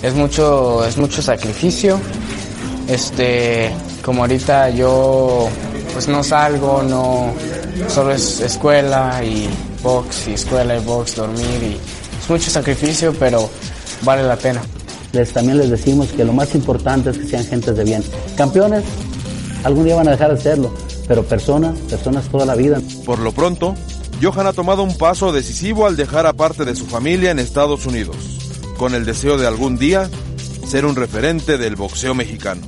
Es 0.03 0.15
mucho, 0.15 0.85
es 0.85 0.97
mucho 0.97 1.21
sacrificio. 1.21 1.99
Este, 2.89 3.71
como 4.03 4.23
ahorita 4.23 4.71
yo 4.71 5.49
pues 5.93 6.09
no 6.09 6.23
salgo, 6.23 6.83
no 6.83 7.33
solo 7.89 8.13
es 8.13 8.41
escuela 8.41 9.23
y 9.25 9.49
box 9.83 10.29
y 10.29 10.33
escuela 10.35 10.77
y 10.77 10.85
box, 10.85 11.17
dormir 11.17 11.63
y 11.63 11.77
es 12.23 12.31
mucho 12.31 12.51
sacrificio, 12.51 13.15
pero 13.19 13.49
vale 14.03 14.23
la 14.23 14.37
pena. 14.37 14.63
Les, 15.13 15.33
también 15.33 15.59
les 15.59 15.71
decimos 15.71 16.09
que 16.09 16.25
lo 16.25 16.33
más 16.33 16.55
importante 16.55 17.11
es 17.11 17.19
que 17.19 17.27
sean 17.27 17.45
gentes 17.45 17.77
de 17.77 17.85
bien. 17.85 18.05
Campeones, 18.37 18.85
algún 19.65 19.85
día 19.85 19.97
van 19.97 20.09
a 20.09 20.13
dejar 20.13 20.35
de 20.35 20.41
serlo, 20.41 20.75
pero 21.07 21.23
personas, 21.23 21.79
personas 21.79 22.29
toda 22.29 22.45
la 22.45 22.55
vida. 22.55 22.81
Por 23.05 23.19
lo 23.21 23.33
pronto, 23.33 23.75
Johan 24.23 24.47
ha 24.47 24.53
tomado 24.53 24.83
un 24.83 24.97
paso 24.99 25.33
decisivo 25.33 25.87
al 25.87 25.97
dejar 25.97 26.27
aparte 26.27 26.65
de 26.65 26.75
su 26.75 26.87
familia 26.87 27.31
en 27.31 27.39
Estados 27.39 27.87
Unidos, 27.87 28.17
con 28.77 28.95
el 28.95 29.05
deseo 29.05 29.39
de 29.39 29.47
algún 29.47 29.79
día 29.79 30.11
ser 30.67 30.85
un 30.85 30.97
referente 30.97 31.57
del 31.57 31.77
boxeo 31.77 32.15
mexicano. 32.15 32.61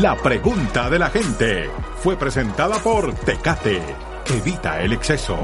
La 0.00 0.16
pregunta 0.16 0.90
de 0.90 0.98
la 0.98 1.08
gente 1.08 1.70
fue 1.98 2.16
presentada 2.16 2.80
por 2.80 3.14
Tecate. 3.14 3.80
Evita 4.26 4.80
el 4.80 4.92
exceso. 4.92 5.38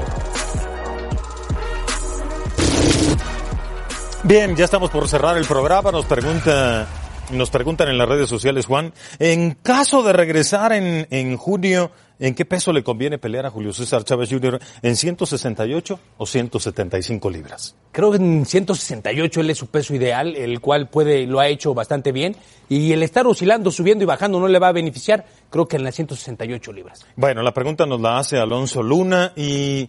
Bien, 4.24 4.56
ya 4.56 4.64
estamos 4.64 4.90
por 4.90 5.06
cerrar 5.06 5.36
el 5.36 5.44
programa. 5.44 5.92
Nos 5.92 6.04
pregunta, 6.04 6.88
nos 7.30 7.48
preguntan 7.48 7.90
en 7.90 7.98
las 7.98 8.08
redes 8.08 8.28
sociales, 8.28 8.66
Juan, 8.66 8.92
en 9.20 9.52
caso 9.52 10.02
de 10.02 10.12
regresar 10.12 10.72
en, 10.72 11.06
en 11.10 11.36
junio, 11.36 11.92
¿en 12.20 12.34
qué 12.34 12.44
peso 12.44 12.72
le 12.72 12.84
conviene 12.84 13.18
pelear 13.18 13.46
a 13.46 13.50
Julio 13.50 13.72
César 13.72 14.04
Chávez 14.04 14.30
Jr.? 14.30 14.60
¿En 14.82 14.94
168 14.94 16.00
o 16.18 16.26
175 16.26 17.30
libras? 17.30 17.74
Creo 17.90 18.12
que 18.12 18.18
en 18.18 18.46
168 18.46 19.40
él 19.40 19.50
es 19.50 19.58
su 19.58 19.66
peso 19.66 19.94
ideal, 19.94 20.36
el 20.36 20.60
cual 20.60 20.88
puede, 20.88 21.26
lo 21.26 21.40
ha 21.40 21.48
hecho 21.48 21.74
bastante 21.74 22.12
bien. 22.12 22.36
Y 22.68 22.92
el 22.92 23.02
estar 23.02 23.26
oscilando, 23.26 23.72
subiendo 23.72 24.04
y 24.04 24.06
bajando 24.06 24.38
no 24.38 24.46
le 24.46 24.58
va 24.60 24.68
a 24.68 24.72
beneficiar, 24.72 25.26
creo 25.50 25.66
que 25.66 25.76
en 25.76 25.82
las 25.82 25.96
168 25.96 26.72
libras. 26.72 27.04
Bueno, 27.16 27.42
la 27.42 27.52
pregunta 27.52 27.86
nos 27.86 28.00
la 28.00 28.18
hace 28.18 28.38
Alonso 28.38 28.82
Luna 28.82 29.32
y 29.34 29.88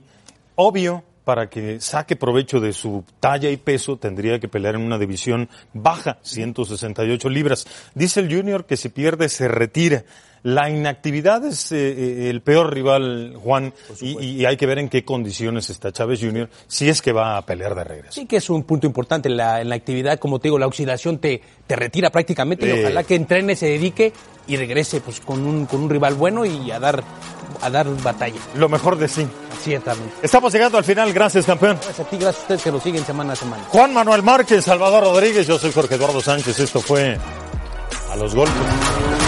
obvio, 0.55 1.03
para 1.23 1.49
que 1.49 1.79
saque 1.79 2.15
provecho 2.15 2.59
de 2.59 2.73
su 2.73 3.03
talla 3.19 3.49
y 3.49 3.57
peso, 3.57 3.97
tendría 3.97 4.39
que 4.39 4.47
pelear 4.47 4.75
en 4.75 4.82
una 4.82 4.97
división 4.97 5.49
baja, 5.73 6.17
168 6.23 7.29
libras. 7.29 7.67
Dice 7.93 8.21
el 8.21 8.36
Junior 8.36 8.65
que 8.65 8.77
si 8.77 8.89
pierde 8.89 9.29
se 9.29 9.47
retira. 9.47 10.03
La 10.43 10.69
inactividad 10.69 11.45
es 11.45 11.71
eh, 11.71 11.75
eh, 11.77 12.29
el 12.29 12.41
peor 12.41 12.73
rival, 12.73 13.35
Juan, 13.43 13.73
y, 14.01 14.17
y 14.19 14.45
hay 14.45 14.57
que 14.57 14.65
ver 14.65 14.79
en 14.79 14.89
qué 14.89 15.05
condiciones 15.05 15.69
está 15.69 15.91
Chávez 15.91 16.19
Jr. 16.19 16.49
si 16.67 16.89
es 16.89 17.01
que 17.01 17.11
va 17.11 17.37
a 17.37 17.45
pelear 17.45 17.75
de 17.75 17.83
regreso. 17.83 18.11
Sí 18.13 18.25
que 18.25 18.37
es 18.37 18.49
un 18.49 18.63
punto 18.63 18.87
importante 18.87 19.29
en 19.29 19.37
la, 19.37 19.61
en 19.61 19.69
la 19.69 19.75
actividad, 19.75 20.17
como 20.19 20.39
te 20.39 20.47
digo, 20.47 20.57
la 20.57 20.65
oxidación 20.67 21.19
te, 21.19 21.41
te 21.67 21.75
retira 21.75 22.09
prácticamente 22.09 22.65
y 22.65 22.69
Eh. 22.71 22.81
ojalá 22.81 23.03
que 23.03 23.13
entrene, 23.15 23.55
se 23.55 23.67
dedique 23.67 24.13
y 24.47 24.57
regrese 24.57 24.99
pues 25.01 25.19
con 25.19 25.45
un, 25.45 25.67
con 25.67 25.81
un 25.83 25.89
rival 25.91 26.15
bueno 26.15 26.43
y 26.45 26.71
a 26.71 26.79
dar, 26.79 27.03
a 27.61 27.69
dar 27.69 27.87
batalla. 28.01 28.39
Lo 28.55 28.67
mejor 28.67 28.97
de 28.97 29.07
sí. 29.07 29.27
Ciertamente. 29.61 30.11
Estamos 30.23 30.51
llegando 30.51 30.79
al 30.79 30.83
final. 30.83 31.13
Gracias, 31.13 31.45
campeón. 31.45 31.77
Gracias 31.83 31.99
a 31.99 32.09
ti, 32.09 32.17
gracias 32.17 32.37
a 32.37 32.41
ustedes 32.41 32.63
que 32.63 32.71
nos 32.71 32.81
siguen 32.81 33.05
semana 33.05 33.33
a 33.33 33.35
semana. 33.35 33.63
Juan 33.69 33.93
Manuel 33.93 34.23
Márquez, 34.23 34.65
Salvador 34.65 35.03
Rodríguez, 35.03 35.45
yo 35.45 35.59
soy 35.59 35.71
Jorge 35.71 35.93
Eduardo 35.95 36.19
Sánchez. 36.19 36.57
Esto 36.59 36.81
fue 36.81 37.15
A 38.11 38.15
los 38.15 38.33
Golpes. 38.33 39.20